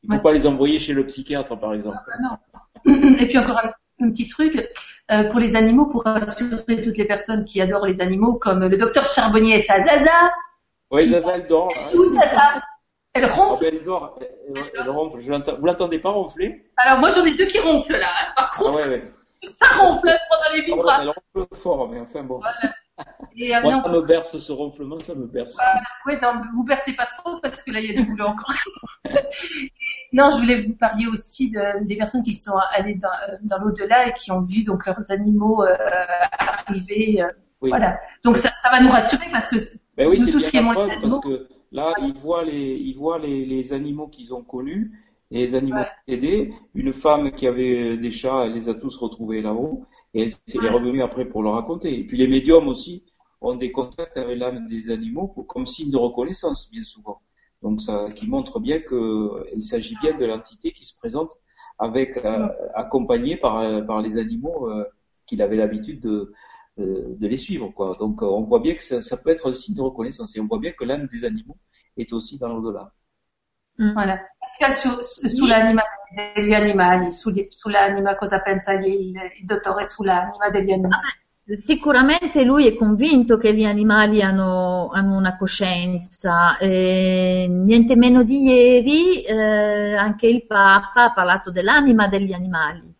[0.09, 1.99] Il ne faut pas les envoyer chez le psychiatre, par exemple.
[2.12, 2.39] Ah,
[2.85, 3.17] non.
[3.18, 3.60] Et puis encore
[4.01, 4.57] un, petit truc
[5.10, 8.76] euh, pour les animaux, pour rassurer toutes les personnes qui adorent les animaux, comme le
[8.76, 10.31] docteur Charbonnier et sa Zaza.
[10.91, 11.73] Oui, Zaza, elle dort.
[11.76, 11.91] Hein.
[11.94, 12.62] Où Zaza?
[13.15, 13.65] Elle ronfle.
[13.65, 14.18] Ah, elle dort.
[14.75, 15.18] Elle, ronfle.
[15.18, 16.70] vous l'entendez pas ronfler?
[16.76, 18.09] Alors moi j'en ai deux qui ronflent là.
[18.09, 18.33] Hein.
[18.36, 18.78] Par ah, contre,
[19.49, 20.99] ça ronfle pendant les vibras.
[20.99, 22.43] Ah, elle ronfle fort, mais enfin bon.
[23.36, 25.58] Et, euh, Moi, ça me berce ce ronflement, ça me berce.
[25.58, 28.26] Euh, ouais, non, vous bercez pas trop parce que là, il y a du boulot
[28.26, 28.55] encore.
[30.12, 33.58] non, je voulais vous parler aussi de, des personnes qui sont allées dans, euh, dans
[33.58, 35.76] l'au-delà et qui ont vu donc leurs animaux euh,
[36.39, 37.23] arriver.
[37.23, 37.28] Euh,
[37.60, 37.99] Voilà.
[38.25, 39.57] Donc ça, ça, va nous rassurer parce que
[39.97, 43.18] ben oui, tout ce qui est moins parce que là, ils voient les, ils voient
[43.18, 44.92] les, les animaux qu'ils ont connus,
[45.31, 46.50] les animaux ouais.
[46.75, 49.84] Une femme qui avait des chats, elle les a tous retrouvés là-haut.
[50.16, 51.98] Et elle s'est revenue après pour le raconter.
[51.98, 53.04] Et puis les médiums aussi
[53.42, 57.20] ont des contacts avec l'âme des animaux comme signe de reconnaissance, bien souvent.
[57.60, 61.32] Donc ça qui montre bien qu'il s'agit bien de l'entité qui se présente
[61.78, 64.86] avec euh, accompagnée par, par les animaux euh,
[65.26, 66.32] qu'il avait l'habitude de,
[66.78, 67.68] de les suivre.
[67.74, 67.94] Quoi.
[68.00, 70.46] Donc on voit bien que ça, ça, peut être un signe de reconnaissance et on
[70.46, 71.58] voit bien que l'âme des animaux
[71.98, 72.90] est aussi dans l'au-delà.
[73.82, 73.92] Mm.
[73.92, 74.22] Voilà.
[74.38, 75.82] Pascal, su, su l'anima
[76.34, 81.02] degli animali, su, sull'anima cosa pensa il, il dottore sull'anima degli animali?
[81.48, 88.42] Sicuramente lui è convinto che gli animali hanno, hanno una coscienza, eh, niente meno di
[88.42, 92.92] ieri eh, anche il Papa ha parlato dell'anima degli animali.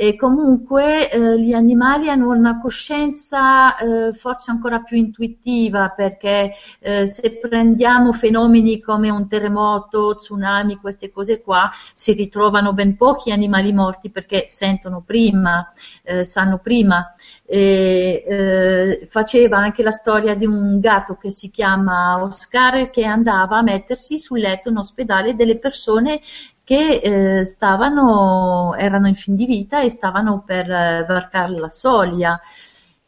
[0.00, 7.08] E comunque eh, gli animali hanno una coscienza eh, forse ancora più intuitiva perché eh,
[7.08, 13.72] se prendiamo fenomeni come un terremoto, tsunami, queste cose qua, si ritrovano ben pochi animali
[13.72, 15.72] morti perché sentono prima,
[16.04, 17.14] eh, sanno prima.
[17.44, 23.56] E, eh, faceva anche la storia di un gatto che si chiama Oscar che andava
[23.58, 26.20] a mettersi sul letto in ospedale delle persone
[26.68, 27.00] che
[27.38, 32.38] eh, stavano, erano in fin di vita e stavano per eh, varcare la soglia.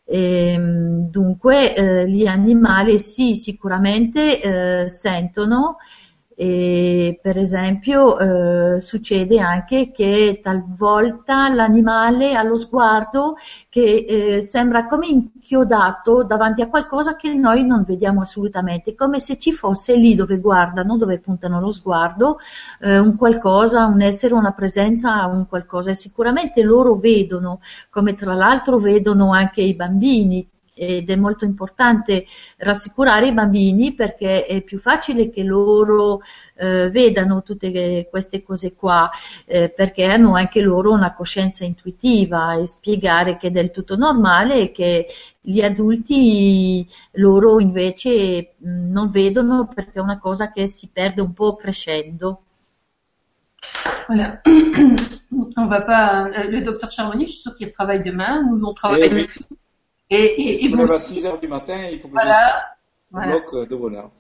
[0.03, 4.41] E, ehm, dunque eh, gli animali sì, sicuramente
[4.85, 5.77] eh, sentono
[6.43, 13.37] e, per esempio eh, succede anche che talvolta l'animale ha lo sguardo
[13.69, 19.37] che eh, sembra come inchiodato davanti a qualcosa che noi non vediamo assolutamente, come se
[19.37, 22.39] ci fosse lì dove guardano, dove puntano lo sguardo,
[22.81, 25.91] eh, un qualcosa, un essere, una presenza, un qualcosa.
[25.91, 27.61] E sicuramente loro vedono,
[27.91, 30.49] come tra l'altro vedono anche i bambini,
[30.81, 32.25] ed è molto importante
[32.57, 36.21] rassicurare i bambini perché è più facile che loro
[36.57, 39.11] eh, vedano tutte queste cose qua
[39.45, 44.55] eh, perché hanno anche loro una coscienza intuitiva e spiegare che è del tutto normale
[44.55, 45.09] e che
[45.41, 51.57] gli adulti loro invece non vedono perché è una cosa che si perde un po'
[51.57, 52.43] crescendo.
[54.07, 54.41] Voilà.
[55.57, 56.27] On va pas.
[56.27, 58.43] Euh, le docteur Charbonnier, je suis sûr qu'il travaille demain.
[58.43, 59.29] Nous, on travaille eh oui.
[60.11, 62.65] Et, et, et vous à 6 heures du matin, il faut que voilà,
[63.11, 63.29] je voilà.
[63.29, 64.11] bloc euh, de bonheur.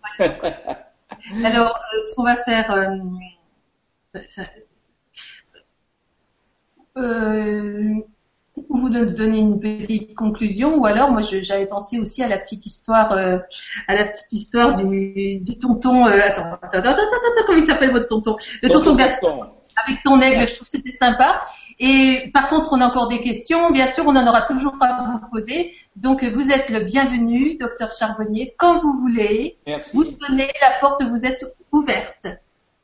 [1.44, 4.42] Alors, euh, ce qu'on va faire, euh, ça,
[6.96, 7.94] euh,
[8.68, 13.12] vous donner une petite conclusion, ou alors moi j'avais pensé aussi à la petite histoire,
[13.12, 13.38] euh,
[13.88, 16.06] à la petite histoire du, du tonton.
[16.06, 18.36] Euh, attends, attends, attends, attends, attends, comment il s'appelle votre tonton?
[18.62, 19.40] Le tonton, tonton Gaston.
[19.84, 21.40] Avec son aigle, je trouve que c'était sympa.
[21.82, 23.70] Et par contre, on a encore des questions.
[23.70, 25.72] Bien sûr, on en aura toujours à vous poser.
[25.96, 29.56] Donc, vous êtes le bienvenu, docteur Charbonnier, quand vous voulez.
[29.66, 29.96] Merci.
[29.96, 31.42] Vous tenez la porte, vous êtes
[31.72, 32.26] ouverte.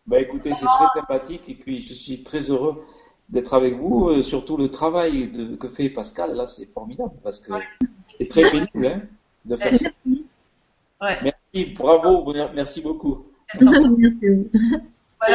[0.07, 2.87] Bah, écoutez, c'est très sympathique et puis je suis très heureux
[3.29, 4.09] d'être avec vous.
[4.09, 7.53] Euh, surtout le travail de, que fait Pascal, là, c'est formidable parce que
[8.19, 9.03] c'est très pénible hein,
[9.45, 9.89] de faire ça.
[11.03, 11.19] Ouais.
[11.23, 13.27] Merci, bravo, merci beaucoup.
[13.51, 13.75] Alors,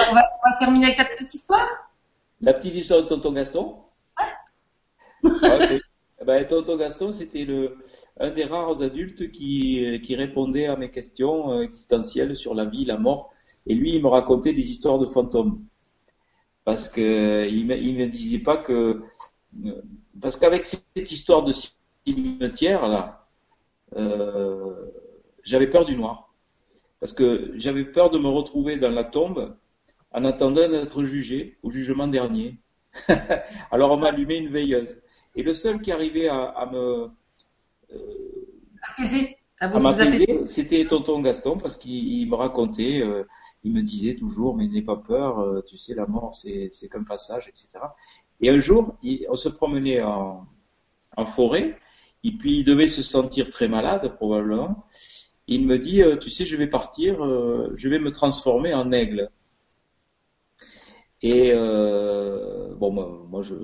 [0.10, 1.91] on va, on va terminer avec la petite histoire.
[2.42, 3.76] La petite histoire de Tonton Gaston
[5.24, 5.30] Ouais.
[5.44, 5.82] okay.
[6.22, 7.78] eh ben, Tonton Gaston, c'était le
[8.20, 12.86] un des rares adultes qui, qui répondait à mes questions euh, existentielles sur la vie,
[12.86, 13.32] la mort.
[13.68, 15.64] Et lui, il me racontait des histoires de fantômes.
[16.66, 19.02] Parce que il me, il me disait pas que
[20.20, 21.54] parce qu'avec cette histoire de
[22.06, 23.28] cimetière là,
[23.96, 24.92] euh,
[25.44, 26.34] j'avais peur du noir.
[27.00, 29.56] Parce que j'avais peur de me retrouver dans la tombe
[30.12, 32.58] en attendant d'être jugé au jugement dernier.
[33.72, 34.98] Alors on m'a allumé une veilleuse.
[35.36, 37.10] Et le seul qui arrivait à, à me
[37.94, 38.42] euh,
[38.82, 43.24] apaiser, à, à m'apaiser, c'était tonton Gaston parce qu'il me racontait, euh,
[43.64, 47.04] il me disait toujours, mais n'aie pas peur, euh, tu sais, la mort c'est qu'un
[47.04, 47.80] passage, etc.
[48.42, 50.46] Et un jour, il, on se promenait en,
[51.16, 51.78] en, forêt,
[52.24, 54.84] et puis il devait se sentir très malade probablement.
[55.48, 57.24] Il me dit, euh, tu sais, je vais partir,
[57.74, 59.30] je vais me transformer en aigle.
[61.22, 63.56] Et euh, bon, moi, moi, je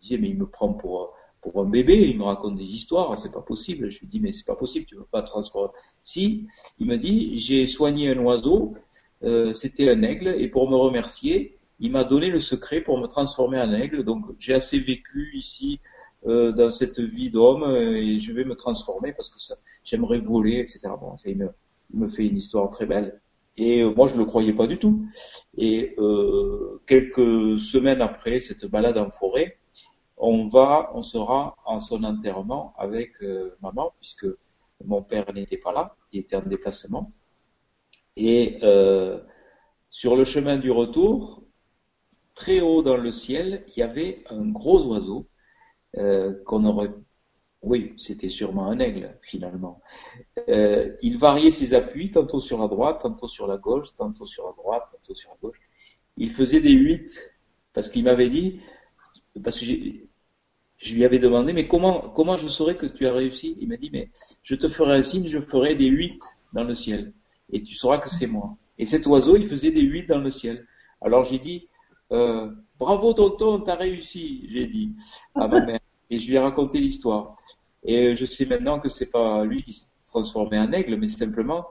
[0.00, 3.32] disais, mais il me prend pour, pour un bébé, il me raconte des histoires, c'est
[3.32, 3.90] pas possible.
[3.90, 5.72] Je lui dis, mais c'est pas possible, tu veux pas transformer.
[6.02, 6.46] Si,
[6.78, 8.74] il me dit, j'ai soigné un oiseau,
[9.22, 13.06] euh, c'était un aigle, et pour me remercier, il m'a donné le secret pour me
[13.06, 14.04] transformer en aigle.
[14.04, 15.80] Donc, j'ai assez vécu ici
[16.26, 19.54] euh, dans cette vie d'homme, et je vais me transformer parce que ça,
[19.84, 20.80] j'aimerais voler, etc.
[21.00, 21.50] Bon, il
[21.94, 23.20] me fait une histoire très belle.
[23.56, 25.06] Et euh, moi, je ne le croyais pas du tout.
[25.56, 29.58] Et euh, quelques semaines après cette balade en forêt,
[30.16, 34.26] on va, on sera en son enterrement avec euh, maman, puisque
[34.84, 37.12] mon père n'était pas là, il était en déplacement.
[38.16, 39.20] Et euh,
[39.90, 41.42] sur le chemin du retour,
[42.34, 45.28] très haut dans le ciel, il y avait un gros oiseau
[45.96, 46.90] euh, qu'on aurait
[47.64, 49.80] oui, c'était sûrement un aigle, finalement.
[50.48, 54.44] Euh, il variait ses appuis, tantôt sur la droite, tantôt sur la gauche, tantôt sur
[54.44, 55.60] la droite, tantôt sur la gauche.
[56.18, 57.34] Il faisait des huit,
[57.72, 58.60] parce qu'il m'avait dit,
[59.42, 63.56] parce que je lui avais demandé, mais comment, comment je saurais que tu as réussi?
[63.60, 64.10] Il m'a dit, mais
[64.42, 66.20] je te ferai un signe, je ferai des huit
[66.52, 67.14] dans le ciel.
[67.50, 68.56] Et tu sauras que c'est moi.
[68.78, 70.66] Et cet oiseau, il faisait des huit dans le ciel.
[71.00, 71.68] Alors j'ai dit,
[72.12, 74.92] euh, bravo tonton, t'as réussi, j'ai dit
[75.34, 75.80] à ma mère.
[76.10, 77.36] Et je lui ai raconté l'histoire.
[77.82, 81.66] Et je sais maintenant que c'est pas lui qui s'est transformé en aigle, mais simplement,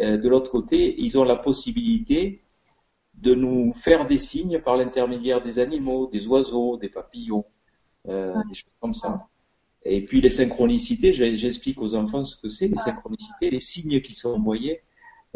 [0.00, 2.42] euh, de l'autre côté, ils ont la possibilité
[3.14, 7.44] de nous faire des signes par l'intermédiaire des animaux, des oiseaux, des papillons,
[8.08, 9.28] euh, des choses comme ça.
[9.84, 14.14] Et puis les synchronicités, j'explique aux enfants ce que c'est, les synchronicités, les signes qui
[14.14, 14.82] sont envoyés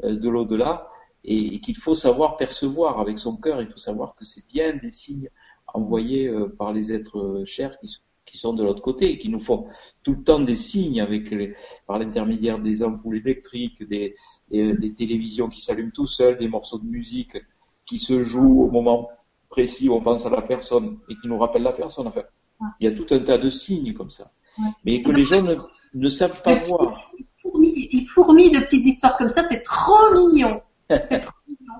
[0.04, 0.90] euh, de l'au-delà
[1.24, 4.90] et, qu'il faut savoir percevoir avec son cœur, il faut savoir que c'est bien des
[4.90, 5.28] signes
[5.72, 9.28] envoyés euh, par les êtres chers qui sont, qui sont de l'autre côté et qui
[9.28, 9.66] nous font
[10.02, 11.54] tout le temps des signes avec les,
[11.86, 14.14] par l'intermédiaire des ampoules électriques, des,
[14.50, 17.36] des, des télévisions qui s'allument tout seuls, des morceaux de musique
[17.86, 19.08] qui se jouent au moment
[19.48, 22.06] précis où on pense à la personne et qui nous rappellent la personne.
[22.06, 22.22] Enfin,
[22.78, 24.30] il y a tout un tas de signes comme ça.
[24.84, 25.42] Mais que les gens
[25.94, 27.10] ne, savent pas voir.
[27.44, 30.60] Il fourmille, de petites histoires comme ça, c'est trop mignon.
[30.88, 31.74] C'est trop mignon.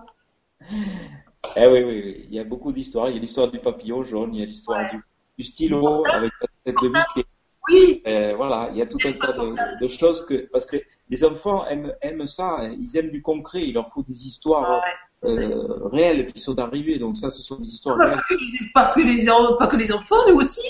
[1.57, 3.09] Eh oui, oui, oui, il y a beaucoup d'histoires.
[3.09, 5.03] Il y a l'histoire du papillon jaune, il y a l'histoire du,
[5.39, 7.29] stylo avec la tête de Mickey.
[7.69, 8.03] Oui.
[8.07, 10.77] Euh, voilà, il y a tout un tas de, choses que parce que
[11.09, 12.75] les enfants aiment, aiment ça, hein.
[12.81, 13.63] ils aiment du concret.
[13.63, 14.83] Il leur faut des histoires
[15.25, 16.99] euh, réelles qui sont arrivées.
[16.99, 18.41] Donc ça, ce sont des histoires ah, bah, réelles.
[18.75, 19.27] Pas que, les,
[19.59, 20.67] pas que les enfants, nous aussi.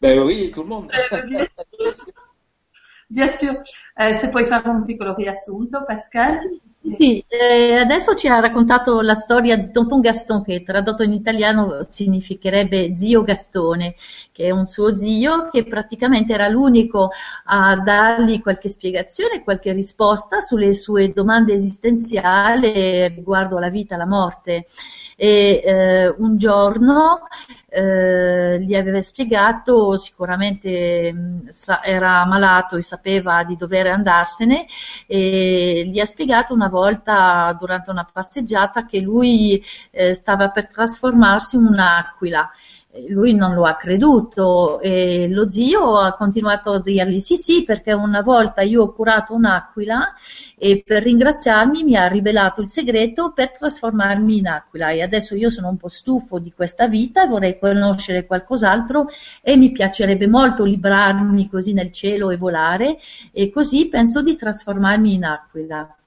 [0.00, 0.92] Ben oui, tout le monde.
[1.12, 1.44] Euh,
[3.28, 3.60] sûr.
[3.94, 6.38] Eh, se puoi fare un piccolo riassunto, Pascal.
[6.96, 11.84] Sì, eh, adesso ci ha raccontato la storia di Tonton Gaston che tradotto in italiano
[11.88, 13.96] significherebbe zio Gastone,
[14.32, 17.10] che è un suo zio che praticamente era l'unico
[17.44, 24.66] a dargli qualche spiegazione, qualche risposta sulle sue domande esistenziali riguardo alla vita alla morte
[25.20, 27.26] e eh, un giorno
[27.68, 34.66] eh, gli aveva spiegato, sicuramente mh, sa, era malato e sapeva di dover andarsene,
[35.08, 41.56] e gli ha spiegato una volta durante una passeggiata che lui eh, stava per trasformarsi
[41.56, 42.48] in un'aquila
[43.08, 47.92] lui non lo ha creduto e lo zio ha continuato a dirgli sì sì perché
[47.92, 50.14] una volta io ho curato un'aquila
[50.56, 54.90] e per ringraziarmi mi ha rivelato il segreto per trasformarmi in aquila.
[54.90, 59.06] E adesso io sono un po' stufo di questa vita e vorrei conoscere qualcos'altro
[59.42, 62.98] e mi piacerebbe molto librarmi così nel cielo e volare
[63.32, 65.97] e così penso di trasformarmi in aquila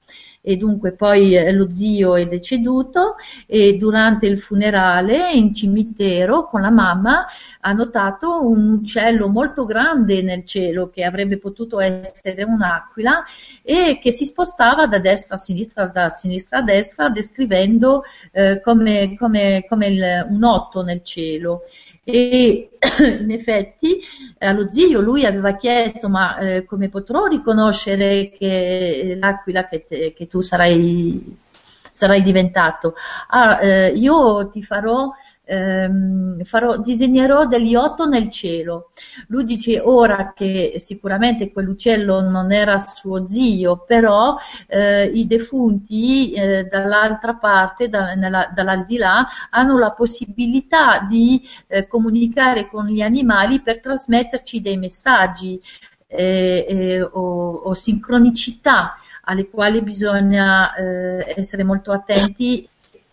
[0.42, 6.61] e dunque poi eh, lo zio è deceduto e durante il funerale in cimitero con
[6.61, 7.28] la mamma
[7.60, 13.24] ha notato un uccello molto grande nel cielo che avrebbe potuto essere un'aquila
[13.61, 19.16] e che si spostava da destra a sinistra, da sinistra a destra descrivendo eh, come,
[19.18, 21.66] come, come il, un otto nel cielo
[22.04, 22.70] e
[23.22, 24.02] in effetti
[24.40, 30.28] allo zio lui aveva chiesto ma eh, come potrò riconoscere che l'aquila che, te, che
[30.28, 31.36] tu sarai,
[31.92, 32.96] sarai diventato?
[33.30, 35.12] Ah, eh, io ti farò
[35.52, 38.92] ehm, farò, disegnerò degli otto nel cielo.
[39.28, 46.64] Lui dice ora che sicuramente quell'uccello non era suo zio, però eh, i defunti eh,
[46.66, 53.82] dall'altra parte, da, nella, dall'aldilà, hanno la possibilità di eh, comunicare con gli animali per
[53.82, 55.62] trasmetterci dei messaggi
[56.08, 62.68] eh, eh, o, o sincronicità alle quali bisogna eh, essere molto attenti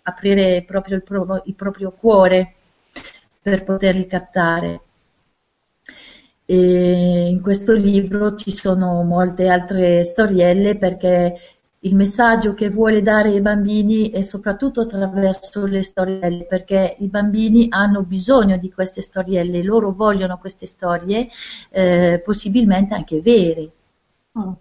[0.09, 2.55] aprire proprio il, pro, il proprio cuore
[3.41, 4.81] per poterli captare.
[6.45, 11.39] E in questo libro ci sono molte altre storielle perché
[11.81, 17.69] il messaggio che vuole dare ai bambini è soprattutto attraverso le storielle, perché i bambini
[17.71, 21.29] hanno bisogno di queste storielle, loro vogliono queste storie,
[21.71, 23.71] eh, possibilmente anche vere.
[24.33, 24.61] Oh.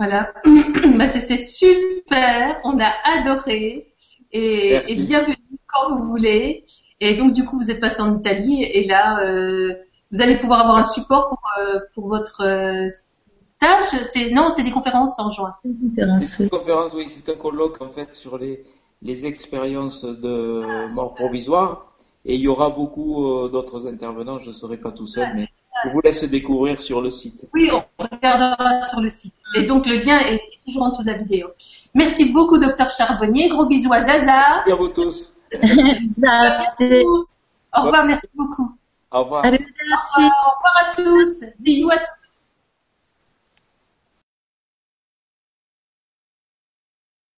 [0.00, 0.32] Voilà,
[0.96, 3.89] bah, c'était super, on a adoré.
[4.32, 5.36] Et, et, bienvenue
[5.66, 6.64] quand vous voulez.
[7.00, 9.74] Et donc du coup, vous êtes passé en Italie et là, euh,
[10.12, 12.88] vous allez pouvoir avoir un support pour, euh, pour votre euh,
[13.42, 14.04] stage.
[14.04, 15.54] C'est non, c'est des conférences en juin.
[15.62, 16.48] Conférences, oui.
[16.48, 18.62] Conférence, oui, c'est un colloque en fait sur les
[19.02, 21.90] les expériences de mort provisoire.
[22.24, 24.38] Et il y aura beaucoup euh, d'autres intervenants.
[24.38, 25.48] Je ne serai pas tout seul, mais
[25.84, 27.46] je vous laisse découvrir sur le site.
[27.54, 29.36] Oui, on regardera sur le site.
[29.54, 30.40] Et donc le lien est
[30.70, 31.48] toujours en dessous de la vidéo.
[31.94, 33.48] Merci beaucoup, docteur Charbonnier.
[33.48, 34.56] Gros bisous à Zaza.
[34.56, 35.36] Merci à vous tous.
[36.16, 37.04] merci.
[37.76, 38.72] Au revoir, merci beaucoup.
[39.10, 39.44] Au revoir.
[39.44, 39.64] Au revoir,
[40.16, 41.44] au revoir à tous.
[41.58, 42.19] Bisous à tous.